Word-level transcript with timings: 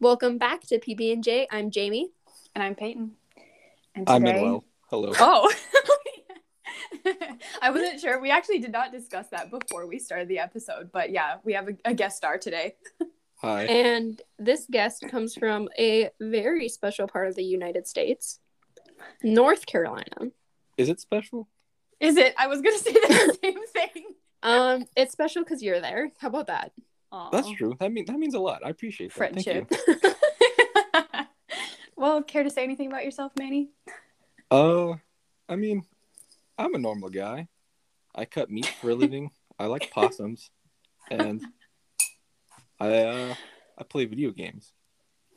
Welcome 0.00 0.38
back 0.38 0.60
to 0.68 0.78
PB 0.78 1.12
and 1.12 1.24
J. 1.24 1.48
I'm 1.50 1.70
Jamie. 1.70 2.10
And 2.54 2.62
I'm 2.62 2.74
Peyton. 2.74 3.12
And 3.94 4.08
I'm 4.08 4.22
today- 4.24 4.40
Manuel. 4.40 4.64
Hello. 4.90 5.12
Oh. 5.18 5.52
I 7.62 7.70
wasn't 7.70 8.00
sure. 8.00 8.20
We 8.20 8.30
actually 8.30 8.58
did 8.58 8.72
not 8.72 8.92
discuss 8.92 9.28
that 9.30 9.50
before 9.50 9.86
we 9.86 9.98
started 9.98 10.28
the 10.28 10.38
episode, 10.38 10.90
but 10.92 11.10
yeah, 11.10 11.36
we 11.44 11.54
have 11.54 11.68
a, 11.68 11.72
a 11.84 11.94
guest 11.94 12.16
star 12.16 12.38
today. 12.38 12.74
Hi. 13.36 13.64
And 13.64 14.20
this 14.38 14.66
guest 14.70 15.04
comes 15.10 15.34
from 15.34 15.68
a 15.78 16.10
very 16.20 16.68
special 16.68 17.06
part 17.08 17.28
of 17.28 17.34
the 17.34 17.44
United 17.44 17.86
States, 17.86 18.40
North 19.22 19.64
Carolina. 19.66 20.30
Is 20.76 20.88
it 20.88 21.00
special? 21.00 21.48
Is 22.00 22.16
it? 22.16 22.34
I 22.38 22.46
was 22.46 22.60
gonna 22.60 22.78
say 22.78 22.92
the 22.92 23.38
same 23.42 23.66
thing. 23.68 24.04
Um, 24.42 24.84
it's 24.96 25.12
special 25.12 25.42
because 25.44 25.62
you're 25.62 25.80
there. 25.80 26.10
How 26.18 26.28
about 26.28 26.48
that? 26.48 26.72
Aw. 27.10 27.30
That's 27.30 27.50
true. 27.52 27.74
That 27.80 27.92
mean 27.92 28.04
that 28.06 28.18
means 28.18 28.34
a 28.34 28.40
lot. 28.40 28.62
I 28.64 28.70
appreciate 28.70 29.14
that. 29.14 29.34
Thank 29.34 29.44
Friendship. 29.44 29.72
you. 29.86 31.24
well, 31.96 32.22
care 32.22 32.42
to 32.42 32.50
say 32.50 32.62
anything 32.62 32.88
about 32.88 33.04
yourself, 33.04 33.32
Manny? 33.38 33.70
Uh, 34.50 34.94
I 35.48 35.56
mean, 35.56 35.84
I'm 36.58 36.74
a 36.74 36.78
normal 36.78 37.08
guy. 37.08 37.48
I 38.14 38.24
cut 38.24 38.50
meat 38.50 38.66
for 38.66 38.90
a 38.90 38.94
living. 38.94 39.30
I 39.58 39.66
like 39.66 39.90
possums, 39.90 40.50
and 41.10 41.44
I 42.80 42.92
uh 42.94 43.34
I 43.78 43.84
play 43.84 44.04
video 44.04 44.30
games. 44.30 44.72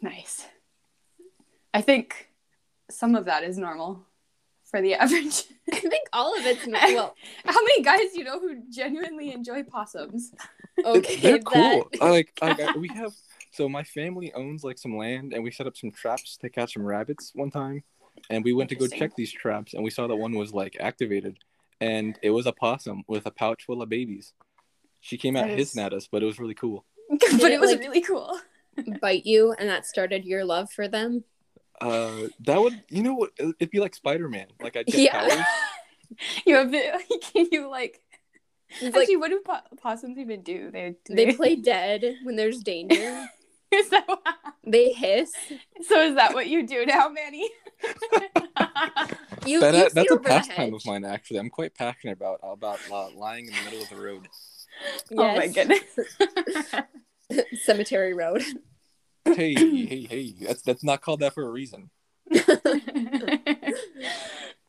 Nice. 0.01 0.47
I 1.73 1.81
think 1.81 2.29
some 2.89 3.15
of 3.15 3.25
that 3.25 3.43
is 3.43 3.57
normal 3.57 4.05
for 4.71 4.81
the 4.81 4.93
average. 5.03 5.43
I 5.71 5.79
think 5.79 6.07
all 6.13 6.37
of 6.37 6.45
it's 6.45 6.65
not 6.75 6.81
well. 6.93 7.15
How 7.45 7.61
many 7.61 7.83
guys 7.83 8.11
do 8.13 8.19
you 8.19 8.23
know 8.25 8.39
who 8.39 8.61
genuinely 8.71 9.31
enjoy 9.31 9.63
possums? 9.63 10.31
Okay, 10.83 11.17
They're 11.17 11.39
cool. 11.39 11.87
that- 11.91 12.01
I 12.01 12.09
like, 12.09 12.31
I, 12.41 12.55
I- 12.73 12.77
we 12.77 12.87
have 12.89 13.13
so 13.53 13.67
my 13.67 13.83
family 13.83 14.31
owns 14.33 14.63
like 14.63 14.77
some 14.77 14.95
land, 14.97 15.33
and 15.33 15.43
we 15.43 15.51
set 15.51 15.67
up 15.67 15.75
some 15.75 15.91
traps 15.91 16.37
to 16.37 16.49
catch 16.49 16.73
some 16.73 16.83
rabbits 16.83 17.31
one 17.35 17.51
time, 17.51 17.83
and 18.29 18.43
we 18.45 18.53
went 18.53 18.69
to 18.69 18.75
go 18.75 18.87
check 18.87 19.13
these 19.15 19.31
traps, 19.31 19.73
and 19.73 19.83
we 19.83 19.89
saw 19.89 20.07
that 20.07 20.15
one 20.15 20.33
was 20.33 20.53
like 20.53 20.77
activated, 20.79 21.37
and 21.81 22.17
it 22.21 22.29
was 22.29 22.45
a 22.47 22.53
possum 22.53 23.03
with 23.09 23.25
a 23.25 23.31
pouch 23.31 23.65
full 23.65 23.81
of 23.81 23.89
babies. 23.89 24.31
She 25.01 25.17
came 25.17 25.35
out 25.35 25.49
hissing 25.49 25.81
is- 25.81 25.85
at 25.85 25.93
us, 25.93 26.07
but 26.09 26.23
it 26.23 26.25
was 26.27 26.39
really 26.39 26.53
cool. 26.53 26.85
but 27.09 27.21
it, 27.23 27.51
it 27.51 27.59
was 27.59 27.71
like- 27.71 27.79
really 27.81 28.01
cool. 28.01 28.39
bite 29.01 29.25
you, 29.25 29.51
and 29.59 29.67
that 29.67 29.85
started 29.85 30.23
your 30.23 30.45
love 30.45 30.71
for 30.71 30.87
them. 30.87 31.25
Uh, 31.81 32.27
that 32.45 32.61
would 32.61 32.81
you 32.89 33.03
know 33.03 33.13
what? 33.15 33.31
It'd 33.37 33.71
be 33.71 33.79
like 33.79 33.95
Spider 33.95 34.29
Man. 34.29 34.47
Like 34.61 34.75
I 34.77 34.83
get 34.83 34.95
Yeah. 34.95 35.19
powers. 35.19 35.45
you 36.45 36.55
have 36.55 36.73
it. 36.73 37.23
Can 37.33 37.47
you 37.51 37.69
like? 37.69 37.99
It's 38.79 38.95
like 38.95 39.03
Actually, 39.03 39.17
what 39.17 39.29
do 39.29 39.41
po- 39.45 39.77
possums 39.81 40.17
even 40.17 40.43
do? 40.43 40.71
They 40.71 40.95
do 41.05 41.15
they 41.15 41.33
play 41.33 41.55
dead 41.73 42.03
when 42.23 42.35
there's 42.37 42.59
danger. 42.59 43.27
is 43.71 43.89
that 43.89 44.07
what- 44.07 44.21
They 44.63 44.91
hiss. 44.93 45.31
so 45.87 45.99
is 46.03 46.15
that 46.15 46.33
what 46.35 46.47
you 46.47 46.65
do 46.67 46.85
now, 46.85 47.09
Manny? 47.09 47.49
You, 49.47 49.59
That, 49.59 49.73
you 49.73 49.89
that's 49.91 50.11
a 50.11 50.17
pastime 50.17 50.75
of 50.75 50.85
mine. 50.85 51.03
Actually, 51.03 51.39
I'm 51.39 51.49
quite 51.49 51.73
passionate 51.73 52.13
about 52.13 52.39
about 52.43 52.79
uh, 52.91 53.09
lying 53.09 53.47
in 53.47 53.53
the 53.53 53.61
middle 53.65 53.81
of 53.81 53.89
the 53.89 53.95
road. 53.95 54.27
Oh 55.17 55.35
my 55.35 55.47
goodness. 55.47 55.81
Cemetery 57.63 58.13
Road. 58.13 58.43
Hey, 59.25 59.53
hey, 59.53 60.07
hey! 60.09 60.33
That's 60.41 60.61
that's 60.61 60.83
not 60.83 61.01
called 61.01 61.19
that 61.21 61.33
for 61.33 61.43
a 61.43 61.49
reason. 61.49 61.89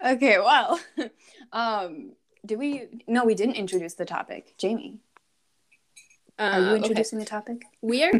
okay, 0.04 0.38
well, 0.38 0.80
um, 1.52 2.12
do 2.44 2.58
we? 2.58 2.88
No, 3.06 3.24
we 3.24 3.34
didn't 3.34 3.56
introduce 3.56 3.94
the 3.94 4.04
topic. 4.04 4.54
Jamie, 4.58 4.98
are 6.38 6.60
you 6.60 6.66
Uh, 6.66 6.70
okay. 6.70 6.76
introducing 6.76 7.18
the 7.18 7.24
topic? 7.24 7.62
We 7.80 8.04
are 8.04 8.12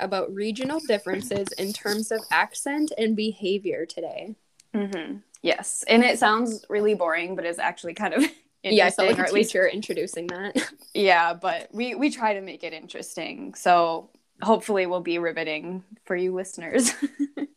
about 0.00 0.32
regional 0.34 0.80
differences 0.80 1.48
in 1.52 1.72
terms 1.72 2.10
of 2.10 2.20
accent 2.30 2.92
and 2.98 3.16
behavior 3.16 3.86
today. 3.86 4.36
Mm-hmm. 4.74 5.18
Yes, 5.42 5.84
and 5.88 6.04
it 6.04 6.18
sounds 6.18 6.64
really 6.68 6.94
boring, 6.94 7.36
but 7.36 7.44
it's 7.44 7.58
actually 7.58 7.94
kind 7.94 8.14
of 8.14 8.24
Yeah, 8.64 8.86
I 8.86 8.90
felt 8.90 9.08
interesting, 9.08 9.08
like 9.08 9.18
or 9.18 9.24
at 9.24 9.32
least 9.32 9.54
you're 9.54 9.68
introducing 9.68 10.26
that. 10.28 10.56
yeah. 10.92 11.32
But 11.34 11.68
we 11.72 11.94
we 11.94 12.10
try 12.10 12.34
to 12.34 12.40
make 12.40 12.64
it 12.64 12.72
interesting, 12.72 13.54
so 13.54 14.10
hopefully 14.42 14.86
we'll 14.86 15.00
be 15.00 15.18
riveting 15.18 15.84
for 16.04 16.16
you 16.16 16.34
listeners. 16.34 16.92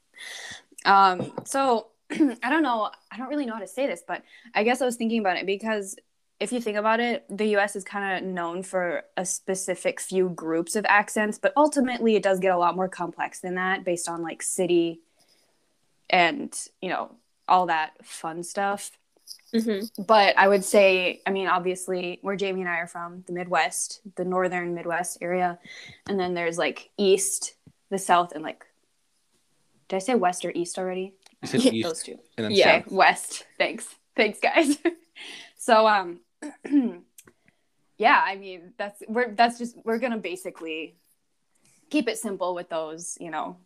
um, 0.86 1.32
so 1.46 1.88
I 2.12 2.50
don't 2.50 2.64
know. 2.64 2.90
I 3.12 3.18
don't 3.18 3.30
really 3.30 3.46
know 3.46 3.54
how 3.54 3.60
to 3.60 3.68
say 3.68 3.88
this, 3.88 4.04
but 4.06 4.24
I 4.54 4.64
guess 4.64 4.82
I 4.82 4.86
was 4.86 4.96
thinking 4.96 5.20
about 5.20 5.38
it 5.38 5.46
because 5.46 5.96
if 6.40 6.52
you 6.52 6.60
think 6.60 6.78
about 6.78 7.00
it, 7.00 7.26
the 7.30 7.56
US 7.58 7.76
is 7.76 7.84
kind 7.84 8.18
of 8.18 8.30
known 8.30 8.64
for 8.64 9.04
a 9.16 9.26
specific 9.26 10.02
few 10.02 10.30
groups 10.30 10.76
of 10.76 10.86
accents, 10.88 11.38
but 11.38 11.54
ultimately 11.56 12.16
it 12.16 12.24
does 12.24 12.40
get 12.40 12.54
a 12.54 12.58
lot 12.58 12.76
more 12.76 12.90
complex 12.90 13.40
than 13.40 13.56
that 13.56 13.86
based 13.86 14.10
on 14.10 14.24
like 14.24 14.42
city 14.42 15.02
and, 16.10 16.54
you 16.82 16.90
know, 16.90 17.12
all 17.48 17.68
that 17.68 17.92
fun 18.04 18.44
stuff. 18.44 18.92
Hmm 19.54 19.80
But 20.08 20.38
I 20.38 20.48
would 20.48 20.64
say, 20.64 21.22
I 21.26 21.32
mean, 21.32 21.48
obviously, 21.48 22.20
where 22.22 22.36
Jamie 22.36 22.62
and 22.62 22.70
I 22.70 22.78
are 22.78 22.88
from, 22.88 23.24
the 23.28 23.34
Midwest, 23.34 24.02
the 24.16 24.26
northern 24.26 24.74
Midwest 24.74 25.18
area, 25.22 25.60
and 26.08 26.20
then 26.20 26.34
there's 26.34 26.58
like 26.58 26.90
East, 26.98 27.56
the 27.90 27.98
South, 27.98 28.32
and 28.34 28.44
like, 28.44 28.66
did 29.90 29.98
I 29.98 30.00
say 30.00 30.16
West 30.16 30.46
or 30.46 30.52
East 30.52 30.78
already? 30.78 31.14
You 31.42 31.48
said 31.48 31.62
Yeah, 31.62 31.72
east 31.72 31.88
Those 31.88 32.04
two. 32.04 32.18
and 32.38 32.46
then 32.46 32.52
Yeah. 32.52 32.78
Okay, 32.78 32.86
West. 32.96 33.46
Thanks. 33.58 33.94
Thanks, 34.16 34.40
guys. 34.40 34.78
so, 35.58 35.88
um, 35.88 36.22
yeah, 37.98 38.24
I 38.26 38.36
mean, 38.36 38.74
that's 38.78 39.04
we're 39.08 39.32
that's 39.36 39.58
just 39.58 39.76
we're 39.84 40.00
gonna 40.00 40.18
basically 40.18 40.96
keep 41.90 42.08
it 42.08 42.18
simple 42.18 42.56
with 42.56 42.70
those, 42.70 43.18
you 43.20 43.32
know, 43.32 43.58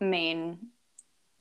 main. 0.00 0.58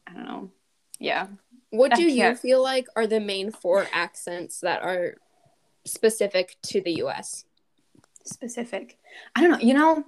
I 0.08 0.14
don't 0.14 0.26
know. 0.26 0.52
Yeah. 1.00 1.28
What 1.72 1.94
I 1.94 1.96
do 1.96 2.04
you 2.04 2.16
can't- 2.22 2.40
feel 2.40 2.62
like 2.62 2.88
are 2.96 3.08
the 3.08 3.20
main 3.20 3.52
four 3.52 3.88
accents 3.92 4.60
that 4.62 4.82
are 4.84 5.16
specific 5.86 6.58
to 6.64 6.82
the 6.82 6.92
US? 7.04 7.46
specific 8.24 9.00
i 9.36 9.42
don't 9.42 9.50
know 9.50 9.58
you 9.58 9.74
know 9.74 10.04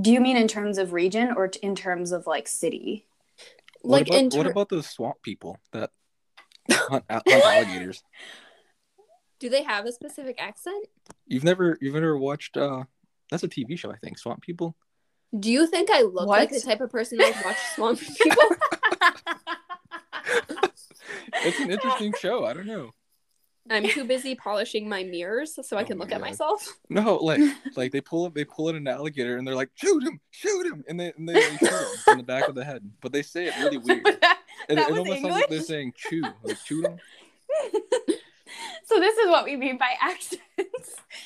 do 0.00 0.12
you 0.12 0.20
mean 0.20 0.36
in 0.36 0.46
terms 0.46 0.78
of 0.78 0.92
region 0.92 1.32
or 1.36 1.48
t- 1.48 1.58
in 1.64 1.74
terms 1.74 2.12
of 2.12 2.28
like 2.28 2.46
city 2.46 3.04
What 3.82 4.02
Like 4.02 4.06
about, 4.06 4.18
in 4.18 4.30
what 4.38 4.46
about 4.46 4.68
those 4.68 4.88
swamp 4.88 5.16
people 5.24 5.58
that 5.72 5.90
hunt, 6.70 7.04
hunt 7.10 7.26
alligators? 7.26 8.04
do 9.40 9.48
they 9.48 9.64
have 9.64 9.84
a 9.84 9.90
specific 9.90 10.36
accent? 10.40 10.86
You've 11.26 11.42
never 11.42 11.76
you've 11.80 11.94
never 11.94 12.16
watched 12.16 12.56
uh 12.56 12.84
that's 13.32 13.42
a 13.42 13.48
TV 13.48 13.76
show 13.76 13.90
I 13.90 13.96
think 13.96 14.16
Swamp 14.16 14.40
People. 14.42 14.76
Do 15.36 15.50
you 15.50 15.66
think 15.66 15.90
I 15.90 16.02
look 16.02 16.28
like 16.28 16.50
the 16.50 16.60
type 16.60 16.80
of 16.80 16.90
person 16.90 17.18
that 17.18 17.34
would 17.34 17.44
watch 17.44 17.58
Swamp 17.74 17.98
People? 18.22 18.44
It's 21.44 21.60
an 21.60 21.70
interesting 21.70 22.14
show. 22.20 22.44
I 22.44 22.52
don't 22.52 22.66
know. 22.66 22.92
I'm 23.70 23.86
too 23.86 24.04
busy 24.04 24.34
polishing 24.34 24.88
my 24.88 25.04
mirrors 25.04 25.58
so 25.62 25.76
I 25.76 25.82
Oh 25.82 25.86
can 25.86 25.98
look 25.98 26.10
my 26.10 26.16
at 26.16 26.20
myself. 26.20 26.78
No, 26.88 27.16
like 27.16 27.40
like 27.76 27.92
they 27.92 28.00
pull 28.00 28.30
they 28.30 28.44
pull 28.44 28.70
in 28.70 28.76
an 28.76 28.88
alligator 28.88 29.36
and 29.36 29.46
they're 29.46 29.54
like 29.54 29.70
shoot 29.74 30.02
him 30.02 30.20
shoot 30.30 30.66
him 30.66 30.84
and 30.88 30.98
they 30.98 31.12
and 31.16 31.28
they, 31.28 31.34
they 31.34 31.56
shoot 31.58 31.70
him 31.70 32.12
in 32.12 32.18
the 32.18 32.24
back 32.24 32.48
of 32.48 32.54
the 32.54 32.64
head, 32.64 32.90
but 33.00 33.12
they 33.12 33.22
say 33.22 33.46
it 33.46 33.56
really 33.58 33.76
weird. 33.84 34.06
It, 34.06 34.20
that, 34.20 34.38
it 34.68 34.76
that 34.76 34.90
was 34.90 34.98
almost 35.00 35.22
sounds 35.22 35.34
like 35.34 35.48
they're 35.48 35.60
saying 35.60 35.92
chew 35.96 36.22
like 36.42 36.56
shoot 36.64 36.84
him. 36.86 36.98
so 38.84 38.98
this 39.00 39.18
is 39.18 39.26
what 39.28 39.44
we 39.44 39.56
mean 39.56 39.78
by 39.78 39.92
accents 40.00 40.36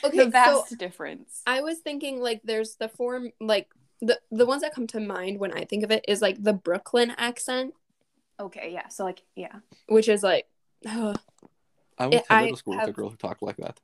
Okay, 0.05 0.19
the 0.19 0.25
so 0.25 0.31
vast 0.31 0.79
difference 0.79 1.43
I 1.47 1.61
was 1.61 1.79
thinking 1.79 2.21
like 2.21 2.41
there's 2.44 2.77
the 2.77 2.89
form 2.89 3.31
like 3.41 3.69
the 4.03 4.19
the 4.33 4.47
ones 4.47 4.62
that 4.62 4.75
come 4.75 4.89
to 4.89 5.00
mind 5.00 5.39
when 5.39 5.53
I 5.53 5.65
think 5.65 5.84
of 5.84 5.93
it 5.93 6.05
is 6.09 6.21
like 6.21 6.43
the 6.43 6.53
Brooklyn 6.53 7.15
accent, 7.17 7.73
okay 8.47 8.70
yeah 8.72 8.88
so 8.88 9.04
like 9.04 9.22
yeah 9.36 9.56
which 9.88 10.08
is 10.08 10.22
like 10.22 10.47
ugh. 10.88 11.19
I 11.98 12.04
went 12.06 12.14
It- 12.14 12.26
to 12.26 12.32
I 12.32 12.42
middle 12.42 12.56
school 12.56 12.76
with 12.76 12.88
a 12.88 12.92
girl 12.92 13.10
who 13.10 13.16
talked 13.16 13.42
like 13.42 13.56
that. 13.58 13.80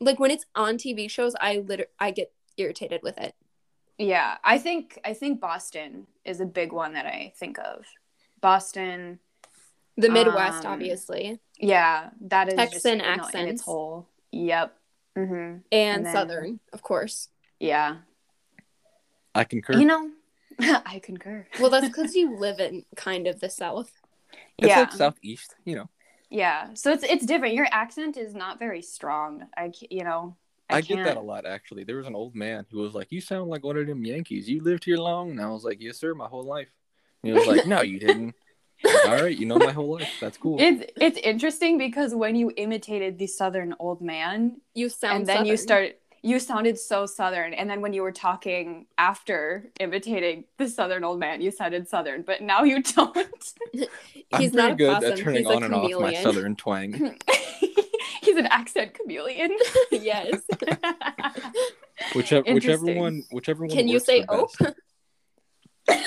like 0.00 0.18
when 0.18 0.30
it's 0.30 0.46
on 0.54 0.76
TV 0.78 1.08
shows, 1.08 1.34
I 1.40 1.58
liter- 1.58 1.92
I 2.00 2.10
get 2.10 2.32
irritated 2.56 3.00
with 3.02 3.16
it. 3.18 3.34
yeah 3.98 4.36
i 4.44 4.56
think 4.58 4.98
i 5.10 5.12
think 5.14 5.40
boston 5.40 6.06
is 6.30 6.38
a 6.40 6.44
big 6.60 6.70
one 6.72 6.92
that 6.96 7.06
i 7.06 7.32
think 7.40 7.58
of 7.58 7.84
boston 8.40 9.18
The 9.96 10.08
Midwest, 10.08 10.64
Um, 10.64 10.72
obviously, 10.72 11.38
yeah 11.60 12.10
that 12.32 12.48
is 12.48 12.54
just, 12.56 12.72
Texan 12.72 12.98
you 13.00 13.16
know, 13.16 13.28
in 13.40 13.46
its 13.52 13.62
whole 13.62 14.06
yep 14.32 14.68
hmm 15.14 15.22
and, 15.24 15.62
and 15.72 16.06
then- 16.06 16.12
Southern, 16.16 16.60
of 16.72 16.80
course. 16.82 17.28
yeah 17.60 17.96
I 19.34 19.44
concur. 19.44 19.74
you 19.80 19.86
know 19.86 20.10
i 20.86 21.00
concur 21.02 21.46
Well, 21.60 21.70
that's 21.70 21.88
because 21.88 22.14
you 22.14 22.36
live 22.36 22.60
in 22.60 22.84
kind 22.96 23.26
of 23.26 23.40
the 23.40 23.50
South. 23.50 23.90
it's 24.58 24.68
yeah. 24.68 24.80
like 24.80 24.92
southeast, 24.92 25.54
you 25.64 25.76
know. 25.76 25.88
Yeah, 26.30 26.68
so 26.74 26.92
it's 26.92 27.04
it's 27.04 27.26
different. 27.26 27.54
Your 27.54 27.68
accent 27.70 28.16
is 28.16 28.34
not 28.34 28.58
very 28.58 28.80
strong. 28.82 29.46
I 29.56 29.70
you 29.90 30.04
know. 30.04 30.36
I, 30.70 30.80
get 30.80 31.04
that 31.04 31.18
a 31.18 31.20
lot 31.20 31.44
actually. 31.44 31.84
There 31.84 31.98
was 31.98 32.06
an 32.06 32.14
old 32.14 32.34
man 32.34 32.64
who 32.70 32.78
was 32.78 32.94
like, 32.94 33.12
"You 33.12 33.20
sound 33.20 33.50
like 33.50 33.62
one 33.62 33.76
of 33.76 33.86
them 33.86 34.02
Yankees. 34.02 34.48
You 34.48 34.62
lived 34.62 34.84
here 34.84 34.96
long?" 34.96 35.32
And 35.32 35.40
I 35.42 35.48
was 35.48 35.64
like, 35.64 35.82
"Yes, 35.82 35.98
sir, 35.98 36.14
my 36.14 36.26
whole 36.26 36.44
life." 36.44 36.68
And 37.22 37.32
he 37.32 37.38
was 37.38 37.46
like, 37.46 37.66
"No, 37.66 37.82
you 37.82 37.98
didn't." 37.98 38.34
Like, 38.84 39.08
All 39.08 39.22
right, 39.22 39.36
you 39.36 39.46
know 39.46 39.58
my 39.58 39.72
whole 39.72 39.92
life. 39.92 40.10
That's 40.20 40.36
cool. 40.38 40.56
It's 40.60 40.90
it's 41.00 41.18
interesting 41.18 41.78
because 41.78 42.14
when 42.14 42.34
you 42.34 42.50
imitated 42.56 43.18
the 43.18 43.26
southern 43.26 43.74
old 43.78 44.00
man, 44.00 44.60
You 44.74 44.88
sound 44.88 45.18
and 45.18 45.26
then 45.26 45.46
you 45.46 45.56
start 45.56 46.00
you 46.22 46.38
sounded 46.38 46.78
so 46.78 47.04
southern 47.04 47.52
and 47.52 47.68
then 47.68 47.80
when 47.80 47.92
you 47.92 48.02
were 48.02 48.12
talking 48.12 48.86
after 48.96 49.70
imitating 49.80 50.44
the 50.56 50.68
southern 50.68 51.02
old 51.04 51.18
man 51.18 51.40
you 51.40 51.50
sounded 51.50 51.88
southern 51.88 52.22
but 52.22 52.40
now 52.40 52.62
you 52.62 52.82
don't 52.94 53.16
I'm 54.32 54.40
He's 54.40 54.52
not 54.52 54.72
a 54.72 54.74
good 54.74 54.94
possum. 54.94 55.12
at 55.12 55.18
turning 55.18 55.44
He's 55.44 55.54
on 55.54 55.62
and 55.64 55.74
off 55.74 56.00
my 56.00 56.14
southern 56.14 56.56
twang. 56.56 57.18
he's 58.22 58.36
an 58.36 58.46
accent 58.46 58.94
chameleon 58.94 59.56
yes. 59.90 60.40
Whichever, 62.14 62.52
whichever 62.54 62.86
one, 62.94 63.24
whichever 63.30 63.66
one. 63.66 63.74
Can 63.76 63.88
you 63.88 63.98
say 63.98 64.22
the 64.22 64.74
best. 65.88 66.04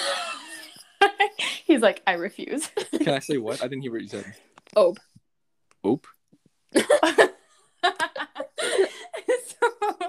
he's 1.65 1.81
like 1.81 2.01
i 2.07 2.13
refuse 2.13 2.69
Can 2.91 3.09
I 3.09 3.19
say 3.19 3.37
what? 3.37 3.61
I 3.61 3.67
didn't 3.67 3.81
hear 3.81 3.91
what 3.91 4.01
you 4.01 4.07
said. 4.07 4.25
Ope. 4.75 4.97
Oop. 5.85 6.07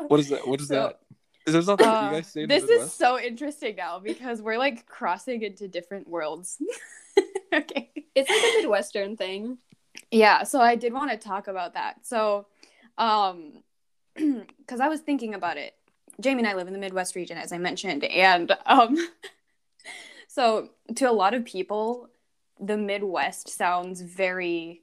So- 0.07 0.09
What 0.11 0.21
is 0.21 0.29
that? 0.31 0.47
What 0.49 0.61
is 0.61 0.69
So- 0.69 0.75
that? 0.75 1.01
Is 1.47 1.53
there 1.53 1.63
something 1.63 1.87
Uh, 1.87 2.09
you 2.11 2.17
guys 2.17 2.27
say? 2.33 2.45
this 2.47 2.65
is 2.65 2.93
so 2.93 3.21
interesting 3.21 3.77
now 3.77 4.01
because 4.01 4.43
we're 4.43 4.59
like 4.59 4.85
crossing 4.87 5.43
into 5.43 5.69
different 5.69 6.09
worlds 6.09 6.59
okay 7.55 7.91
It's 8.17 8.29
like 8.29 8.43
a 8.55 8.57
Midwestern 8.63 9.17
thing. 9.17 9.59
yeah 10.11 10.43
so 10.43 10.61
i 10.61 10.75
did 10.75 10.93
want 10.93 11.11
to 11.13 11.17
talk 11.17 11.47
about 11.47 11.75
that 11.75 12.05
so 12.05 12.47
um 12.99 13.63
because 14.17 14.81
i 14.81 14.89
was 14.89 15.01
thinking 15.03 15.35
about 15.35 15.57
it 15.57 15.75
jamie 16.21 16.41
and 16.41 16.49
i 16.49 16.55
live 16.55 16.67
in 16.67 16.73
the 16.73 16.81
midwest 16.81 17.15
region 17.15 17.39
as 17.39 17.53
i 17.53 17.59
mentioned 17.59 18.03
and 18.05 18.51
um 18.67 18.97
so 20.29 20.71
to 20.97 21.09
a 21.09 21.13
lot 21.13 21.33
of 21.33 21.45
people 21.45 22.09
the 22.61 22.77
midwest 22.77 23.49
sounds 23.49 24.01
very 24.01 24.83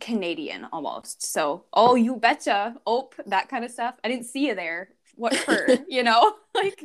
canadian 0.00 0.66
almost 0.72 1.22
so 1.22 1.64
oh 1.72 1.94
you 1.94 2.16
betcha 2.16 2.74
oh 2.86 3.10
that 3.26 3.48
kind 3.48 3.64
of 3.64 3.70
stuff 3.70 3.94
i 4.02 4.08
didn't 4.08 4.26
see 4.26 4.46
you 4.48 4.54
there 4.54 4.88
what 5.16 5.34
for 5.36 5.66
you 5.88 6.02
know 6.02 6.34
like 6.54 6.82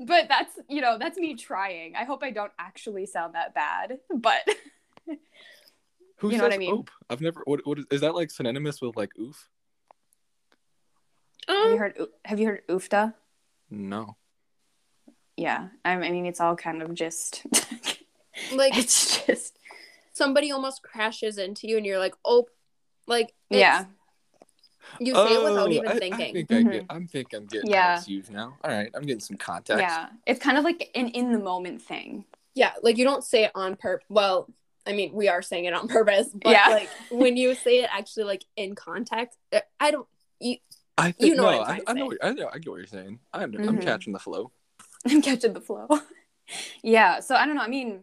but 0.00 0.28
that's 0.28 0.58
you 0.68 0.80
know 0.80 0.96
that's 0.98 1.18
me 1.18 1.34
trying 1.34 1.94
i 1.96 2.04
hope 2.04 2.22
i 2.22 2.30
don't 2.30 2.52
actually 2.58 3.04
sound 3.06 3.34
that 3.34 3.54
bad 3.54 3.98
but 4.14 4.40
Who 6.18 6.30
you 6.30 6.36
know 6.38 6.44
what 6.44 6.52
says 6.52 6.56
I 6.56 6.58
mean? 6.58 6.74
Oop? 6.76 6.90
I've 7.10 7.20
never. 7.20 7.42
What, 7.46 7.66
what 7.66 7.80
is, 7.80 7.84
is 7.90 8.00
that 8.02 8.14
like 8.14 8.30
synonymous 8.30 8.80
with 8.80 8.96
like 8.96 9.10
oof? 9.18 9.48
have 11.48 11.56
you 11.66 11.72
Um, 11.72 11.78
heard 11.78 11.98
have 12.24 12.38
you 12.38 12.46
heard 12.46 12.62
oofta 12.68 13.14
No. 13.68 14.16
yeah 15.36 15.68
I 15.84 15.92
I 15.94 16.10
mean 16.12 16.26
it's 16.26 16.40
all 16.40 16.54
kind 16.54 16.80
of 16.80 16.94
just 16.94 17.44
like 18.54 18.78
it's 18.78 19.26
just 19.26 19.58
somebody 20.12 20.50
almost 20.50 20.82
crashes 20.82 21.38
into 21.38 21.66
you 21.68 21.76
and 21.76 21.86
you're 21.86 21.98
like, 21.98 22.14
oh, 22.24 22.46
like 23.06 23.32
it's- 23.50 23.60
yeah 23.60 23.84
You 24.98 25.14
say 25.14 25.34
it 25.34 25.42
without 25.42 25.68
Oh, 25.68 25.72
even 25.72 25.88
I- 25.88 25.92
I, 25.94 25.98
thinking. 25.98 26.32
think 26.34 26.48
Mhm. 26.50 26.58
I 26.68 26.72
get. 26.72 26.84
I'm 26.90 27.06
thinking 27.06 27.38
I'm 27.38 27.46
getting 27.46 27.70
Yeah. 27.70 27.92
how 27.94 27.98
it's 27.98 28.08
used 28.08 28.30
now. 28.30 28.58
All 28.64 28.70
right, 28.70 28.90
I'm 28.94 29.02
getting 29.02 29.20
some 29.20 29.36
context. 29.36 29.80
yeah 29.80 30.08
it's 30.26 30.40
kind 30.40 30.58
of 30.58 30.64
like 30.64 30.90
an 30.94 31.08
in 31.08 31.32
the 31.32 31.38
moment 31.38 31.82
thing 31.82 32.24
yeah, 32.54 32.72
like 32.82 32.98
you 32.98 33.04
don't 33.04 33.24
say 33.24 33.44
it 33.44 33.52
on 33.54 33.76
purpose. 33.76 34.04
Well, 34.10 34.46
I 34.86 34.92
mean, 34.92 35.14
we 35.14 35.26
are 35.28 35.40
saying 35.40 35.64
it 35.64 35.72
on 35.72 35.88
purpose, 35.98 36.28
but 36.34 36.50
Yeah. 36.52 36.68
like 36.68 36.90
when 37.10 37.38
you 37.38 37.54
say 37.54 37.78
it 37.82 37.88
actually 37.90 38.24
like 38.24 38.44
in 38.56 38.74
context, 38.74 39.38
uh, 39.54 39.60
I 39.80 39.90
don't. 39.90 40.06
You, 40.38 40.56
I 40.98 41.12
think, 41.12 41.30
You 41.30 41.34
know 41.36 41.44
no, 41.50 41.62
I'm 41.62 41.62
I, 41.62 41.64
trying 41.64 41.78
to 41.84 41.90
I 41.90 41.92
know. 41.94 42.06
What, 42.06 42.18
I 42.22 42.32
know. 42.34 42.50
I 42.52 42.58
get 42.58 42.68
what 42.70 42.76
you're 42.76 42.86
saying. 42.86 43.20
I'm, 43.32 43.54
I'm 43.54 43.78
Mhm. 43.78 43.82
catching 43.82 44.12
the 44.12 44.18
flow. 44.18 44.52
i'm 45.06 45.22
catching 45.22 45.54
the 45.54 45.60
flow 45.62 45.88
yeah 46.82 47.20
so 47.20 47.34
i 47.34 47.46
don't 47.46 47.54
know 47.56 47.62
i 47.62 47.68
mean 47.68 48.02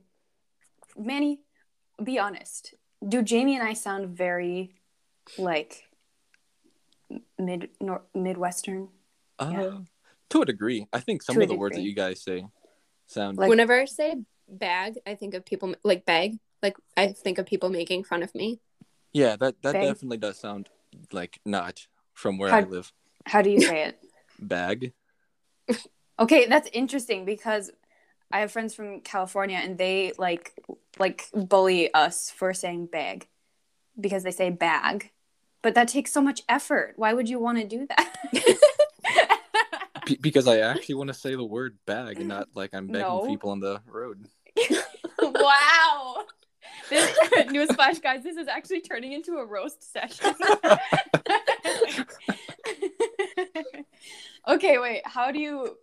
manny 0.98 1.40
be 2.04 2.18
honest 2.20 2.74
do 3.08 3.22
jamie 3.22 3.56
and 3.56 3.68
i 3.68 3.74
sound 3.74 4.10
very 4.10 4.72
like 5.38 5.84
mid 7.38 7.70
nor- 7.80 8.04
midwestern 8.14 8.90
Uh, 9.40 9.52
Yeah. 9.54 9.78
To 10.32 10.42
a 10.44 10.46
degree, 10.46 10.86
I 10.94 11.00
think 11.00 11.24
some 11.24 11.36
To 11.38 11.42
of 11.42 11.48
the 11.50 11.56
words 11.58 11.76
that 11.76 11.82
you 11.82 11.96
guys 11.96 12.22
say 12.22 12.46
sound 13.08 13.38
Like- 13.40 13.50
whenever 13.50 13.74
I 13.74 13.86
say 13.86 14.16
bag, 14.48 15.00
I 15.08 15.16
think 15.16 15.34
of 15.34 15.44
people 15.44 15.74
like 15.84 16.06
bag. 16.06 16.38
Like 16.62 16.76
I 16.96 17.14
think 17.14 17.40
of 17.40 17.46
people 17.48 17.70
making 17.70 18.04
fun 18.04 18.22
of 18.22 18.36
me. 18.36 18.60
Yeah, 19.12 19.38
that 19.38 19.56
that 19.64 19.74
Bag. 19.74 19.88
definitely 19.88 20.18
does 20.18 20.38
sound 20.38 20.70
like 21.12 21.40
not 21.46 21.88
from 22.14 22.38
where 22.38 22.54
I 22.54 22.62
live. 22.62 22.92
how 23.26 23.42
do 23.42 23.50
you 23.50 23.62
say 23.62 23.86
it 23.90 23.96
Bag. 24.40 24.94
Okay, 26.20 26.46
that's 26.46 26.70
interesting 26.74 27.26
because 27.26 27.72
I 28.32 28.42
have 28.42 28.52
friends 28.52 28.76
from 28.76 29.02
California 29.02 29.58
and 29.58 29.78
they 29.78 30.14
like 30.18 30.54
like 30.98 31.30
bully 31.34 31.94
us 31.94 32.32
for 32.32 32.54
saying 32.54 32.88
bag 32.88 33.28
because 34.00 34.24
they 34.24 34.32
say 34.32 34.50
bag. 34.50 35.12
But 35.62 35.76
that 35.76 35.90
takes 35.90 36.12
so 36.12 36.22
much 36.22 36.42
effort. 36.48 36.94
Why 36.96 37.14
would 37.14 37.28
you 37.28 37.40
want 37.40 37.58
to 37.58 37.66
do 37.66 37.86
that? 37.88 38.16
Be- 40.06 40.18
because 40.22 40.48
I 40.48 40.60
actually 40.60 40.96
want 40.96 41.10
to 41.10 41.14
say 41.14 41.36
the 41.36 41.44
word 41.44 41.78
bag 41.86 42.20
and 42.20 42.30
not 42.30 42.48
like 42.56 42.74
I'm 42.74 42.88
begging 42.88 43.02
No. 43.02 43.28
people 43.28 43.50
on 43.52 43.60
the 43.60 43.82
road. 43.86 44.26
wow. 45.22 46.24
This 46.90 47.12
newsflash, 47.34 48.02
guys, 48.02 48.24
this 48.24 48.38
is 48.38 48.48
actually 48.48 48.82
turning 48.82 49.12
into 49.12 49.34
a 49.34 49.46
roast 49.46 49.92
session. 49.92 50.34
okay, 54.48 54.78
wait. 54.80 55.02
How 55.06 55.32
do 55.32 55.40
you 55.40 55.78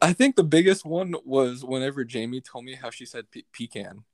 I 0.00 0.12
think 0.12 0.36
the 0.36 0.44
biggest 0.44 0.84
one 0.84 1.14
was 1.24 1.64
whenever 1.64 2.04
Jamie 2.04 2.40
told 2.40 2.64
me 2.64 2.74
how 2.74 2.90
she 2.90 3.04
said 3.06 3.30
pe- 3.30 3.42
pecan. 3.52 4.04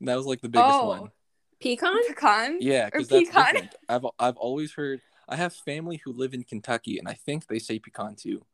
That 0.00 0.16
was 0.16 0.26
like 0.26 0.40
the 0.40 0.48
biggest 0.48 0.78
Oh. 0.80 0.88
one. 0.88 1.10
Pecan? 1.60 1.96
pecan? 2.08 2.56
Yeah, 2.60 2.86
because 2.86 3.08
that's 3.08 3.28
pecan? 3.28 3.44
different. 3.52 3.74
I've 3.88 4.06
I've 4.18 4.36
always 4.36 4.72
heard. 4.74 5.00
I 5.28 5.36
have 5.36 5.54
family 5.54 5.98
who 6.04 6.12
live 6.12 6.34
in 6.34 6.42
Kentucky, 6.42 6.98
and 6.98 7.06
I 7.08 7.12
think 7.14 7.46
they 7.46 7.60
say 7.60 7.78
pecan 7.78 8.16
too, 8.16 8.44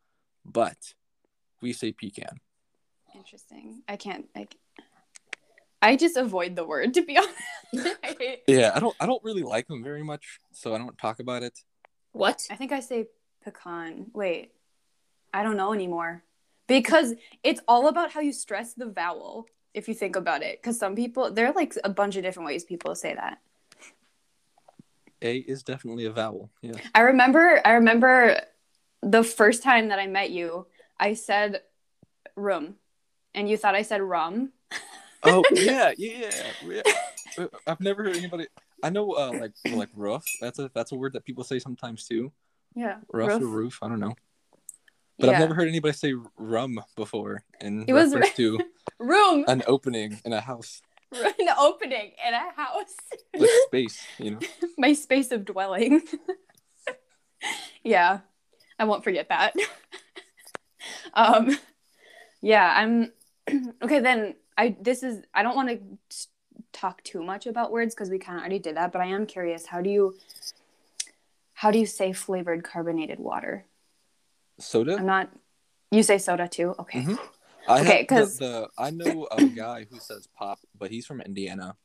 but 0.45 0.95
we 1.63 1.73
say 1.73 1.93
pecan. 1.93 2.41
Interesting. 3.15 3.83
I 3.89 3.97
can't. 3.97 4.27
I, 4.37 4.47
I 5.81 5.97
just 5.97 6.17
avoid 6.19 6.55
the 6.57 6.65
word 6.67 6.93
to 6.95 7.03
be 7.03 7.17
honest. 7.75 7.97
I, 8.05 8.39
Yeah, 8.47 8.73
I 8.75 8.81
don't 8.81 8.95
I 9.01 9.07
don't 9.07 9.25
really 9.25 9.43
like 9.43 9.67
them 9.69 9.83
very 9.83 10.03
much, 10.05 10.39
so 10.53 10.75
I 10.75 10.79
don't 10.79 10.97
talk 10.99 11.19
about 11.21 11.43
it. 11.43 11.59
What? 12.13 12.47
I 12.51 12.57
think 12.57 12.73
I 12.73 12.81
say 12.81 13.07
pecan. 13.43 14.11
Wait, 14.13 14.53
I 15.33 15.43
don't 15.43 15.57
know 15.57 15.73
anymore 15.73 16.23
because 16.69 17.15
it's 17.43 17.61
all 17.67 17.89
about 17.89 18.13
how 18.13 18.21
you 18.21 18.33
stress 18.33 18.75
the 18.75 18.87
vowel. 18.87 19.47
If 19.75 19.89
you 19.89 19.95
think 19.95 20.17
about 20.17 20.43
it, 20.43 20.61
because 20.61 20.79
some 20.79 20.95
people 20.95 21.33
there 21.33 21.47
are 21.47 21.53
like 21.53 21.75
a 21.85 21.91
bunch 21.91 22.17
of 22.17 22.23
different 22.23 22.47
ways 22.47 22.65
people 22.65 22.95
say 22.95 23.15
that. 23.15 23.39
A 25.21 25.39
is 25.39 25.63
definitely 25.63 26.05
a 26.05 26.11
vowel. 26.11 26.51
Yeah. 26.63 26.75
I 26.95 27.01
remember. 27.01 27.61
I 27.65 27.73
remember 27.73 28.41
the 29.03 29.25
first 29.25 29.63
time 29.63 29.89
that 29.89 29.99
I 29.99 30.07
met 30.07 30.31
you. 30.31 30.67
I 30.99 31.15
said 31.15 31.63
room, 32.35 32.77
and 33.35 33.49
you 33.49 33.57
thought 33.57 33.75
I 33.75 33.83
said 33.83 34.01
rum. 34.01 34.53
Oh 35.23 35.45
yeah, 35.53 35.93
yeah, 35.97 36.31
yeah. 36.65 36.83
Uh, 37.37 37.47
I've 37.67 37.81
never 37.81 38.05
heard 38.05 38.17
anybody. 38.17 38.47
I 38.83 38.91
know 38.91 39.13
uh, 39.13 39.33
like 39.33 39.53
like 39.71 39.91
roof. 39.95 40.25
That's 40.41 40.59
a 40.59 40.71
that's 40.75 40.93
a 40.93 40.97
word 40.97 41.13
that 41.13 41.25
people 41.25 41.45
say 41.45 41.59
sometimes 41.59 42.07
too. 42.07 42.33
Yeah, 42.75 42.97
Roof, 43.13 43.29
Roof. 43.29 43.43
or 43.43 43.47
roof. 43.47 43.79
I 43.83 43.89
don't 43.89 44.01
know. 44.01 44.15
But 45.19 45.31
I've 45.31 45.41
never 45.41 45.55
heard 45.55 45.69
anybody 45.69 45.93
say 45.95 46.15
rum 46.37 46.81
before 46.97 47.43
in 47.61 47.85
It 47.89 47.93
was 47.93 48.15
to 48.37 48.59
room. 48.99 49.45
an 49.49 49.63
opening 49.67 50.21
in 50.25 50.33
a 50.33 50.41
house, 50.41 50.81
an 51.13 51.49
opening 51.59 52.13
in 52.27 52.35
a 52.35 52.53
house. 52.55 52.95
like 53.37 53.51
space. 53.67 54.01
You 54.19 54.33
know. 54.33 54.39
My 54.77 54.93
space 54.93 55.33
of 55.33 55.45
dwelling. 55.45 56.03
yeah, 57.83 58.21
I 58.79 58.85
won't 58.85 59.05
forget 59.05 59.29
that. 59.29 59.55
um, 61.15 61.59
yeah, 62.41 62.73
I'm 62.77 63.13
okay. 63.83 64.01
Then 64.01 64.35
I 64.57 64.77
this 64.81 65.03
is 65.03 65.23
I 65.35 65.43
don't 65.43 65.57
want 65.57 65.69
to 65.71 66.27
talk 66.73 67.03
too 67.03 67.23
much 67.23 67.47
about 67.47 67.73
words 67.73 67.95
because 67.95 68.11
we 68.11 68.19
kind 68.19 68.37
of 68.39 68.43
already 68.43 68.59
did 68.59 68.77
that. 68.77 68.93
But 68.93 69.01
I 69.01 69.07
am 69.07 69.27
curious. 69.27 69.67
How 69.67 69.81
do 69.81 69.91
you 69.91 70.15
how 71.55 71.71
do 71.73 71.79
you 71.79 71.87
say 71.87 72.13
flavored 72.13 72.63
carbonated 72.63 73.19
water? 73.19 73.65
Soda. 74.59 74.97
I'm 74.97 75.07
not. 75.07 75.31
You 75.91 76.03
say 76.03 76.19
soda 76.19 76.49
too. 76.49 76.75
Okay. 76.79 77.03
Mhm. 77.03 77.19
I 77.67 77.81
Okay, 77.81 78.03
because 78.03 78.39
the, 78.39 78.47
the 78.47 78.69
I 78.79 78.91
know 78.91 79.29
a 79.31 79.45
guy 79.45 79.87
who 79.91 79.99
says 79.99 80.27
pop, 80.37 80.59
but 80.79 80.91
he's 80.91 81.07
from 81.07 81.21
Indiana. 81.21 81.77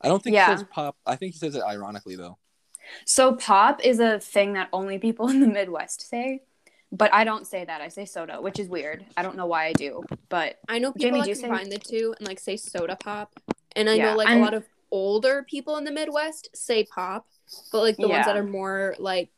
I 0.00 0.08
don't 0.08 0.22
think 0.22 0.34
Yeah. 0.34 0.50
he 0.50 0.56
says 0.58 0.66
pop. 0.70 0.96
I 1.06 1.16
think 1.16 1.32
he 1.34 1.38
says 1.38 1.54
it 1.56 1.62
ironically 1.62 2.16
though. 2.16 2.38
So 3.06 3.34
pop 3.34 3.84
is 3.84 4.00
a 4.00 4.18
thing 4.18 4.54
that 4.54 4.68
only 4.72 4.98
people 4.98 5.28
in 5.32 5.40
the 5.40 5.46
Midwest 5.46 6.08
say, 6.08 6.42
but 6.90 7.12
I 7.14 7.24
don't 7.24 7.46
say 7.46 7.64
that. 7.64 7.80
I 7.80 7.88
say 7.88 8.04
soda, 8.04 8.40
which 8.40 8.58
is 8.58 8.68
weird. 8.68 9.04
I 9.16 9.22
don't 9.22 9.36
know 9.36 9.46
why 9.46 9.66
I 9.66 9.72
do, 9.72 10.02
but 10.28 10.58
I 10.68 10.78
know 10.78 10.92
Jamie, 10.98 11.20
people 11.20 11.22
do 11.22 11.28
you 11.28 11.34
that 11.34 11.40
say- 11.40 11.46
combine 11.48 11.68
the 11.70 11.78
two 11.78 12.14
and 12.18 12.26
like 12.26 12.40
say 12.40 12.56
soda 12.56 12.96
pop. 12.96 13.32
And 13.76 13.88
I 13.88 13.94
Yeah, 13.94 14.10
know 14.12 14.16
like 14.16 14.28
I'm- 14.28 14.38
a 14.38 14.44
lot 14.44 14.54
of 14.54 14.64
older 14.90 15.44
people 15.48 15.76
in 15.76 15.84
the 15.84 15.92
Midwest 15.92 16.48
say 16.54 16.84
pop, 16.84 17.26
but 17.70 17.80
like 17.80 17.96
the 17.96 18.08
ones 18.08 18.26
that 18.26 18.36
are 18.36 18.42
more 18.44 18.94
like 18.98 19.30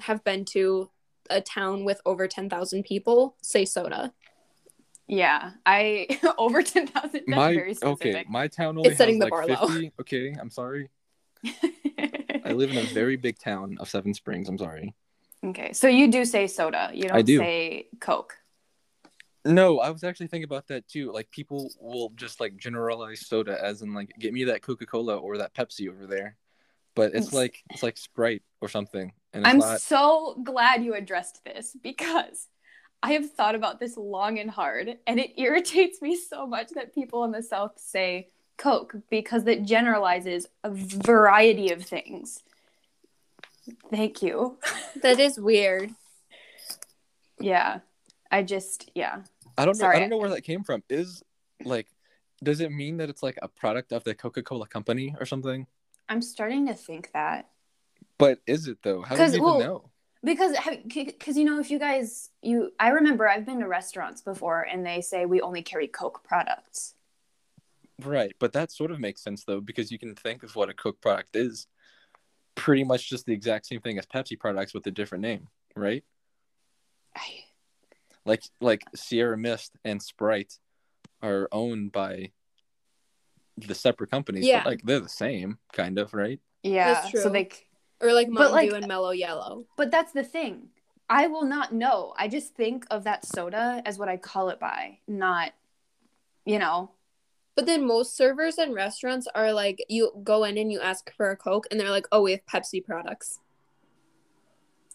have 0.00 0.22
been 0.24 0.44
to 0.46 0.90
a 1.30 1.40
town 1.40 1.84
with 1.84 2.00
over 2.04 2.26
10,000 2.28 2.82
people 2.84 3.36
say 3.42 3.64
soda. 3.64 4.12
yeah, 5.06 5.52
I 5.66 6.06
over 6.38 6.62
ten 6.62 6.86
thousand. 6.86 7.22
That's 7.26 7.28
my 7.28 7.54
very 7.54 7.76
okay, 7.82 8.24
my 8.28 8.46
town 8.48 8.76
only 8.78 8.90
It's 8.90 8.98
setting 8.98 9.20
has 9.20 9.28
the 9.30 9.34
like 9.36 9.48
bar 9.48 9.66
low. 9.66 9.68
fifty. 9.68 9.92
Okay, 10.00 10.36
I'm 10.40 10.50
sorry. 10.50 10.88
I 12.44 12.52
live 12.52 12.70
in 12.70 12.78
a 12.78 12.82
very 12.94 13.16
big 13.16 13.38
town 13.38 13.76
of 13.80 13.88
Seven 13.88 14.14
Springs. 14.14 14.48
I'm 14.48 14.58
sorry. 14.58 14.94
Okay, 15.44 15.72
so 15.72 15.88
you 15.88 16.10
do 16.10 16.24
say 16.24 16.46
soda. 16.46 16.90
You 16.92 17.04
don't 17.04 17.16
I 17.16 17.22
do. 17.22 17.38
say 17.38 17.86
Coke. 18.00 18.36
No, 19.44 19.78
I 19.80 19.88
was 19.90 20.04
actually 20.04 20.26
thinking 20.26 20.44
about 20.44 20.68
that 20.68 20.86
too. 20.86 21.12
Like 21.12 21.30
people 21.30 21.70
will 21.80 22.12
just 22.14 22.40
like 22.40 22.56
generalize 22.56 23.26
soda 23.26 23.58
as 23.62 23.80
in 23.82 23.94
like 23.94 24.12
get 24.18 24.32
me 24.34 24.44
that 24.44 24.62
Coca 24.62 24.84
Cola 24.86 25.16
or 25.16 25.38
that 25.38 25.54
Pepsi 25.54 25.88
over 25.88 26.06
there, 26.06 26.36
but 26.94 27.06
it's 27.14 27.28
It's- 27.28 27.32
like 27.32 27.62
it's 27.70 27.82
like 27.82 27.96
Sprite 27.96 28.42
or 28.60 28.68
something, 28.68 29.00
and 29.02 29.10
it's 29.10 29.19
I'm 29.34 29.58
not. 29.58 29.80
so 29.80 30.40
glad 30.42 30.84
you 30.84 30.94
addressed 30.94 31.44
this 31.44 31.76
because 31.82 32.48
I 33.02 33.12
have 33.12 33.30
thought 33.30 33.54
about 33.54 33.80
this 33.80 33.96
long 33.96 34.38
and 34.38 34.50
hard, 34.50 34.98
and 35.06 35.18
it 35.18 35.40
irritates 35.40 36.02
me 36.02 36.16
so 36.16 36.46
much 36.46 36.70
that 36.74 36.94
people 36.94 37.24
in 37.24 37.30
the 37.30 37.42
South 37.42 37.78
say 37.78 38.28
Coke 38.58 38.94
because 39.08 39.46
it 39.46 39.64
generalizes 39.64 40.46
a 40.62 40.70
variety 40.70 41.72
of 41.72 41.82
things. 41.82 42.42
Thank 43.90 44.22
you. 44.22 44.58
That 45.02 45.20
is 45.20 45.38
weird. 45.38 45.94
Yeah, 47.38 47.80
I 48.30 48.42
just, 48.42 48.90
yeah. 48.94 49.22
I 49.56 49.64
don't 49.64 49.76
know. 49.78 49.84
Sorry. 49.84 49.96
I 49.96 50.00
don't 50.00 50.10
know 50.10 50.18
where 50.18 50.30
that 50.30 50.42
came 50.42 50.62
from. 50.62 50.82
Is 50.90 51.22
like, 51.64 51.86
does 52.42 52.60
it 52.60 52.70
mean 52.70 52.98
that 52.98 53.08
it's 53.08 53.22
like 53.22 53.38
a 53.40 53.48
product 53.48 53.92
of 53.92 54.04
the 54.04 54.14
Coca 54.14 54.42
Cola 54.42 54.66
company 54.66 55.14
or 55.18 55.24
something? 55.24 55.66
I'm 56.08 56.20
starting 56.20 56.66
to 56.66 56.74
think 56.74 57.12
that. 57.12 57.49
But 58.20 58.38
is 58.46 58.68
it 58.68 58.78
though? 58.82 59.02
How 59.02 59.16
do 59.16 59.22
'Cause, 59.22 59.32
you 59.32 59.38
even 59.38 59.44
well, 59.44 59.58
know? 59.58 59.90
Because, 60.22 60.54
because 60.86 61.36
you 61.38 61.44
know, 61.44 61.58
if 61.58 61.70
you 61.70 61.78
guys, 61.78 62.30
you, 62.42 62.72
I 62.78 62.90
remember 62.90 63.26
I've 63.26 63.46
been 63.46 63.60
to 63.60 63.66
restaurants 63.66 64.20
before, 64.20 64.60
and 64.62 64.84
they 64.84 65.00
say 65.00 65.24
we 65.24 65.40
only 65.40 65.62
carry 65.62 65.88
Coke 65.88 66.22
products. 66.22 66.94
Right, 68.04 68.34
but 68.38 68.52
that 68.52 68.70
sort 68.70 68.90
of 68.90 69.00
makes 69.00 69.22
sense 69.22 69.44
though 69.44 69.60
because 69.60 69.90
you 69.90 69.98
can 69.98 70.14
think 70.14 70.42
of 70.42 70.54
what 70.56 70.68
a 70.68 70.74
Coke 70.74 71.00
product 71.00 71.36
is, 71.36 71.66
pretty 72.54 72.84
much 72.84 73.08
just 73.08 73.24
the 73.26 73.32
exact 73.32 73.66
same 73.66 73.80
thing 73.80 73.98
as 73.98 74.06
Pepsi 74.06 74.38
products 74.38 74.74
with 74.74 74.86
a 74.86 74.90
different 74.90 75.22
name, 75.22 75.48
right? 75.74 76.04
I, 77.16 77.44
Like 78.26 78.42
like 78.60 78.84
Sierra 78.94 79.36
Mist 79.38 79.72
and 79.84 80.02
Sprite 80.02 80.58
are 81.22 81.48
owned 81.52 81.92
by 81.92 82.32
the 83.56 83.74
separate 83.74 84.10
companies, 84.10 84.46
Yeah. 84.46 84.62
but 84.62 84.70
like 84.70 84.82
they're 84.82 85.00
the 85.00 85.08
same, 85.08 85.58
kind 85.72 85.98
of, 85.98 86.12
right? 86.14 86.40
yeah, 86.62 86.92
That's 86.92 87.10
true. 87.10 87.20
so 87.22 87.28
they, 87.30 87.48
Or 88.00 88.12
like 88.12 88.28
But, 88.28 88.34
Mountain 88.34 88.52
like- 88.52 88.70
Dew 88.70 88.76
and 88.76 88.86
Mellow 88.88 89.10
Yellow. 89.10 89.66
but 89.76 89.90
that's 89.90 90.12
the 90.12 90.24
thing. 90.24 90.68
I 91.08 91.26
will 91.26 91.44
not 91.44 91.72
know. 91.74 92.14
I 92.16 92.28
just 92.28 92.54
think 92.54 92.86
of 92.90 93.04
that 93.04 93.26
soda 93.26 93.82
as 93.84 93.98
what 93.98 94.08
I 94.08 94.16
call 94.16 94.48
it 94.50 94.60
by, 94.60 94.98
not, 95.08 95.52
you 96.44 96.58
know. 96.58 96.92
But 97.56 97.66
then 97.66 97.84
most 97.84 98.16
servers 98.16 98.58
and 98.58 98.72
restaurants 98.74 99.26
are 99.34 99.52
like, 99.52 99.84
you 99.88 100.12
go 100.22 100.44
in 100.44 100.56
and 100.56 100.70
you 100.70 100.80
ask 100.80 101.12
for 101.16 101.30
a 101.30 101.36
Coke, 101.36 101.66
and 101.70 101.80
they're 101.80 101.90
like, 101.90 102.06
oh, 102.12 102.22
we 102.22 102.30
have 102.30 102.46
Pepsi 102.46 102.82
products. 102.82 103.40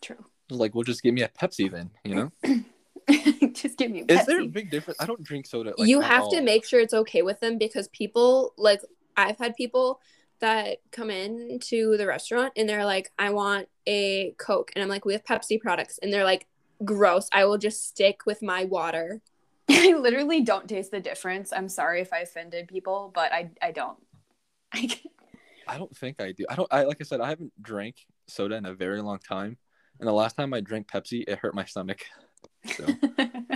True. 0.02 0.24
Like, 0.50 0.74
well, 0.74 0.84
just 0.84 1.04
give 1.04 1.14
me 1.14 1.22
a 1.22 1.28
Pepsi 1.28 1.70
then, 1.70 1.92
you 2.04 2.16
know? 2.16 2.32
just 3.54 3.78
give 3.78 3.92
me 3.92 4.06
a 4.08 4.14
Is 4.14 4.26
there 4.26 4.42
a 4.42 4.48
big 4.48 4.72
difference? 4.72 5.00
I 5.02 5.06
don't 5.06 5.22
drink 5.24 5.46
soda. 5.48 5.74
Like, 5.78 5.88
you 5.90 6.02
at 6.02 6.08
have 6.10 6.24
all. 6.24 6.32
to 6.32 6.42
make 6.42 6.66
sure 6.66 6.80
it's 6.80 6.94
okay 6.94 7.24
with 7.24 7.40
them 7.40 7.58
because 7.58 7.88
people, 7.90 8.54
like, 8.58 8.82
I've 9.18 9.38
had 9.38 9.56
people 9.56 10.00
that 10.40 10.78
come 10.92 11.10
in 11.10 11.60
to 11.60 11.98
the 11.98 12.08
restaurant 12.08 12.54
and 12.56 12.68
they're 12.68 12.86
like, 12.86 13.12
I 13.18 13.32
want 13.32 13.68
a 13.88 14.32
Coke. 14.38 14.72
And 14.76 14.84
I'm 14.84 14.90
like, 14.90 15.06
we 15.06 15.14
have 15.14 15.24
Pepsi 15.24 15.60
products. 15.60 16.00
And 16.02 16.12
they're 16.12 16.24
like, 16.24 16.48
gross. 16.84 17.30
I 17.32 17.46
will 17.46 17.58
just 17.58 17.88
stick 17.88 18.26
with 18.26 18.42
my 18.42 18.66
water. 18.66 19.22
I 19.70 19.94
literally 19.94 20.42
don't 20.42 20.68
taste 20.68 20.92
the 20.92 21.00
difference. 21.00 21.54
I'm 21.54 21.70
sorry 21.70 22.02
if 22.02 22.12
I 22.12 22.20
offended 22.20 22.68
people, 22.68 23.12
but 23.14 23.32
I 23.32 23.52
I 23.62 23.72
don't. 23.72 23.98
I, 24.74 25.00
I 25.68 25.78
don't 25.78 25.96
think 25.96 26.22
I 26.22 26.32
do. 26.32 26.46
I 26.50 26.56
don't. 26.56 26.72
I 26.72 26.84
like 26.84 26.98
I 27.00 27.04
said, 27.04 27.22
I 27.22 27.30
haven't 27.30 27.54
drank 27.62 28.06
soda 28.28 28.56
in 28.56 28.66
a 28.66 28.74
very 28.74 29.02
long 29.02 29.20
time, 29.20 29.58
and 30.00 30.08
the 30.08 30.14
last 30.14 30.36
time 30.36 30.54
I 30.54 30.62
drank 30.62 30.88
Pepsi, 30.88 31.24
it 31.28 31.40
hurt 31.40 31.56
my 31.56 31.66
stomach. 31.66 32.06
So 32.66 32.86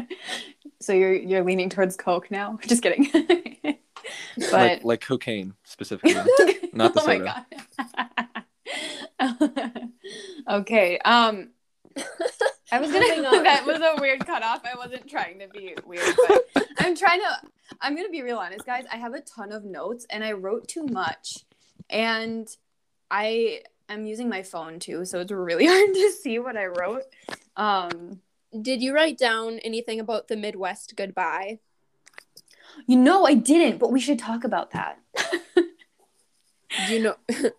so 0.82 0.94
you're 0.94 1.14
you're 1.14 1.44
leaning 1.44 1.70
towards 1.70 1.96
Coke 1.96 2.32
now? 2.32 2.58
Just 2.66 2.82
kidding. 2.82 3.10
but 3.12 4.52
like 4.52 4.84
like 4.84 5.02
cocaine 5.02 5.54
specifically. 5.64 6.16
not 6.74 6.94
the 6.94 7.02
oh 7.02 7.08
my 7.08 7.18
god. 9.20 9.90
okay. 10.50 11.00
Um 11.00 11.50
I 12.72 12.80
was 12.80 12.92
gonna 12.92 13.22
that 13.44 13.66
was 13.66 13.82
a 13.82 14.00
weird 14.00 14.26
cutoff. 14.26 14.62
I 14.66 14.78
wasn't 14.78 15.10
trying 15.10 15.40
to 15.40 15.48
be 15.48 15.76
weird, 15.86 16.16
but 16.28 16.68
I'm 16.80 16.96
trying 16.96 17.20
to 17.20 17.42
I'm 17.82 17.96
gonna 17.96 18.10
be 18.10 18.22
real 18.22 18.38
honest, 18.38 18.66
guys. 18.66 18.86
I 18.92 18.98
have 18.98 19.14
a 19.14 19.22
ton 19.22 19.52
of 19.52 19.64
notes 19.64 20.06
and 20.10 20.24
I 20.24 20.34
wrote 20.34 20.68
too 20.68 20.86
much. 20.86 21.46
And 21.90 22.48
I 23.10 23.62
am 23.88 24.06
using 24.06 24.30
my 24.30 24.44
phone 24.44 24.80
too, 24.80 25.06
so 25.06 25.20
it's 25.20 25.32
really 25.32 25.66
hard 25.66 25.94
to 25.94 26.12
see 26.12 26.40
what 26.40 26.58
I 26.58 26.68
wrote. 26.68 27.04
Um 27.56 28.22
Did 28.60 28.82
you 28.82 28.94
write 28.94 29.18
down 29.18 29.60
anything 29.60 30.00
about 30.00 30.28
the 30.28 30.38
Midwest 30.38 30.96
goodbye? 30.96 31.60
you 32.88 32.98
know 32.98 33.26
I 33.26 33.34
didn't, 33.34 33.80
but 33.80 33.92
we 33.92 34.00
should 34.00 34.20
talk 34.20 34.44
about 34.44 34.72
that. 34.72 35.00
Do 36.88 36.94
you 36.94 37.02
know, 37.04 37.16
I 37.30 37.34
don't 37.34 37.52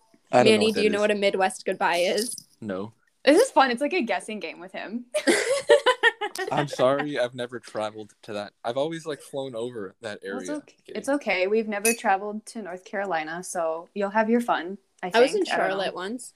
Manny, 0.44 0.58
what 0.66 0.66
do 0.66 0.72
that 0.74 0.84
you 0.84 0.90
know 0.90 1.00
what 1.00 1.10
a 1.10 1.14
Midwest 1.14 1.64
goodbye 1.64 1.96
is? 1.96 2.36
No, 2.60 2.92
This 3.24 3.40
is 3.40 3.50
fun. 3.50 3.70
It's 3.70 3.80
like 3.80 3.92
a 3.92 4.02
guessing 4.02 4.38
game 4.40 4.60
with 4.60 4.72
him. 4.72 5.06
I'm 6.52 6.68
sorry. 6.68 7.18
I've 7.18 7.34
never 7.34 7.58
traveled 7.58 8.14
to 8.22 8.32
that. 8.34 8.52
I've 8.64 8.76
always 8.76 9.04
like 9.06 9.20
flown 9.20 9.54
over 9.54 9.94
that 10.00 10.20
area. 10.24 10.40
It's 10.40 10.50
okay. 10.50 10.74
It's 10.86 11.08
okay. 11.08 11.46
We've 11.46 11.68
never 11.68 11.92
traveled 11.92 12.46
to 12.46 12.62
North 12.62 12.84
Carolina, 12.84 13.42
so 13.42 13.88
you'll 13.94 14.10
have 14.10 14.30
your 14.30 14.40
fun. 14.40 14.78
I, 15.02 15.06
think. 15.06 15.16
I 15.16 15.20
was 15.20 15.34
in 15.34 15.44
don't. 15.44 15.56
Charlotte 15.56 15.94
once. 15.94 16.32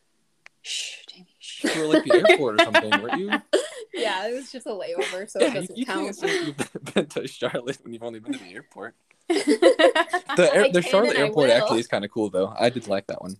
Shh, 0.62 1.04
Jamie. 1.06 1.26
Shh. 1.38 1.64
You 1.64 1.80
were 1.80 1.94
like 1.94 2.04
the 2.04 2.24
airport 2.30 2.60
or 2.60 2.64
something, 2.64 2.90
weren't 3.02 3.18
you? 3.20 3.30
Yeah, 3.96 4.26
it 4.26 4.34
was 4.34 4.50
just 4.50 4.66
a 4.66 4.70
layover, 4.70 5.30
so 5.30 5.38
Yeah, 5.40 5.46
it 5.46 5.54
you, 5.54 5.60
doesn't 5.60 5.76
you 5.78 5.86
can't 5.86 6.00
count. 6.06 6.16
say 6.16 6.44
you've 6.46 6.94
been 6.94 7.06
to 7.06 7.28
Charlotte 7.28 7.78
when 7.84 7.92
you've 7.92 8.02
only 8.02 8.18
been 8.18 8.32
to 8.32 8.38
the 8.40 8.52
airport. 8.52 8.96
Nice. 9.28 9.46
The 10.36 10.50
air, 10.52 10.72
the 10.72 10.82
Charlotte 10.82 11.16
airport 11.16 11.50
actually 11.50 11.80
is 11.80 11.86
kind 11.86 12.04
of 12.04 12.10
cool 12.10 12.28
though. 12.30 12.52
I 12.58 12.68
did 12.70 12.88
like 12.88 13.06
that 13.06 13.22
one. 13.22 13.36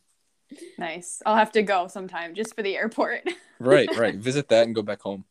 Nice. 0.79 1.21
I'll 1.27 1.35
have 1.37 1.53
to 1.53 1.63
go 1.63 1.89
sometime 1.89 2.35
just 2.35 2.55
for 2.55 2.63
the 2.63 2.77
airport. 2.77 3.23
Right, 3.61 3.89
right. 3.97 4.17
Visit 4.17 4.49
that 4.49 4.67
and 4.67 4.75
go 4.75 4.83
back 4.83 5.01
home. 5.01 5.25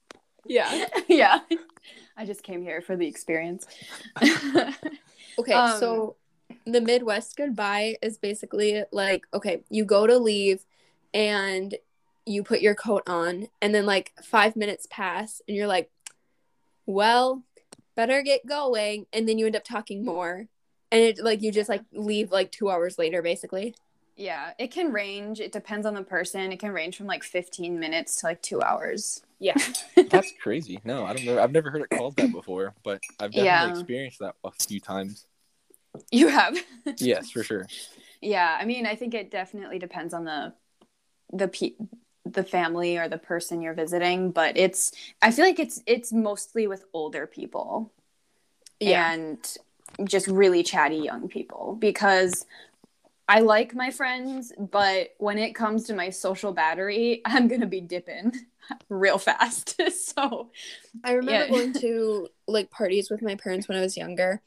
Yeah. 0.45 0.87
yeah. 1.09 1.39
I 2.15 2.25
just 2.25 2.41
came 2.41 2.63
here 2.63 2.81
for 2.81 2.95
the 2.95 3.05
experience. 3.05 3.67
Okay, 5.37 5.53
Um, 5.53 5.79
so 5.79 6.15
the 6.65 6.79
Midwest 6.81 7.35
goodbye 7.35 7.97
is 8.01 8.17
basically 8.17 8.83
like, 8.91 9.25
okay, 9.33 9.63
you 9.69 9.83
go 9.83 10.07
to 10.07 10.17
leave 10.17 10.65
and 11.13 11.75
you 12.25 12.43
put 12.43 12.61
your 12.61 12.75
coat 12.75 13.03
on, 13.07 13.49
and 13.61 13.75
then 13.75 13.85
like 13.85 14.13
five 14.23 14.55
minutes 14.55 14.87
pass, 14.89 15.41
and 15.47 15.57
you're 15.57 15.67
like, 15.67 15.91
well, 16.85 17.43
better 17.95 18.21
get 18.21 18.45
going. 18.45 19.05
And 19.13 19.27
then 19.27 19.37
you 19.37 19.45
end 19.45 19.55
up 19.55 19.63
talking 19.63 20.03
more. 20.05 20.47
And 20.91 21.01
it 21.01 21.19
like 21.23 21.41
you 21.41 21.51
just 21.51 21.69
like 21.69 21.83
leave 21.91 22.31
like 22.31 22.51
two 22.51 22.69
hours 22.69 22.97
later, 22.99 23.21
basically. 23.21 23.75
yeah, 24.15 24.53
it 24.59 24.69
can 24.71 24.91
range. 24.93 25.39
It 25.39 25.51
depends 25.51 25.87
on 25.87 25.95
the 25.95 26.03
person. 26.03 26.51
It 26.51 26.59
can 26.59 26.71
range 26.71 26.97
from 26.97 27.07
like 27.07 27.23
15 27.23 27.79
minutes 27.79 28.17
to 28.21 28.27
like 28.27 28.41
two 28.43 28.61
hours. 28.61 29.21
Yeah. 29.39 29.57
That's 30.09 30.31
crazy. 30.41 30.79
No, 30.85 31.03
I 31.05 31.13
don't 31.13 31.25
know. 31.25 31.41
I've 31.41 31.51
never 31.51 31.71
heard 31.71 31.81
it 31.81 31.89
called 31.97 32.15
that 32.17 32.31
before, 32.31 32.73
but 32.83 33.01
I've 33.19 33.31
definitely 33.31 33.45
Yeah. 33.45 33.69
experienced 33.69 34.19
that 34.19 34.35
a 34.43 34.51
few 34.51 34.79
times. 34.79 35.25
You 36.11 36.27
have. 36.27 36.57
Yes, 36.97 37.31
for 37.31 37.43
sure. 37.43 37.67
Yeah, 38.21 38.57
I 38.57 38.63
mean, 38.63 38.85
I 38.85 38.95
think 38.95 39.13
it 39.13 39.29
definitely 39.31 39.79
depends 39.79 40.13
on 40.13 40.23
the 40.23 40.53
the 41.33 41.49
pe- 41.49 41.73
the 42.25 42.43
family 42.43 42.97
or 42.97 43.07
the 43.09 43.17
person 43.17 43.61
you're 43.61 43.73
visiting, 43.73 44.31
but 44.31 44.57
it's 44.57 44.91
I 45.21 45.31
feel 45.31 45.45
like 45.45 45.59
it's 45.59 45.81
it's 45.85 46.11
mostly 46.13 46.67
with 46.67 46.85
older 46.93 47.27
people 47.27 47.91
Yeah. 48.79 49.13
and 49.13 49.57
just 50.05 50.27
really 50.27 50.63
chatty 50.63 50.97
young 50.97 51.27
people 51.27 51.75
because 51.79 52.45
I 53.27 53.39
like 53.39 53.73
my 53.73 53.89
friends, 53.91 54.51
but 54.57 55.09
when 55.17 55.37
it 55.37 55.55
comes 55.55 55.83
to 55.85 55.95
my 55.95 56.09
social 56.09 56.51
battery, 56.53 57.21
I'm 57.25 57.47
going 57.47 57.61
to 57.61 57.67
be 57.67 57.81
dipping 57.81 58.33
real 58.89 59.17
fast. 59.17 59.79
so, 60.15 60.51
I 61.03 61.13
remember 61.13 61.45
Yeah. 61.45 61.49
going 61.49 61.73
to 61.75 62.27
like 62.47 62.69
parties 62.71 63.09
with 63.09 63.21
my 63.21 63.35
parents 63.35 63.67
when 63.67 63.77
I 63.77 63.81
was 63.81 63.97
younger. 63.97 64.41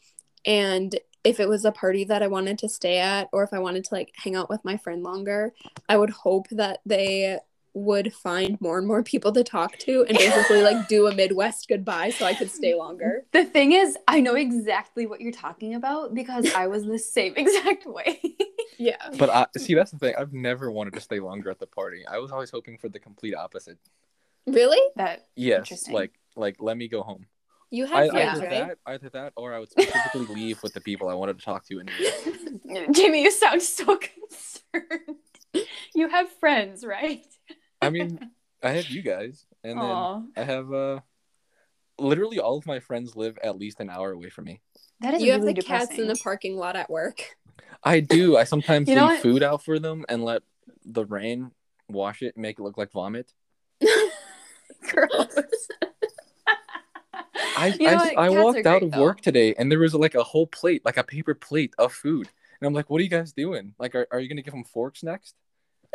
And 0.44 0.98
if 1.24 1.40
it 1.40 1.48
was 1.48 1.64
a 1.64 1.72
party 1.72 2.04
that 2.04 2.22
I 2.22 2.28
wanted 2.28 2.58
to 2.60 2.68
stay 2.68 2.98
at, 2.98 3.28
or 3.32 3.42
if 3.42 3.52
I 3.52 3.58
wanted 3.58 3.84
to 3.84 3.94
like 3.94 4.12
hang 4.16 4.36
out 4.36 4.48
with 4.50 4.64
my 4.64 4.76
friend 4.76 5.02
longer, 5.02 5.52
I 5.88 5.96
would 5.96 6.10
hope 6.10 6.48
that 6.50 6.80
they 6.86 7.38
would 7.76 8.10
find 8.14 8.58
more 8.58 8.78
and 8.78 8.86
more 8.86 9.02
people 9.02 9.30
to 9.30 9.44
talk 9.44 9.76
to 9.76 10.02
and 10.08 10.16
basically 10.16 10.62
like 10.62 10.88
do 10.88 11.06
a 11.08 11.14
Midwest 11.14 11.68
goodbye 11.68 12.08
so 12.08 12.24
I 12.24 12.32
could 12.32 12.50
stay 12.50 12.74
longer. 12.74 13.24
the 13.32 13.44
thing 13.44 13.72
is, 13.72 13.98
I 14.08 14.20
know 14.20 14.34
exactly 14.34 15.06
what 15.06 15.20
you're 15.20 15.30
talking 15.30 15.74
about 15.74 16.14
because 16.14 16.50
I 16.54 16.68
was 16.68 16.86
the 16.86 16.98
same 16.98 17.34
exact 17.36 17.84
way. 17.86 18.18
Yeah. 18.78 18.96
But 19.18 19.28
I 19.28 19.46
see 19.58 19.74
that's 19.74 19.90
the 19.90 19.98
thing. 19.98 20.14
I've 20.18 20.32
never 20.32 20.70
wanted 20.70 20.94
to 20.94 21.00
stay 21.00 21.20
longer 21.20 21.50
at 21.50 21.58
the 21.58 21.66
party. 21.66 22.02
I 22.10 22.18
was 22.18 22.32
always 22.32 22.48
hoping 22.50 22.78
for 22.78 22.88
the 22.88 22.98
complete 22.98 23.34
opposite. 23.34 23.78
Really? 24.46 24.80
that 24.96 25.26
Yes, 25.34 25.58
Interesting. 25.58 25.94
like 25.94 26.12
like 26.34 26.56
let 26.60 26.78
me 26.78 26.88
go 26.88 27.02
home. 27.02 27.26
You 27.70 27.84
I, 27.86 28.04
had 28.04 28.10
friends, 28.10 28.38
either 28.38 28.46
right? 28.46 28.50
that, 28.68 28.78
either 28.86 29.08
that, 29.10 29.32
or 29.36 29.52
I 29.52 29.58
would 29.58 29.70
specifically 29.70 30.34
leave 30.34 30.62
with 30.62 30.72
the 30.72 30.80
people 30.80 31.08
I 31.08 31.14
wanted 31.14 31.38
to 31.38 31.44
talk 31.44 31.66
to. 31.66 31.80
And 31.80 31.90
Jamie, 32.94 33.22
you 33.24 33.30
sound 33.32 33.60
so 33.60 33.84
concerned. 33.98 35.16
You 35.94 36.08
have 36.08 36.30
friends, 36.38 36.84
right? 36.86 37.26
I 37.86 37.90
mean, 37.90 38.30
I 38.62 38.70
have 38.70 38.88
you 38.90 39.02
guys, 39.02 39.46
and 39.64 39.78
then 39.80 40.32
I 40.36 40.42
have 40.42 40.72
uh, 40.72 41.00
literally 41.98 42.38
all 42.40 42.58
of 42.58 42.66
my 42.66 42.80
friends 42.80 43.16
live 43.16 43.38
at 43.42 43.58
least 43.58 43.80
an 43.80 43.90
hour 43.90 44.12
away 44.12 44.28
from 44.30 44.44
me. 44.46 44.60
that 45.00 45.14
is 45.14 45.22
You 45.22 45.32
have 45.32 45.42
the 45.44 45.52
depressing. 45.54 45.88
cats 45.88 45.98
in 45.98 46.08
the 46.08 46.16
parking 46.22 46.56
lot 46.56 46.76
at 46.76 46.90
work. 46.90 47.36
I 47.82 48.00
do. 48.00 48.36
I 48.36 48.44
sometimes 48.44 48.88
You 48.88 48.94
know 48.96 49.02
leave 49.06 49.10
what? 49.12 49.22
food 49.22 49.42
out 49.42 49.62
for 49.64 49.78
them 49.78 50.04
and 50.08 50.24
let 50.24 50.42
the 50.84 51.04
rain 51.04 51.52
wash 51.88 52.22
it 52.22 52.34
and 52.34 52.42
make 52.42 52.58
it 52.58 52.62
look 52.62 52.76
like 52.78 52.90
vomit. 52.92 53.32
Gross. 54.88 55.36
I 57.58 57.68
You 57.78 57.86
know 57.86 57.90
I, 57.90 57.94
what? 57.96 58.06
I 58.18 58.28
Cats 58.28 58.34
are 58.36 58.42
walked 58.44 58.66
out 58.66 58.80
great, 58.80 58.82
of 58.84 58.90
though. 58.92 59.02
work 59.02 59.20
today 59.20 59.54
and 59.56 59.70
there 59.70 59.78
was 59.78 59.94
like 59.94 60.14
a 60.14 60.22
whole 60.24 60.46
plate, 60.46 60.84
like 60.84 60.96
a 60.96 61.04
paper 61.04 61.34
plate 61.34 61.74
of 61.78 61.92
food. 61.92 62.28
And 62.60 62.66
I'm 62.66 62.74
like, 62.74 62.88
what 62.90 63.00
are 63.00 63.04
you 63.04 63.10
guys 63.10 63.32
doing? 63.32 63.74
Like, 63.78 63.94
are, 63.94 64.06
are 64.10 64.18
you 64.20 64.28
going 64.28 64.36
to 64.38 64.42
give 64.42 64.54
them 64.54 64.64
forks 64.64 65.02
next? 65.02 65.34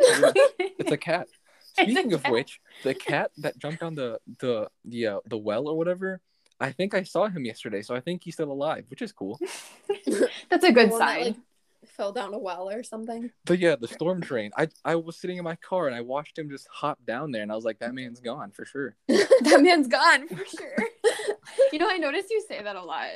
It's 0.78 0.90
a 0.90 0.96
cat. 0.96 1.28
It's 1.78 1.88
a 1.88 1.92
Speaking 1.92 2.12
of 2.12 2.24
which, 2.26 2.60
the 2.82 2.94
cat 2.94 3.30
that 3.38 3.58
jumped 3.58 3.82
on 3.82 3.94
the 3.94 4.18
the 4.40 4.68
the 4.84 5.06
uh, 5.06 5.20
the 5.26 5.38
well 5.38 5.68
or 5.68 5.76
whatever, 5.76 6.20
I 6.60 6.72
think 6.72 6.94
I 6.94 7.02
saw 7.02 7.28
him 7.28 7.44
yesterday, 7.44 7.82
so 7.82 7.94
I 7.94 8.00
think 8.00 8.22
he's 8.24 8.34
still 8.34 8.52
alive, 8.52 8.84
which 8.88 9.02
is 9.02 9.12
cool. 9.12 9.38
That's 10.50 10.64
a 10.64 10.72
good 10.72 10.90
The 10.90 10.92
one 10.92 10.98
that, 10.98 10.98
sign. 10.98 11.24
like, 11.24 11.36
fell 11.96 12.12
down 12.12 12.32
a 12.34 12.38
well 12.38 12.70
or 12.70 12.82
something. 12.82 13.30
But 13.44 13.58
yeah, 13.58 13.76
the 13.76 13.88
storm 13.88 14.20
drain. 14.20 14.50
I 14.56 14.68
I 14.84 14.96
was 14.96 15.16
sitting 15.20 15.38
in 15.38 15.44
my 15.44 15.56
car 15.56 15.86
and 15.86 15.96
I 15.96 16.00
watched 16.02 16.38
him 16.38 16.50
just 16.50 16.68
hop 16.70 16.98
down 17.06 17.32
there, 17.32 17.42
and 17.42 17.50
I 17.50 17.54
was 17.54 17.64
like, 17.64 17.78
that 17.80 17.94
man's 17.94 18.20
gone 18.20 18.50
for 18.52 18.64
sure. 18.64 18.96
that 19.08 19.60
man's 19.62 19.88
gone 19.88 20.28
for 20.28 20.44
sure. 20.44 20.88
you 21.72 21.78
know, 21.78 21.88
I 21.90 21.98
noticed 21.98 22.30
you 22.30 22.44
say 22.46 22.62
that 22.62 22.76
a 22.76 22.82
lot. 22.82 23.08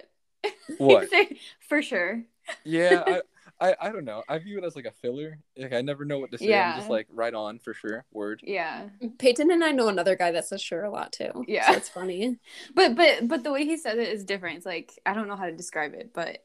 What? 0.78 1.02
You 1.02 1.08
say, 1.08 1.38
for 1.68 1.82
sure. 1.82 2.22
yeah, 2.64 3.02
I, 3.06 3.20
I 3.60 3.74
I 3.80 3.90
don't 3.90 4.04
know. 4.04 4.22
I 4.28 4.38
view 4.38 4.58
it 4.58 4.64
as 4.64 4.76
like 4.76 4.84
a 4.84 4.90
filler. 4.90 5.38
Like 5.56 5.72
I 5.72 5.80
never 5.80 6.04
know 6.04 6.18
what 6.18 6.30
to 6.32 6.38
say. 6.38 6.44
I'm 6.46 6.50
Yeah. 6.50 6.76
just 6.76 6.90
like 6.90 7.06
right 7.10 7.32
on 7.32 7.58
for 7.58 7.72
sure. 7.74 8.04
Word. 8.12 8.40
Yeah. 8.42 8.88
Peyton 9.18 9.50
and 9.50 9.64
I 9.64 9.72
know 9.72 9.88
another 9.88 10.16
guy 10.16 10.30
that 10.32 10.46
says 10.46 10.60
sure 10.62 10.84
a 10.84 10.90
lot 10.90 11.12
too. 11.12 11.44
Yeah. 11.48 11.70
So 11.70 11.76
it's 11.76 11.88
funny. 11.88 12.38
But 12.74 12.94
but 12.96 13.28
but 13.28 13.44
the 13.44 13.52
way 13.52 13.64
he 13.64 13.76
says 13.76 13.98
it 13.98 14.08
is 14.08 14.24
different. 14.24 14.58
It's 14.58 14.66
like 14.66 14.92
I 15.06 15.14
don't 15.14 15.28
know 15.28 15.36
how 15.36 15.46
to 15.46 15.56
describe 15.56 15.94
it, 15.94 16.10
but 16.12 16.44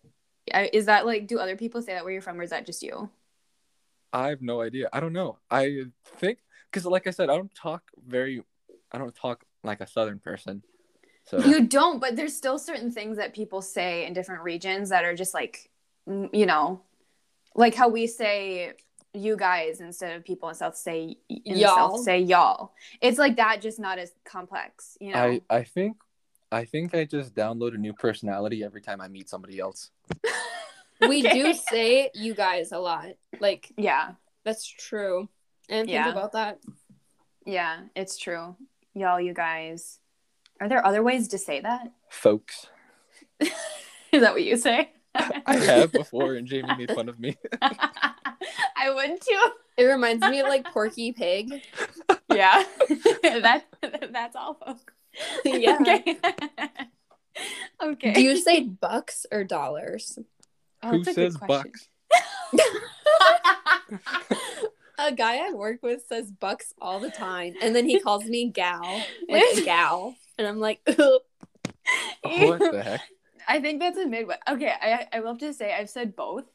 I, 0.53 0.69
is 0.71 0.85
that 0.85 1.05
like 1.05 1.27
do 1.27 1.39
other 1.39 1.57
people 1.57 1.81
say 1.81 1.93
that 1.93 2.03
where 2.03 2.13
you're 2.13 2.21
from 2.21 2.39
or 2.39 2.43
is 2.43 2.49
that 2.51 2.65
just 2.65 2.81
you? 2.83 3.09
I 4.13 4.29
have 4.29 4.41
no 4.41 4.61
idea. 4.61 4.89
I 4.91 4.99
don't 4.99 5.13
know. 5.13 5.37
I 5.49 5.83
think 6.17 6.39
because 6.71 6.85
like 6.85 7.07
I 7.07 7.11
said, 7.11 7.29
I 7.29 7.35
don't 7.35 7.53
talk 7.53 7.83
very. 8.07 8.43
I 8.91 8.97
don't 8.97 9.15
talk 9.15 9.43
like 9.63 9.79
a 9.81 9.87
southern 9.87 10.19
person. 10.19 10.63
So 11.25 11.39
You 11.39 11.65
don't, 11.67 11.99
but 11.99 12.15
there's 12.15 12.35
still 12.35 12.57
certain 12.57 12.91
things 12.91 13.17
that 13.17 13.33
people 13.33 13.61
say 13.61 14.05
in 14.05 14.13
different 14.13 14.43
regions 14.43 14.89
that 14.89 15.05
are 15.05 15.15
just 15.15 15.33
like 15.33 15.69
you 16.07 16.45
know, 16.45 16.81
like 17.55 17.75
how 17.75 17.89
we 17.89 18.07
say 18.07 18.73
you 19.13 19.35
guys 19.35 19.81
instead 19.81 20.15
of 20.15 20.23
people 20.23 20.47
in 20.49 20.55
South 20.55 20.77
say 20.77 21.17
in 21.29 21.57
Y'all. 21.57 21.75
South 21.97 21.99
say 22.03 22.19
y'all. 22.19 22.71
It's 23.01 23.17
like 23.17 23.35
that, 23.35 23.61
just 23.61 23.79
not 23.79 23.99
as 23.99 24.13
complex, 24.23 24.97
you 25.01 25.11
know. 25.11 25.17
I 25.19 25.41
I 25.49 25.63
think 25.63 25.97
I 26.51 26.65
think 26.65 26.93
I 26.95 27.05
just 27.05 27.33
download 27.35 27.75
a 27.75 27.77
new 27.77 27.93
personality 27.93 28.63
every 28.63 28.81
time 28.81 29.01
I 29.01 29.07
meet 29.07 29.29
somebody 29.29 29.59
else. 29.59 29.91
We 31.07 31.25
Okay. 31.25 31.33
do 31.33 31.53
say 31.55 32.11
you 32.13 32.35
guys 32.35 32.71
a 32.71 32.77
lot. 32.77 33.07
Like 33.39 33.71
Yeah, 33.75 34.11
that's 34.45 34.67
true. 34.67 35.29
And 35.67 35.87
think 35.87 36.05
about 36.05 36.33
that. 36.33 36.59
yeah, 37.43 37.79
it's 37.95 38.17
true. 38.19 38.55
Y'all, 38.93 39.19
you 39.19 39.33
guys. 39.33 39.97
Are 40.59 40.69
there 40.69 40.85
other 40.85 41.01
ways 41.01 41.27
to 41.29 41.39
say 41.39 41.59
that? 41.61 41.91
Folks, 42.09 42.67
Is 43.39 44.21
that 44.21 44.33
what 44.33 44.43
you 44.43 44.57
say? 44.57 44.91
I 45.45 45.55
have 45.55 45.91
before, 45.91 46.35
and 46.35 46.47
Jamie 46.47 46.73
made 46.77 46.91
fun 46.91 47.09
of 47.09 47.19
me. 47.19 47.37
I 47.61 48.89
would 48.89 49.21
too. 49.21 49.51
It 49.77 49.83
reminds 49.83 50.25
me 50.25 50.39
of 50.39 50.47
like 50.47 50.65
Porky 50.71 51.11
Pig. 51.11 51.61
Yeah, 52.31 52.63
that 53.23 53.63
that's 54.11 54.35
all, 54.35 54.55
folks. 54.55 54.83
Yeah. 55.43 55.77
Okay. 55.81 56.17
okay. 57.83 58.13
Do 58.13 58.21
you 58.21 58.37
say 58.37 58.61
bucks 58.61 59.25
or 59.31 59.43
dollars? 59.43 60.17
Oh, 60.83 60.91
Who 60.91 61.03
that's 61.03 61.17
a 61.17 61.21
says 61.21 61.37
question. 61.37 61.71
bucks? 61.71 61.89
A 64.97 65.11
guy 65.11 65.47
I 65.47 65.51
work 65.53 65.81
with 65.81 66.03
says 66.07 66.31
bucks 66.31 66.73
all 66.79 66.99
the 66.99 67.09
time, 67.11 67.55
and 67.61 67.75
then 67.75 67.85
he 67.85 67.99
calls 67.99 68.23
me 68.25 68.49
gal, 68.49 69.01
like 69.27 69.65
gal, 69.65 70.15
and 70.37 70.47
I'm 70.47 70.59
like, 70.59 70.79
"Ugh." 70.87 71.21
what 72.23 72.59
the 72.59 72.83
heck? 72.83 73.01
I 73.47 73.59
think 73.59 73.79
that's 73.79 73.97
a 73.97 74.05
Midwest. 74.07 74.41
Okay, 74.49 74.73
I 74.81 75.07
I 75.13 75.19
love 75.19 75.39
to 75.39 75.53
say 75.53 75.73
I've 75.73 75.89
said 75.89 76.15
both. 76.15 76.45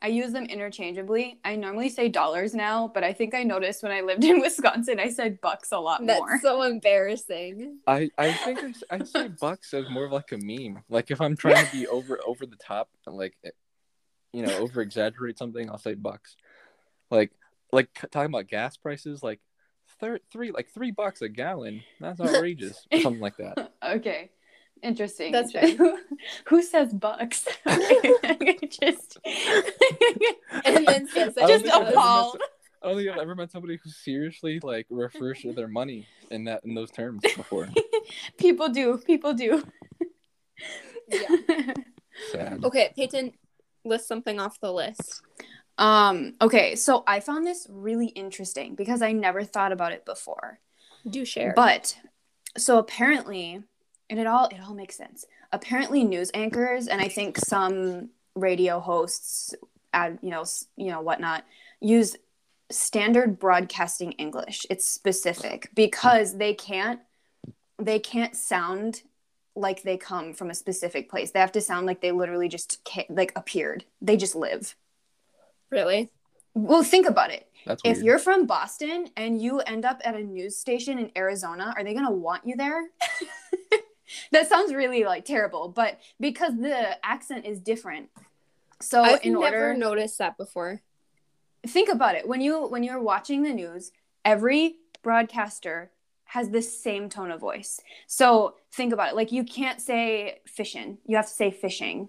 I 0.00 0.06
use 0.06 0.32
them 0.32 0.44
interchangeably. 0.44 1.40
I 1.44 1.56
normally 1.56 1.88
say 1.88 2.08
dollars 2.08 2.54
now, 2.54 2.86
but 2.94 3.02
I 3.02 3.12
think 3.12 3.34
I 3.34 3.42
noticed 3.42 3.82
when 3.82 3.90
I 3.90 4.00
lived 4.02 4.22
in 4.24 4.40
Wisconsin, 4.46 5.00
I 5.00 5.10
said 5.10 5.40
bucks 5.40 5.72
a 5.72 5.78
lot 5.78 6.06
that's 6.06 6.20
more. 6.20 6.38
so 6.40 6.62
embarrassing. 6.62 7.78
I 7.86 8.10
I 8.16 8.32
think 8.32 8.60
I 8.90 9.02
say 9.04 9.28
bucks 9.28 9.74
as 9.74 9.88
more 9.90 10.04
of 10.04 10.12
like 10.12 10.30
a 10.32 10.38
meme. 10.38 10.84
Like 10.88 11.10
if 11.10 11.20
I'm 11.20 11.36
trying 11.36 11.66
to 11.66 11.72
be 11.72 11.86
over 11.88 12.18
over 12.26 12.46
the 12.46 12.56
top 12.56 12.88
and 13.06 13.16
like 13.16 13.36
eh, 13.44 13.50
you 14.32 14.46
know 14.46 14.56
over 14.58 14.80
exaggerate 14.82 15.36
something, 15.38 15.68
I'll 15.68 15.78
say 15.78 15.94
bucks. 15.94 16.36
Like 17.10 17.32
like 17.72 17.88
talking 18.12 18.32
about 18.32 18.46
gas 18.46 18.76
prices, 18.76 19.22
like 19.22 19.40
thir- 20.00 20.20
three 20.30 20.52
like 20.52 20.68
three 20.72 20.92
bucks 20.92 21.22
a 21.22 21.28
gallon. 21.28 21.82
That's 22.00 22.20
outrageous. 22.20 22.86
something 23.02 23.20
like 23.20 23.36
that. 23.38 23.72
Okay. 23.84 24.30
Interesting. 24.82 25.32
That's 25.32 25.52
Who, 25.52 25.98
who 26.46 26.62
says 26.62 26.92
bucks? 26.92 27.46
just 27.66 29.18
And 30.64 30.86
then 30.86 31.08
says 31.08 31.36
I 31.36 31.46
don't 31.46 31.48
just 31.48 31.64
think 31.64 31.74
I've 31.74 31.82
ever 31.82 31.84
met 31.84 31.94
appalled. 31.94 32.40
I 32.82 32.88
don't 32.88 32.96
think 32.96 33.10
I've 33.10 33.18
ever 33.18 33.34
met 33.34 33.50
somebody 33.50 33.78
who 33.82 33.90
seriously 33.90 34.60
like 34.62 34.86
refers 34.88 35.40
to 35.42 35.52
their 35.52 35.68
money 35.68 36.06
in 36.30 36.44
that 36.44 36.64
in 36.64 36.74
those 36.74 36.90
terms 36.90 37.22
before. 37.36 37.68
People 38.38 38.68
do. 38.68 38.98
People 38.98 39.34
do. 39.34 39.64
Yeah. 41.08 41.74
Sad. 42.32 42.64
Okay, 42.64 42.92
Peyton, 42.96 43.32
list 43.84 44.06
something 44.06 44.38
off 44.38 44.60
the 44.60 44.72
list. 44.72 45.22
um. 45.76 46.34
Okay. 46.40 46.76
So 46.76 47.02
I 47.06 47.20
found 47.20 47.46
this 47.46 47.66
really 47.68 48.08
interesting 48.08 48.74
because 48.74 49.02
I 49.02 49.12
never 49.12 49.44
thought 49.44 49.72
about 49.72 49.92
it 49.92 50.04
before. 50.04 50.60
Do 51.08 51.24
share. 51.24 51.52
But 51.56 51.96
so 52.56 52.78
apparently, 52.78 53.62
and 54.10 54.18
it 54.18 54.26
all 54.26 54.46
it 54.46 54.60
all 54.66 54.74
makes 54.74 54.96
sense. 54.96 55.26
Apparently, 55.52 56.04
news 56.04 56.30
anchors 56.34 56.88
and 56.88 57.00
I 57.00 57.08
think 57.08 57.38
some 57.38 58.10
radio 58.34 58.80
hosts, 58.80 59.54
ad, 59.92 60.18
you 60.22 60.30
know, 60.30 60.44
you 60.76 60.90
know 60.90 61.00
whatnot, 61.00 61.44
use 61.80 62.16
standard 62.70 63.38
broadcasting 63.38 64.12
English. 64.12 64.66
It's 64.70 64.86
specific 64.86 65.70
because 65.74 66.36
they 66.36 66.54
can't 66.54 67.00
they 67.78 67.98
can't 67.98 68.34
sound 68.36 69.02
like 69.54 69.82
they 69.82 69.96
come 69.96 70.32
from 70.32 70.50
a 70.50 70.54
specific 70.54 71.10
place. 71.10 71.30
They 71.32 71.40
have 71.40 71.52
to 71.52 71.60
sound 71.60 71.86
like 71.86 72.00
they 72.00 72.12
literally 72.12 72.48
just 72.48 72.84
ca- 72.84 73.06
like 73.08 73.32
appeared. 73.36 73.84
They 74.00 74.16
just 74.16 74.34
live. 74.34 74.76
really? 75.70 76.10
Well, 76.54 76.82
think 76.82 77.06
about 77.08 77.30
it 77.30 77.46
That's 77.66 77.84
weird. 77.84 77.96
if 77.98 78.02
you're 78.02 78.18
from 78.18 78.46
Boston 78.46 79.10
and 79.16 79.40
you 79.40 79.60
end 79.60 79.84
up 79.84 80.00
at 80.04 80.16
a 80.16 80.22
news 80.22 80.56
station 80.56 80.98
in 80.98 81.12
Arizona, 81.16 81.72
are 81.76 81.84
they 81.84 81.92
going 81.92 82.06
to 82.06 82.10
want 82.10 82.44
you 82.46 82.56
there? 82.56 82.82
that 84.32 84.48
sounds 84.48 84.72
really 84.72 85.04
like 85.04 85.24
terrible, 85.24 85.68
but 85.68 85.98
because 86.20 86.56
the 86.56 87.04
accent 87.04 87.46
is 87.46 87.60
different. 87.60 88.08
So 88.80 89.02
I've 89.02 89.24
in 89.24 89.32
never 89.32 89.70
order 89.70 89.74
noticed 89.74 90.18
that 90.18 90.36
before. 90.36 90.82
think 91.66 91.88
about 91.88 92.14
it. 92.14 92.26
When 92.26 92.40
you 92.40 92.66
when 92.66 92.82
you're 92.82 93.00
watching 93.00 93.42
the 93.42 93.52
news, 93.52 93.92
every 94.24 94.76
broadcaster 95.02 95.90
has 96.24 96.50
the 96.50 96.62
same 96.62 97.08
tone 97.08 97.30
of 97.30 97.40
voice. 97.40 97.80
So 98.06 98.56
think 98.72 98.92
about 98.92 99.10
it. 99.10 99.16
Like 99.16 99.32
you 99.32 99.44
can't 99.44 99.80
say 99.80 100.40
fishing. 100.46 100.98
You 101.06 101.16
have 101.16 101.26
to 101.26 101.32
say 101.32 101.50
fishing. 101.50 102.08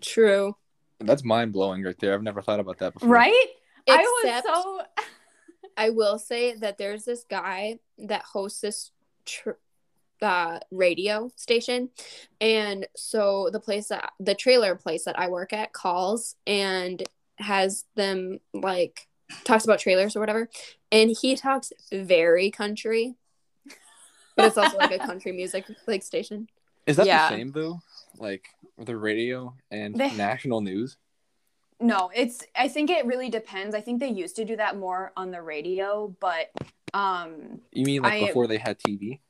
True. 0.00 0.56
That's 0.98 1.24
mind 1.24 1.52
blowing 1.52 1.82
right 1.82 1.98
there. 1.98 2.14
I've 2.14 2.22
never 2.22 2.42
thought 2.42 2.60
about 2.60 2.78
that 2.78 2.94
before. 2.94 3.08
Right? 3.08 3.46
Except 3.86 4.02
I 4.02 4.02
was 4.02 4.42
so 4.44 4.82
I 5.76 5.90
will 5.90 6.18
say 6.18 6.54
that 6.54 6.78
there's 6.78 7.04
this 7.04 7.24
guy 7.28 7.78
that 7.98 8.22
hosts 8.22 8.60
this 8.60 8.91
tr- 9.26 9.50
uh, 10.20 10.60
radio 10.70 11.30
station, 11.36 11.90
and 12.40 12.86
so 12.96 13.48
the 13.52 13.58
place 13.60 13.88
that 13.88 14.12
the 14.20 14.34
trailer 14.34 14.74
place 14.76 15.04
that 15.04 15.18
I 15.18 15.28
work 15.28 15.52
at 15.52 15.72
calls 15.72 16.36
and 16.46 17.02
has 17.38 17.84
them 17.96 18.38
like 18.54 19.08
talks 19.44 19.64
about 19.64 19.80
trailers 19.80 20.14
or 20.14 20.20
whatever, 20.20 20.48
and 20.92 21.10
he 21.20 21.34
talks 21.34 21.72
very 21.92 22.50
country, 22.50 23.14
but 24.36 24.46
it's 24.46 24.56
also 24.58 24.76
like 24.78 24.92
a 24.92 24.98
country 24.98 25.32
music 25.42 25.64
like 25.86 26.02
station. 26.04 26.48
Is 26.86 26.96
that 26.96 27.06
Yeah. 27.06 27.28
the 27.30 27.36
same 27.36 27.52
though? 27.52 27.80
Like 28.18 28.46
the 28.78 28.96
radio 28.96 29.54
and 29.70 29.96
They- 29.96 30.10
national 30.14 30.60
news? 30.60 30.96
No, 31.80 32.10
it's 32.14 32.44
I 32.54 32.68
think 32.68 32.90
it 32.90 33.06
really 33.06 33.28
depends. 33.28 33.74
I 33.74 33.80
think 33.80 33.98
they 33.98 34.08
used 34.08 34.36
to 34.36 34.44
do 34.44 34.54
that 34.56 34.76
more 34.76 35.12
on 35.16 35.32
the 35.32 35.42
radio, 35.42 36.14
but 36.20 36.52
um 36.94 37.60
You 37.72 37.84
mean 37.86 38.02
like 38.02 38.14
I- 38.22 38.26
before 38.26 38.46
they 38.46 38.58
had 38.58 38.78
TV? 38.78 39.20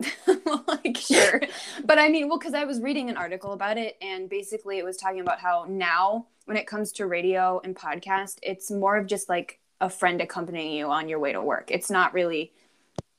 like 0.66 0.96
sure. 0.96 1.40
But 1.84 1.98
I 1.98 2.08
mean, 2.08 2.28
well 2.28 2.38
cuz 2.38 2.54
I 2.54 2.64
was 2.64 2.80
reading 2.80 3.08
an 3.08 3.16
article 3.16 3.52
about 3.52 3.78
it 3.78 3.96
and 4.02 4.28
basically 4.28 4.78
it 4.78 4.84
was 4.84 4.96
talking 4.96 5.20
about 5.20 5.38
how 5.40 5.66
now 5.68 6.26
when 6.46 6.56
it 6.56 6.66
comes 6.66 6.90
to 6.92 7.06
radio 7.06 7.60
and 7.62 7.76
podcast, 7.76 8.38
it's 8.42 8.70
more 8.70 8.96
of 8.96 9.06
just 9.06 9.28
like 9.28 9.60
a 9.80 9.88
friend 9.88 10.20
accompanying 10.20 10.72
you 10.76 10.86
on 10.86 11.08
your 11.08 11.18
way 11.20 11.32
to 11.32 11.40
work. 11.40 11.70
It's 11.70 11.90
not 11.90 12.14
really, 12.14 12.52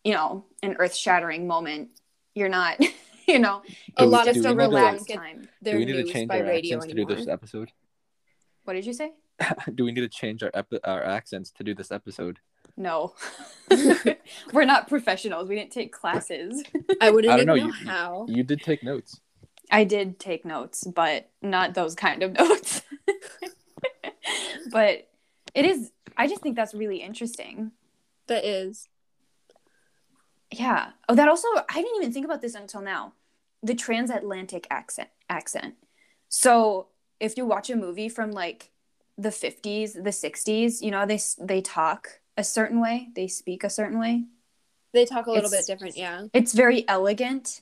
you 0.03 0.13
know, 0.13 0.45
an 0.61 0.75
earth 0.79 0.95
shattering 0.95 1.47
moment. 1.47 1.89
You're 2.35 2.49
not, 2.49 2.79
you 3.27 3.39
know, 3.39 3.61
A 3.97 4.03
Do- 4.03 4.09
lot 4.09 4.25
do 4.25 4.31
of 4.31 4.43
to- 4.43 4.53
relaxed 4.55 5.09
time. 5.09 5.41
Do 5.41 5.47
their 5.61 5.77
we 5.77 5.85
need 5.85 6.05
to 6.05 6.11
change 6.11 6.27
by 6.27 6.41
our 6.41 6.47
radio 6.47 6.77
accents 6.77 6.93
to 6.93 7.05
do 7.05 7.05
this 7.15 7.27
episode? 7.27 7.71
What 8.65 8.73
did 8.73 8.85
you 8.85 8.93
say? 8.93 9.13
do 9.75 9.85
we 9.85 9.91
need 9.93 10.01
to 10.01 10.09
change 10.09 10.43
our 10.43 10.51
epi- 10.53 10.83
our 10.83 11.03
accents 11.03 11.51
to 11.51 11.63
do 11.63 11.73
this 11.73 11.91
episode? 11.91 12.39
No. 12.75 13.13
We're 14.53 14.65
not 14.65 14.87
professionals. 14.87 15.47
We 15.47 15.55
didn't 15.55 15.71
take 15.71 15.91
classes. 15.91 16.63
I 17.01 17.11
wouldn't 17.11 17.33
I 17.33 17.37
don't 17.37 17.43
even 17.43 17.45
know, 17.47 17.55
know, 17.55 17.73
you- 17.79 17.87
how. 17.87 18.25
You 18.29 18.43
did 18.43 18.61
take 18.61 18.83
notes. 18.83 19.19
I 19.71 19.83
did 19.85 20.19
take 20.19 20.43
notes, 20.45 20.83
but 20.83 21.29
not 21.41 21.73
those 21.73 21.95
kind 21.95 22.21
of 22.23 22.33
notes. 22.39 22.81
but 24.71 25.07
it 25.53 25.65
is 25.65 25.91
I 26.17 26.27
just 26.27 26.41
think 26.41 26.55
that's 26.55 26.73
really 26.73 26.97
interesting. 26.97 27.71
that 28.27 28.45
is. 28.45 28.87
Yeah. 30.51 30.91
Oh, 31.09 31.15
that 31.15 31.27
also 31.27 31.47
I 31.69 31.81
didn't 31.81 31.95
even 31.97 32.13
think 32.13 32.25
about 32.25 32.41
this 32.41 32.55
until 32.55 32.81
now. 32.81 33.13
The 33.63 33.73
transatlantic 33.75 34.67
accent 34.69 35.09
accent. 35.29 35.75
So, 36.29 36.87
if 37.19 37.37
you 37.37 37.45
watch 37.45 37.69
a 37.69 37.75
movie 37.75 38.09
from 38.09 38.31
like 38.31 38.71
the 39.17 39.29
50s, 39.29 39.93
the 39.93 40.09
60s, 40.09 40.81
you 40.81 40.91
know, 40.91 41.05
they 41.05 41.19
they 41.39 41.61
talk 41.61 42.19
a 42.37 42.43
certain 42.43 42.79
way, 42.81 43.09
they 43.15 43.27
speak 43.27 43.63
a 43.63 43.69
certain 43.69 43.99
way. 43.99 44.25
They 44.93 45.05
talk 45.05 45.25
a 45.27 45.31
little 45.31 45.45
It's- 45.51 45.65
bit 45.67 45.71
different, 45.73 45.97
yeah. 45.97 46.27
It's 46.33 46.53
very 46.53 46.87
elegant. 46.87 47.61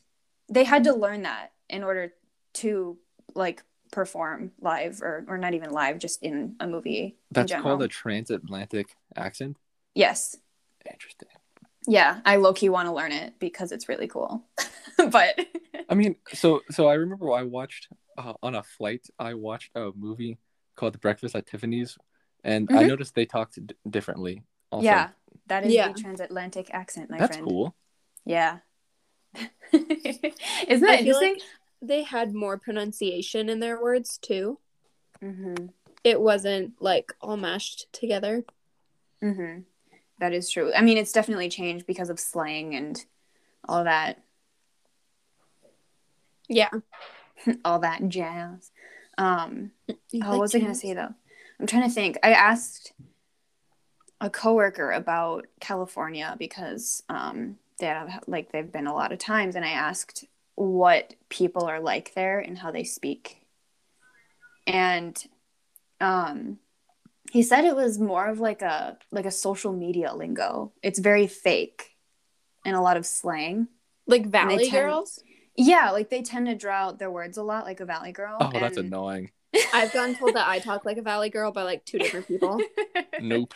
They 0.49 0.63
had 0.65 0.83
to 0.85 0.93
learn 0.93 1.21
that 1.23 1.53
in 1.69 1.83
order 1.83 2.13
to 2.55 2.97
like 3.35 3.63
perform 3.91 4.51
live 4.59 5.01
or 5.01 5.25
or 5.27 5.37
not 5.37 5.53
even 5.53 5.71
live 5.71 5.99
just 5.99 6.21
in 6.23 6.55
a 6.59 6.67
movie. 6.67 7.17
That's 7.31 7.51
called 7.53 7.81
a 7.83 7.87
transatlantic 7.87 8.95
accent. 9.15 9.57
Yes. 9.95 10.37
Interesting. 10.89 11.29
Yeah, 11.87 12.19
I 12.25 12.35
low 12.37 12.53
key 12.53 12.69
want 12.69 12.87
to 12.87 12.93
learn 12.93 13.11
it 13.11 13.39
because 13.39 13.71
it's 13.71 13.89
really 13.89 14.07
cool. 14.07 14.45
but 14.97 15.39
I 15.89 15.95
mean, 15.95 16.15
so 16.33 16.61
so 16.69 16.87
I 16.87 16.93
remember 16.95 17.31
I 17.31 17.43
watched 17.43 17.87
uh, 18.17 18.33
on 18.43 18.55
a 18.55 18.63
flight. 18.63 19.07
I 19.17 19.33
watched 19.33 19.71
a 19.75 19.91
movie 19.95 20.37
called 20.75 20.99
Breakfast 21.01 21.35
at 21.35 21.47
Tiffany's, 21.47 21.97
and 22.43 22.69
I 22.71 22.83
Mhm. 22.83 22.87
noticed 22.87 23.15
they 23.15 23.25
talked 23.25 23.65
d- 23.65 23.75
differently. 23.89 24.43
Also. 24.71 24.85
yeah, 24.85 25.09
that 25.47 25.65
is 25.65 25.73
Yeah. 25.73 25.89
the 25.91 25.99
transatlantic 25.99 26.69
accent, 26.73 27.09
my 27.09 27.17
that's 27.17 27.35
friend. 27.37 27.47
cool. 27.47 27.75
Yeah. 28.25 28.59
Isn't 29.73 29.89
that 29.91 30.09
I 30.69 30.97
feel 31.03 31.15
interesting? 31.15 31.33
like 31.33 31.41
they 31.81 32.03
had 32.03 32.33
more 32.33 32.57
pronunciation 32.57 33.49
in 33.49 33.59
their 33.59 33.81
words 33.81 34.17
too. 34.17 34.59
mm-hmm. 35.23 35.67
It 36.03 36.19
wasn't 36.19 36.73
like 36.81 37.13
all 37.21 37.37
mashed 37.37 37.85
together. 37.93 38.43
Mm-hmm. 39.23 39.61
That 40.19 40.33
is 40.33 40.49
true. 40.49 40.73
I 40.73 40.81
mean, 40.81 40.97
it's 40.97 41.11
definitely 41.11 41.49
changed 41.49 41.85
because 41.85 42.09
of 42.09 42.19
slang 42.19 42.75
and 42.75 43.03
all 43.67 43.83
that, 43.83 44.21
Yeah. 46.47 46.69
all 47.65 47.79
that 47.79 48.07
jazz. 48.07 48.71
Um, 49.17 49.71
oh, 49.89 49.95
like 50.13 50.29
what 50.29 50.39
was 50.39 50.55
I 50.55 50.59
gonna 50.59 50.75
say 50.75 50.93
though? 50.93 51.13
I'm 51.59 51.67
trying 51.67 51.83
to 51.87 51.93
think. 51.93 52.17
I 52.23 52.31
asked 52.31 52.93
a 54.21 54.29
coworker 54.29 54.91
about 54.91 55.47
California 55.59 56.35
because 56.37 57.03
um, 57.09 57.57
they 57.79 57.87
have 57.87 58.23
like 58.27 58.51
they've 58.51 58.71
been 58.71 58.87
a 58.87 58.93
lot 58.93 59.11
of 59.11 59.19
times, 59.19 59.55
and 59.55 59.65
I 59.65 59.71
asked 59.71 60.25
what 60.55 61.15
people 61.27 61.65
are 61.65 61.79
like 61.79 62.13
there 62.13 62.39
and 62.39 62.57
how 62.57 62.71
they 62.71 62.83
speak, 62.83 63.41
and 64.67 65.21
um, 65.99 66.59
he 67.31 67.41
said 67.41 67.65
it 67.65 67.75
was 67.75 67.99
more 67.99 68.27
of 68.27 68.39
like 68.39 68.61
a 68.61 68.97
like 69.11 69.25
a 69.25 69.31
social 69.31 69.73
media 69.73 70.13
lingo. 70.13 70.71
It's 70.83 70.99
very 70.99 71.25
fake 71.25 71.95
and 72.63 72.75
a 72.75 72.81
lot 72.81 72.97
of 72.97 73.05
slang. 73.05 73.67
Like 74.05 74.27
Valley 74.27 74.69
tend- 74.69 74.71
Girls. 74.71 75.23
Yeah, 75.57 75.91
like 75.91 76.09
they 76.09 76.21
tend 76.21 76.45
to 76.47 76.55
draw 76.55 76.87
out 76.87 76.99
their 76.99 77.11
words 77.11 77.37
a 77.37 77.43
lot, 77.43 77.65
like 77.65 77.79
a 77.81 77.85
Valley 77.85 78.11
Girl. 78.11 78.37
Oh, 78.39 78.51
that's 78.53 78.77
annoying. 78.77 79.31
I've 79.73 79.91
gotten 79.91 80.15
told 80.15 80.35
that 80.35 80.47
I 80.47 80.59
talk 80.59 80.85
like 80.85 80.97
a 80.97 81.01
Valley 81.01 81.29
Girl 81.29 81.51
by 81.51 81.63
like 81.63 81.83
two 81.85 81.97
different 81.97 82.27
people. 82.27 82.61
Nope. 83.19 83.53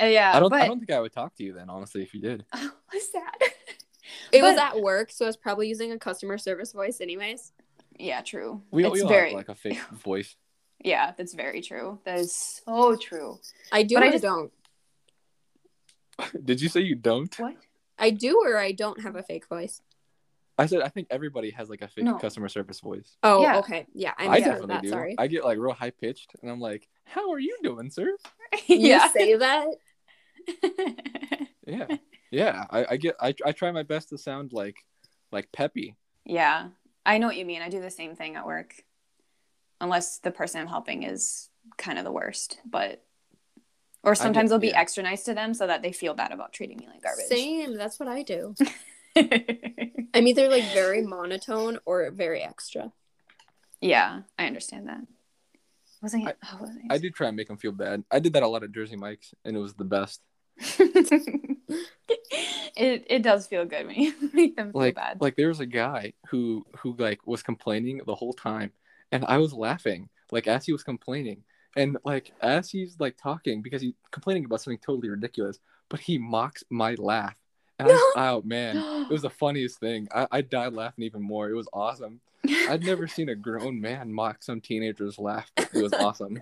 Uh, 0.00 0.06
yeah, 0.06 0.32
I 0.34 0.40
don't. 0.40 0.50
But, 0.50 0.62
I 0.62 0.66
don't 0.68 0.78
think 0.78 0.90
I 0.90 1.00
would 1.00 1.12
talk 1.12 1.34
to 1.36 1.44
you 1.44 1.52
then, 1.52 1.68
honestly, 1.70 2.02
if 2.02 2.14
you 2.14 2.20
did. 2.20 2.44
Oh, 2.54 2.70
what's 2.92 3.10
that? 3.10 3.34
It 4.32 4.42
was 4.42 4.56
at 4.58 4.80
work, 4.80 5.10
so 5.10 5.24
I 5.24 5.28
was 5.28 5.36
probably 5.36 5.68
using 5.68 5.92
a 5.92 5.98
customer 5.98 6.38
service 6.38 6.72
voice 6.72 7.00
anyways. 7.00 7.52
yeah, 7.98 8.20
true. 8.22 8.62
We, 8.70 8.84
it's 8.84 8.92
we 8.94 9.02
all 9.02 9.08
very 9.08 9.30
have 9.30 9.36
like 9.36 9.48
a 9.48 9.54
fake 9.54 9.80
voice. 10.04 10.36
yeah, 10.84 11.12
that's 11.16 11.34
very 11.34 11.60
true. 11.62 11.98
That 12.04 12.18
is 12.20 12.34
so 12.64 12.96
true. 12.96 13.38
I 13.72 13.82
do 13.82 13.96
But 13.96 14.02
or 14.02 14.06
I 14.06 14.08
I 14.08 14.12
just- 14.12 14.24
don't. 14.24 14.52
Did 16.44 16.60
you 16.60 16.68
say 16.68 16.80
you 16.80 16.94
don't? 16.96 17.32
What? 17.38 17.54
I 17.98 18.10
do 18.10 18.40
or 18.44 18.56
I 18.58 18.72
don't 18.72 19.00
have 19.02 19.16
a 19.16 19.22
fake 19.22 19.46
voice. 19.48 19.80
I 20.60 20.66
said 20.66 20.82
I 20.82 20.88
think 20.88 21.06
everybody 21.10 21.50
has 21.50 21.68
like 21.70 21.82
a 21.82 21.88
fake 21.88 22.04
No. 22.04 22.16
customer 22.18 22.48
service 22.48 22.80
voice. 22.80 23.16
Oh, 23.22 23.42
Yeah. 23.42 23.58
okay. 23.58 23.86
Yeah, 23.94 24.12
I 24.18 24.28
I 24.28 24.40
definitely 24.40 24.66
that. 24.68 24.82
do. 24.82 24.88
Sorry. 24.88 25.14
I 25.16 25.28
get 25.28 25.44
like 25.44 25.58
real 25.58 25.72
high 25.72 25.90
pitched, 25.90 26.32
and 26.42 26.50
I'm 26.50 26.58
like, 26.60 26.88
"How 27.04 27.30
are 27.32 27.38
you 27.38 27.56
doing, 27.62 27.90
sir?" 27.90 28.16
You 28.66 28.98
say 29.10 29.36
that? 29.36 29.68
Yeah, 31.66 31.86
yeah. 32.30 32.64
I, 32.70 32.86
I 32.90 32.96
get. 32.96 33.16
I, 33.20 33.34
I 33.44 33.52
try 33.52 33.70
my 33.72 33.82
best 33.82 34.08
to 34.08 34.16
sound 34.18 34.54
like 34.54 34.76
like 35.30 35.52
peppy. 35.52 35.96
yeah, 36.24 36.68
I 37.04 37.18
know 37.18 37.26
what 37.26 37.36
you 37.36 37.44
mean. 37.44 37.60
I 37.60 37.68
do 37.68 37.80
the 37.80 37.90
same 37.90 38.16
thing 38.16 38.36
at 38.36 38.46
work, 38.46 38.74
unless 39.80 40.18
the 40.18 40.30
person 40.30 40.62
I'm 40.62 40.66
helping 40.66 41.02
is 41.02 41.50
kind 41.76 41.98
of 41.98 42.04
the 42.04 42.12
worst. 42.12 42.58
But 42.64 43.04
or 44.02 44.14
sometimes 44.14 44.50
I'll 44.50 44.58
be 44.58 44.68
yeah. 44.68 44.80
extra 44.80 45.02
nice 45.02 45.24
to 45.24 45.34
them 45.34 45.52
so 45.52 45.66
that 45.66 45.82
they 45.82 45.92
feel 45.92 46.14
bad 46.14 46.32
about 46.32 46.54
treating 46.54 46.78
me 46.78 46.88
like 46.90 47.02
garbage. 47.02 47.26
Same. 47.26 47.76
That's 47.76 48.00
what 48.00 48.08
I 48.08 48.22
do. 48.22 48.54
I'm 50.14 50.26
either 50.26 50.48
like 50.48 50.64
very 50.72 51.02
monotone 51.02 51.80
or 51.84 52.10
very 52.10 52.40
extra. 52.42 52.92
yeah, 53.82 54.20
I 54.38 54.46
understand 54.46 54.88
that. 54.88 55.00
Was 56.00 56.14
I? 56.14 56.18
I- 56.18 56.34
oh, 56.52 56.58
was 56.62 56.70
I 56.88 56.96
do 56.96 57.10
try 57.10 57.28
and 57.28 57.36
make 57.36 57.48
them 57.48 57.58
feel 57.58 57.72
bad. 57.72 58.04
I 58.10 58.20
did 58.20 58.32
that 58.34 58.42
a 58.42 58.48
lot 58.48 58.62
at 58.62 58.72
Jersey 58.72 58.96
Mike's, 58.96 59.34
and 59.44 59.54
it 59.54 59.60
was 59.60 59.74
the 59.74 59.84
best. 59.84 60.22
it 62.76 63.04
it 63.08 63.22
does 63.22 63.46
feel 63.46 63.64
good 63.64 63.86
when 63.86 63.96
you 63.96 64.14
make 64.32 64.56
them 64.56 64.72
feel 64.72 64.80
Like 64.80 64.94
bad. 64.94 65.20
like 65.20 65.36
there 65.36 65.48
was 65.48 65.60
a 65.60 65.66
guy 65.66 66.12
who 66.28 66.64
who 66.78 66.94
like 66.98 67.26
was 67.26 67.42
complaining 67.42 68.00
the 68.06 68.14
whole 68.14 68.32
time, 68.32 68.72
and 69.12 69.24
I 69.26 69.38
was 69.38 69.52
laughing 69.52 70.08
like 70.30 70.46
as 70.46 70.66
he 70.66 70.72
was 70.72 70.82
complaining, 70.82 71.42
and 71.76 71.96
like 72.04 72.32
as 72.40 72.70
he's 72.70 72.96
like 72.98 73.16
talking 73.16 73.62
because 73.62 73.82
he's 73.82 73.94
complaining 74.10 74.44
about 74.44 74.60
something 74.60 74.78
totally 74.84 75.08
ridiculous, 75.08 75.58
but 75.88 76.00
he 76.00 76.18
mocks 76.18 76.64
my 76.70 76.94
laugh, 76.94 77.34
and 77.78 77.88
I 77.88 77.92
was, 77.92 78.02
oh 78.16 78.42
man, 78.44 78.76
it 78.76 79.10
was 79.12 79.22
the 79.22 79.30
funniest 79.30 79.78
thing. 79.80 80.08
I, 80.14 80.26
I 80.30 80.40
died 80.42 80.72
laughing 80.74 81.04
even 81.04 81.22
more. 81.22 81.48
It 81.50 81.54
was 81.54 81.68
awesome. 81.72 82.20
I'd 82.68 82.84
never 82.84 83.06
seen 83.08 83.28
a 83.30 83.34
grown 83.34 83.80
man 83.80 84.12
mock 84.12 84.42
some 84.42 84.60
teenager's 84.60 85.18
laugh. 85.18 85.50
It 85.56 85.82
was 85.82 85.92
awesome. 85.92 86.40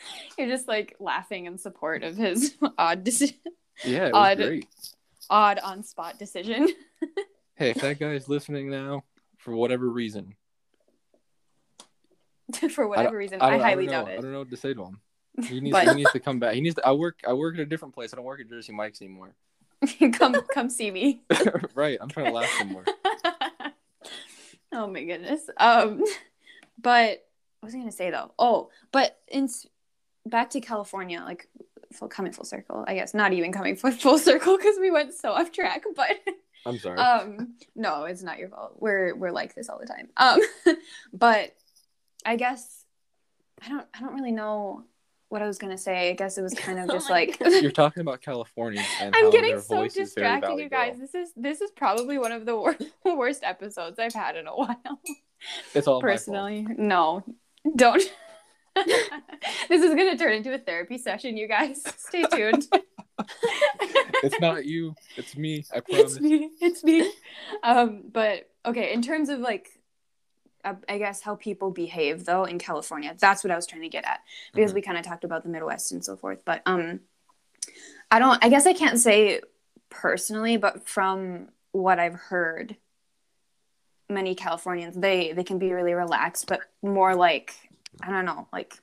You're 0.38 0.48
just 0.48 0.68
like 0.68 0.96
laughing 1.00 1.46
in 1.46 1.58
support 1.58 2.02
of 2.04 2.16
his 2.16 2.54
odd 2.78 3.04
decision, 3.04 3.36
Yeah, 3.84 4.06
it 4.08 4.12
was 4.12 4.14
Odd. 4.14 4.36
great. 4.38 4.66
odd 5.30 5.58
on 5.58 5.82
spot 5.82 6.18
decision. 6.18 6.68
Hey, 7.56 7.70
if 7.70 7.80
that 7.80 7.98
guy's 7.98 8.28
listening 8.28 8.70
now, 8.70 9.02
for 9.38 9.52
whatever 9.52 9.88
reason, 9.88 10.36
For 12.70 12.86
whatever 12.86 13.08
don't- 13.08 13.16
reason, 13.16 13.42
I, 13.42 13.46
I, 13.48 13.54
I 13.54 13.58
highly 13.58 13.86
know. 13.86 13.92
doubt 14.04 14.08
I 14.10 14.14
don't 14.16 14.32
know 14.32 14.38
what 14.38 14.50
to 14.50 14.56
say 14.56 14.74
to 14.74 14.84
him. 14.84 15.00
He 15.44 15.60
needs, 15.60 15.72
But- 15.72 15.88
he 15.88 15.94
needs 15.94 16.12
to 16.12 16.20
come 16.20 16.38
back. 16.38 16.54
He 16.54 16.60
needs 16.60 16.76
to. 16.76 16.86
I 16.86 16.92
work. 16.92 17.18
I 17.26 17.32
work 17.32 17.54
at 17.54 17.60
a 17.60 17.66
different 17.66 17.94
place. 17.94 18.12
I 18.12 18.16
don't 18.16 18.24
work 18.24 18.40
at 18.40 18.48
Jersey 18.48 18.72
Mike's 18.72 19.02
anymore. 19.02 19.34
come 20.12 20.34
come 20.54 20.70
see 20.70 20.90
me. 20.90 21.22
right. 21.74 21.98
I'm 22.00 22.08
trying 22.08 22.26
to 22.26 22.32
laugh 22.32 22.48
some 22.58 22.68
more. 22.72 22.84
oh 24.72 24.86
my 24.86 25.02
goodness. 25.04 25.42
Um, 25.58 26.02
but 26.80 27.26
what 27.60 27.66
was 27.66 27.74
I 27.74 27.78
gonna 27.78 27.92
say 27.92 28.10
though? 28.10 28.32
Oh, 28.38 28.70
but 28.92 29.18
in 29.28 29.48
back 30.26 30.50
to 30.50 30.60
California, 30.60 31.20
like 31.24 31.48
full, 31.92 32.08
coming 32.08 32.32
full 32.32 32.44
circle. 32.44 32.84
I 32.86 32.94
guess 32.94 33.14
not 33.14 33.32
even 33.32 33.52
coming 33.52 33.76
full, 33.80 33.92
full 33.92 34.18
circle 34.18 34.56
because 34.56 34.76
we 34.80 34.90
went 34.90 35.14
so 35.14 35.32
off 35.32 35.52
track. 35.52 35.84
But 35.96 36.10
I'm 36.66 36.78
sorry. 36.78 36.98
um, 36.98 37.54
no, 37.74 38.04
it's 38.04 38.22
not 38.22 38.38
your 38.38 38.48
fault. 38.48 38.76
We're 38.78 39.14
we're 39.14 39.30
like 39.30 39.54
this 39.54 39.68
all 39.68 39.78
the 39.78 39.86
time. 39.86 40.08
Um, 40.16 40.40
but 41.12 41.54
I 42.26 42.36
guess 42.36 42.84
I 43.62 43.68
don't 43.68 43.86
I 43.94 44.00
don't 44.00 44.14
really 44.14 44.32
know 44.32 44.84
what 45.30 45.42
I 45.42 45.46
was 45.46 45.58
gonna 45.58 45.78
say. 45.78 46.10
I 46.10 46.14
guess 46.14 46.36
it 46.36 46.42
was 46.42 46.54
kind 46.54 46.78
of 46.78 46.90
Oh 46.90 46.94
just 46.94 47.08
my 47.08 47.16
like. 47.16 47.40
You're 47.40 47.70
talking 47.70 48.00
about 48.00 48.20
California 48.20 48.82
and 49.00 49.14
I'm 49.14 49.24
how 49.24 49.30
getting 49.30 49.52
their 49.52 49.60
so 49.60 49.76
voice 49.76 49.94
distracted, 49.94 50.58
you 50.58 50.68
guys. 50.68 50.96
Girl. 50.96 51.00
This 51.00 51.14
is 51.14 51.32
this 51.36 51.60
is 51.60 51.70
probably 51.70 52.18
one 52.18 52.32
of 52.32 52.44
the 52.44 52.56
wor- 52.56 52.76
worst 53.04 53.44
episodes 53.44 53.98
I've 53.98 54.14
had 54.14 54.36
in 54.36 54.46
a 54.46 54.54
while. 54.54 55.00
It's 55.74 55.86
all 55.86 56.00
Personally, 56.00 56.66
no, 56.76 57.22
don't. 57.76 58.02
this 59.68 59.82
is 59.82 59.94
gonna 59.94 60.16
turn 60.16 60.32
into 60.34 60.52
a 60.54 60.58
therapy 60.58 60.98
session, 60.98 61.36
you 61.36 61.48
guys. 61.48 61.82
Stay 61.96 62.24
tuned. 62.24 62.66
It's 64.22 64.40
not 64.40 64.64
you. 64.64 64.94
It's 65.16 65.36
me. 65.36 65.64
I 65.74 65.80
promise. 65.80 66.16
it's 66.16 66.20
me. 66.20 66.50
It's 66.60 66.84
me. 66.84 67.12
Um, 67.62 68.02
but 68.12 68.48
okay, 68.66 68.92
in 68.92 69.02
terms 69.02 69.28
of 69.28 69.40
like, 69.40 69.68
uh, 70.64 70.74
I 70.88 70.98
guess 70.98 71.20
how 71.20 71.36
people 71.36 71.70
behave 71.70 72.24
though 72.24 72.44
in 72.44 72.58
California. 72.58 73.14
That's 73.18 73.44
what 73.44 73.50
I 73.52 73.56
was 73.56 73.66
trying 73.66 73.82
to 73.82 73.88
get 73.88 74.04
at 74.04 74.20
because 74.54 74.72
Mhm. 74.72 74.76
we 74.76 74.82
kind 74.82 74.98
of 74.98 75.04
talked 75.04 75.24
about 75.24 75.42
the 75.44 75.48
Midwest 75.50 75.92
and 75.92 76.04
so 76.04 76.16
forth. 76.16 76.40
But 76.44 76.62
um, 76.66 77.00
I 78.10 78.18
don't. 78.18 78.42
I 78.44 78.48
guess 78.48 78.66
I 78.66 78.72
can't 78.72 78.98
say 78.98 79.40
personally, 79.90 80.56
but 80.56 80.88
from 80.88 81.48
what 81.72 81.98
I've 82.00 82.14
heard, 82.14 82.76
many 84.08 84.34
Californians 84.34 84.96
they 84.96 85.32
they 85.32 85.44
can 85.44 85.58
be 85.58 85.72
really 85.72 85.94
relaxed, 85.94 86.46
but 86.48 86.60
more 86.82 87.14
like 87.14 87.54
I 88.02 88.10
don't 88.10 88.24
know, 88.24 88.48
like 88.52 88.74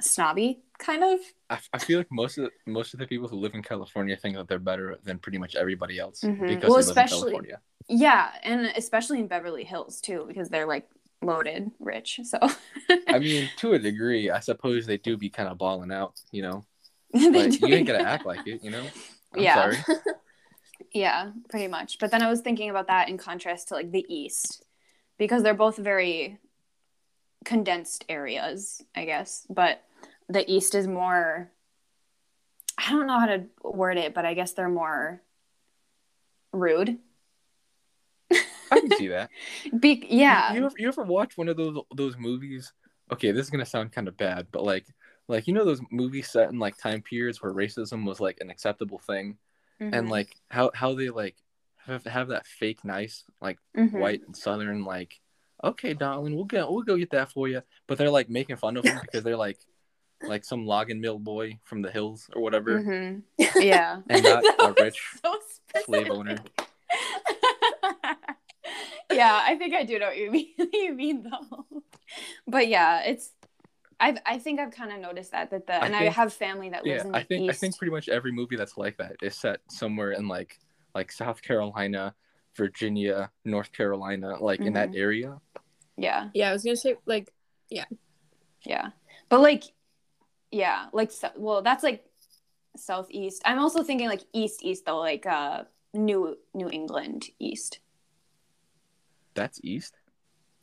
snobby 0.00 0.60
kind 0.78 1.02
of. 1.02 1.20
I, 1.48 1.58
I 1.72 1.78
feel 1.78 1.98
like 1.98 2.10
most 2.10 2.38
of 2.38 2.44
the, 2.44 2.70
most 2.70 2.92
of 2.94 3.00
the 3.00 3.06
people 3.06 3.28
who 3.28 3.36
live 3.36 3.54
in 3.54 3.62
California 3.62 4.16
think 4.16 4.36
that 4.36 4.48
they're 4.48 4.58
better 4.58 4.98
than 5.04 5.18
pretty 5.18 5.38
much 5.38 5.54
everybody 5.56 5.98
else 5.98 6.20
Mhm. 6.20 6.46
because 6.48 6.64
Well, 6.68 6.74
they 6.74 6.80
especially- 6.80 7.16
live 7.18 7.26
in 7.26 7.30
California. 7.32 7.60
Yeah, 7.88 8.32
and 8.42 8.66
especially 8.76 9.20
in 9.20 9.28
Beverly 9.28 9.62
Hills 9.64 10.00
too, 10.00 10.24
because 10.26 10.48
they're 10.48 10.66
like 10.66 10.88
loaded 11.22 11.70
rich. 11.78 12.20
So 12.24 12.38
I 13.08 13.18
mean, 13.18 13.48
to 13.58 13.72
a 13.74 13.78
degree, 13.90 14.28
I 14.30 14.40
suppose 14.40 14.86
they 14.86 14.98
do 14.98 15.16
be 15.16 15.30
kind 15.30 15.48
of 15.48 15.56
balling 15.58 15.92
out, 15.92 16.20
you 16.32 16.42
know. 16.42 16.64
But 17.12 17.60
you 17.60 17.68
ain't 17.68 17.86
gonna 17.86 18.02
act 18.02 18.26
like 18.26 18.46
it, 18.46 18.62
you 18.62 18.70
know. 18.70 18.84
I'm 19.32 19.42
Yeah. 19.42 19.54
sorry. 19.72 19.96
Yeah, 20.92 21.30
pretty 21.48 21.68
much. 21.68 21.98
But 21.98 22.10
then 22.10 22.22
I 22.22 22.28
was 22.28 22.40
thinking 22.40 22.68
about 22.70 22.88
that 22.88 23.08
in 23.08 23.16
contrast 23.18 23.68
to 23.68 23.74
like 23.74 23.92
the 23.92 24.04
East, 24.08 24.62
because 25.18 25.42
they're 25.42 25.54
both 25.54 25.76
very 25.76 26.38
condensed 27.46 28.04
areas, 28.10 28.82
I 28.94 29.06
guess. 29.06 29.46
But 29.48 29.82
the 30.28 30.44
East 30.52 30.74
is 30.74 30.86
more, 30.86 31.50
I 32.76 32.90
don't 32.90 33.06
know 33.06 33.18
how 33.18 33.26
to 33.26 33.44
word 33.62 33.96
it, 33.96 34.12
but 34.12 34.26
I 34.26 34.34
guess 34.34 34.52
they're 34.52 34.68
more 34.68 35.22
rude. 36.52 36.98
I 38.30 38.80
can 38.80 38.90
see 38.96 39.08
that. 39.08 39.30
Be- 39.80 40.06
yeah. 40.10 40.52
You, 40.52 40.60
you 40.60 40.66
ever 40.66 40.74
you 40.78 40.88
ever 40.88 41.02
watch 41.04 41.38
one 41.38 41.48
of 41.48 41.56
those 41.56 41.78
those 41.94 42.16
movies? 42.18 42.72
Okay, 43.12 43.30
this 43.30 43.46
is 43.46 43.50
gonna 43.50 43.64
sound 43.64 43.92
kind 43.92 44.08
of 44.08 44.16
bad, 44.16 44.48
but 44.50 44.64
like 44.64 44.86
like 45.28 45.46
you 45.46 45.54
know 45.54 45.64
those 45.64 45.80
movies 45.92 46.28
set 46.28 46.50
in 46.50 46.58
like 46.58 46.76
time 46.76 47.00
periods 47.00 47.40
where 47.40 47.52
racism 47.54 48.04
was 48.04 48.18
like 48.18 48.38
an 48.40 48.50
acceptable 48.50 48.98
thing, 48.98 49.38
and 49.78 50.08
Mhm. 50.08 50.10
like 50.10 50.34
how 50.50 50.72
how 50.74 50.94
they 50.94 51.10
like 51.10 51.36
have, 51.86 52.04
have 52.06 52.28
that 52.28 52.46
fake 52.48 52.84
nice 52.84 53.22
like 53.40 53.58
Mhm. 53.76 53.92
white 53.92 54.22
and 54.26 54.36
southern 54.36 54.84
like 54.84 55.20
okay 55.64 55.94
darling 55.94 56.34
we'll 56.34 56.44
get 56.44 56.70
we'll 56.70 56.82
go 56.82 56.96
get 56.96 57.10
that 57.10 57.30
for 57.32 57.48
you 57.48 57.62
but 57.86 57.96
they're 57.98 58.10
like 58.10 58.28
making 58.28 58.56
fun 58.56 58.76
of 58.76 58.84
him 58.84 58.98
because 59.02 59.22
they're 59.24 59.36
like 59.36 59.58
like 60.28 60.44
some 60.44 60.66
logging 60.66 61.00
mill 61.00 61.18
boy 61.18 61.58
from 61.64 61.82
the 61.82 61.90
hills 61.90 62.28
or 62.34 62.42
whatever 62.42 62.80
Mhm. 62.80 63.22
Yeah. 63.56 64.00
and 64.08 64.22
not 64.24 64.44
a 64.60 64.74
rich 64.80 65.00
so 65.22 65.34
slave 65.84 66.10
owner 66.10 66.36
yeah, 69.10 69.40
I 69.42 69.56
think 69.56 69.74
I 69.74 69.84
do 69.84 69.98
know 69.98 70.06
what 70.06 70.16
you 70.16 70.30
mean. 70.30 70.48
you 70.72 70.92
mean 70.94 71.22
though, 71.24 71.66
but 72.46 72.68
yeah, 72.68 73.02
it's. 73.04 73.30
I 73.98 74.16
I 74.26 74.38
think 74.38 74.60
I've 74.60 74.72
kind 74.72 74.92
of 74.92 75.00
noticed 75.00 75.32
that 75.32 75.50
that 75.50 75.66
the 75.66 75.74
I 75.82 75.86
and 75.86 75.96
I 75.96 76.04
have 76.04 76.32
family 76.32 76.68
that 76.70 76.84
lives 76.84 77.02
yeah 77.04 77.08
in 77.08 77.14
i 77.14 77.20
the 77.20 77.24
think 77.26 77.50
i 77.50 77.52
think 77.54 77.78
pretty 77.78 77.90
much 77.92 78.08
every 78.10 78.30
movie 78.32 78.56
that's 78.56 78.76
like 78.76 78.96
that 78.98 79.16
is 79.22 79.34
set 79.38 79.60
somewhere 79.70 80.12
in 80.12 80.28
like 80.28 80.58
like 80.94 81.10
south 81.10 81.40
carolina 81.42 82.14
virginia 82.56 83.30
north 83.44 83.72
carolina 83.72 84.36
like 84.38 84.60
in 84.60 84.74
that 84.74 84.90
Mhm. 84.90 84.98
area 84.98 85.40
yeah, 85.96 86.30
Yeah, 86.34 86.50
I 86.50 86.52
was 86.52 86.64
gonna 86.64 86.76
say 86.76 86.96
like 87.06 87.32
yeah, 87.70 87.84
Yeah, 88.64 88.90
but 89.28 89.40
like, 89.40 89.64
yeah, 90.50 90.86
like 90.92 91.10
so, 91.12 91.30
well, 91.36 91.62
that's 91.62 91.82
like 91.84 92.04
southeast. 92.76 93.42
I'm 93.44 93.58
also 93.58 93.82
thinking 93.82 94.08
like 94.08 94.22
east 94.32 94.62
east 94.62 94.84
though, 94.86 94.98
like 94.98 95.26
uh 95.26 95.64
New 95.94 96.36
New 96.54 96.68
England 96.70 97.26
east. 97.38 97.80
that's 99.34 99.60
east 99.62 99.94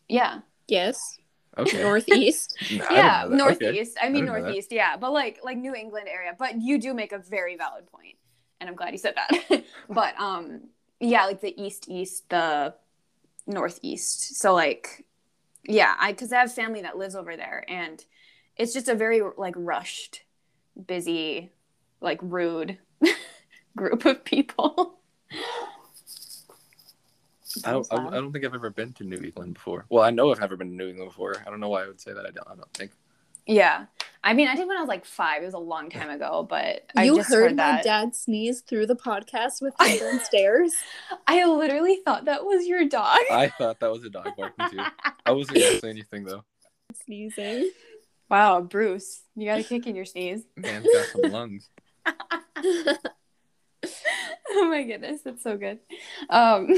Yeah, 0.08 0.39
yes, 0.67 1.19
okay 1.58 1.96
northeast. 2.10 2.58
I 2.89 2.96
didn't 2.96 2.96
yeah, 2.96 3.26
know 3.28 3.30
that. 3.30 3.41
Okay. 3.52 3.74
northeast. 3.74 3.98
I 4.02 4.10
mean 4.10 4.26
didn't 4.26 4.28
know 4.28 4.41
that. 4.43 4.56
northeast. 4.56 4.72
Yeah, 4.72 4.98
but 4.98 5.12
like 5.12 5.39
like 5.43 5.58
New 5.58 5.76
England 5.76 6.08
area. 6.10 6.36
But 6.38 6.62
you 6.62 6.78
do 6.80 6.93
make 6.93 7.12
a 7.12 7.19
very 7.19 7.56
valid 7.58 7.88
point, 7.88 8.17
and 8.60 8.69
I'm 8.69 8.76
glad 8.76 8.91
you 8.91 8.98
said 8.98 9.15
that. 9.15 9.63
but 9.89 10.19
um, 10.19 10.69
yeah, 11.00 11.26
like 11.26 11.41
the 11.41 11.54
east 11.62 11.88
east, 11.89 12.30
the 12.30 12.76
northeast. 13.48 14.36
So 14.38 14.54
like, 14.54 15.06
yeah, 15.65 15.95
I 15.99 16.12
because 16.12 16.32
I 16.32 16.39
have 16.39 16.54
family 16.54 16.82
that 16.82 16.97
lives 16.97 17.15
over 17.15 17.36
there, 17.36 17.63
and 17.67 18.04
it's 18.58 18.73
just 18.73 18.88
a 18.89 18.95
very 18.95 19.21
like 19.38 19.56
rushed, 19.58 20.23
busy, 20.88 21.52
like 22.02 22.19
rude 22.21 22.78
group 23.76 24.06
of 24.06 24.23
people. 24.23 24.99
I 27.65 27.71
don't, 27.71 27.88
I, 27.91 28.08
I 28.08 28.12
don't 28.12 28.32
think 28.32 28.45
I've 28.45 28.56
ever 28.56 28.71
been 28.71 28.93
to 28.93 29.04
New 29.04 29.17
England 29.17 29.54
before. 29.54 29.86
Well, 29.89 30.04
I 30.04 30.10
know 30.10 30.32
I've 30.32 30.39
never 30.39 30.56
been 30.56 30.69
to 30.69 30.76
New 30.76 30.89
England 30.89 31.12
before. 31.12 31.36
I 31.45 31.49
don't 31.52 31.60
know 31.60 31.69
why 31.69 31.84
I 31.84 31.88
would 31.88 32.02
say 32.02 32.12
that. 32.12 32.26
I 32.26 32.32
don't. 32.32 32.47
I 32.47 32.56
don't 32.56 32.73
think. 32.73 32.91
Yeah, 33.45 33.86
I 34.25 34.34
mean, 34.34 34.47
I 34.47 34.56
did 34.56 34.67
when 34.67 34.77
I 34.77 34.79
was 34.79 34.88
like 34.88 35.03
five. 35.03 35.41
It 35.41 35.45
was 35.45 35.53
a 35.53 35.60
long 35.60 35.89
time 35.89 36.10
ago, 36.10 36.47
but 36.49 36.89
I 36.95 37.03
you 37.03 37.17
just 37.17 37.29
heard, 37.29 37.49
heard, 37.49 37.58
my 37.58 37.82
dad 37.82 38.15
sneeze 38.15 38.62
through 38.62 38.86
the 38.86 38.95
podcast 38.95 39.62
with 39.62 39.73
him 39.82 39.99
downstairs. 39.99 40.73
I 41.27 41.45
literally 41.45 41.99
thought 42.06 42.25
that 42.25 42.45
was 42.45 42.65
your 42.65 42.88
dog. 42.88 43.19
I 43.29 43.51
thought 43.58 43.82
that 43.82 43.91
was 43.91 44.06
a 44.06 44.10
dog 44.10 44.29
barking 44.38 44.69
too. 44.69 44.79
I 45.25 45.32
wasn't 45.32 45.60
gonna 45.60 45.79
say 45.79 45.89
anything 45.89 46.23
though. 46.23 46.45
Sneezing. 47.03 47.69
wow, 48.29 48.62
Bruce, 48.62 49.23
you 49.36 49.45
got 49.45 49.60
a 49.60 49.63
kick 49.63 49.88
in 49.88 49.95
your 49.95 50.06
sneeze. 50.06 50.43
Man's 50.56 50.88
got 50.88 51.06
some 51.08 51.32
lungs. 51.32 51.69
oh 52.06 52.97
my 54.69 54.84
goodness, 54.84 55.21
that's 55.21 55.43
so 55.43 55.58
good. 55.58 55.79
Um, 56.29 56.69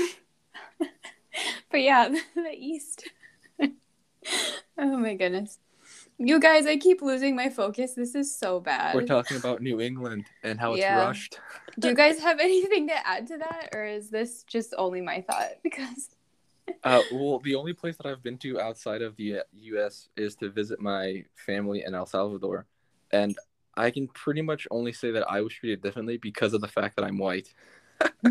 but 1.70 1.82
yeah, 1.82 2.10
the 2.34 2.56
East. 2.58 3.08
oh 3.62 4.98
my 4.98 5.14
goodness. 5.14 5.60
You 6.18 6.40
guys, 6.40 6.66
I 6.66 6.78
keep 6.78 7.02
losing 7.02 7.36
my 7.36 7.50
focus. 7.50 7.94
This 7.94 8.16
is 8.16 8.34
so 8.34 8.62
bad. 8.62 8.96
We're 8.96 9.06
talking 9.06 9.36
about 9.36 9.62
New 9.62 9.82
England 9.82 10.26
and 10.44 10.58
how 10.60 10.74
it's 10.74 10.86
rushed. 10.86 11.40
Do 11.78 11.90
you 11.90 11.96
guys 11.96 12.20
have 12.20 12.40
anything 12.42 12.88
to 12.88 13.08
add 13.08 13.28
to 13.28 13.38
that, 13.38 13.70
or 13.74 13.84
is 13.84 14.10
this 14.10 14.44
just 14.44 14.74
only 14.78 15.02
my 15.02 15.22
thought? 15.22 15.52
Because 15.64 16.10
Uh, 16.84 17.02
well, 17.12 17.40
the 17.40 17.56
only 17.56 17.74
place 17.74 17.98
that 17.98 18.06
I've 18.06 18.24
been 18.24 18.38
to 18.40 18.60
outside 18.60 19.02
of 19.02 19.16
the 19.18 19.42
U.S. 19.54 20.10
is 20.16 20.36
to 20.38 20.50
visit 20.50 20.80
my 20.80 21.26
family 21.36 21.84
in 21.86 21.94
El 21.94 22.06
Salvador, 22.06 22.66
and 23.12 23.38
I 23.76 23.92
can 23.92 24.08
pretty 24.08 24.42
much 24.42 24.68
only 24.72 24.94
say 24.94 25.12
that 25.12 25.30
I 25.30 25.42
was 25.42 25.54
treated 25.54 25.82
differently 25.82 26.18
because 26.18 26.54
of 26.54 26.62
the 26.62 26.68
fact 26.68 26.96
that 26.96 27.04
I'm 27.04 27.18
white. 27.18 27.54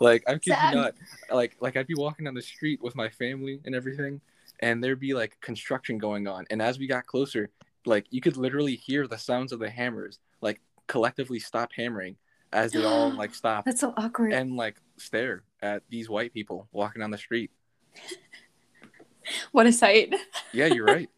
like 0.00 0.24
I'm 0.26 0.38
kidding 0.38 0.58
not. 0.72 0.94
Like 1.30 1.56
like 1.60 1.76
I'd 1.76 1.86
be 1.86 1.94
walking 1.94 2.24
down 2.24 2.34
the 2.34 2.42
street 2.42 2.82
with 2.82 2.96
my 2.96 3.10
family 3.10 3.60
and 3.64 3.74
everything, 3.74 4.20
and 4.60 4.82
there'd 4.82 5.00
be 5.00 5.14
like 5.14 5.40
construction 5.40 5.98
going 5.98 6.26
on, 6.26 6.44
and 6.50 6.60
as 6.62 6.78
we 6.78 6.86
got 6.86 7.06
closer, 7.06 7.50
like 7.86 8.06
you 8.10 8.20
could 8.20 8.36
literally 8.36 8.74
hear 8.76 9.06
the 9.06 9.18
sounds 9.18 9.52
of 9.52 9.58
the 9.60 9.70
hammers 9.70 10.18
like 10.40 10.60
collectively 10.86 11.38
stop 11.38 11.70
hammering 11.74 12.16
as 12.52 12.72
they 12.72 12.84
all 12.84 13.12
like 13.14 13.34
stop 13.42 13.64
that's 13.64 13.80
so 13.80 13.94
awkward. 13.96 14.32
and 14.32 14.56
like 14.56 14.76
stare 14.98 15.42
at 15.62 15.82
these 15.88 16.08
white 16.08 16.32
people 16.34 16.66
walking 16.72 17.00
down 17.00 17.10
the 17.10 17.18
street. 17.18 17.50
what 19.52 19.66
a 19.66 19.72
sight. 19.72 20.14
Yeah, 20.52 20.66
you're 20.66 20.86
right. 20.86 21.08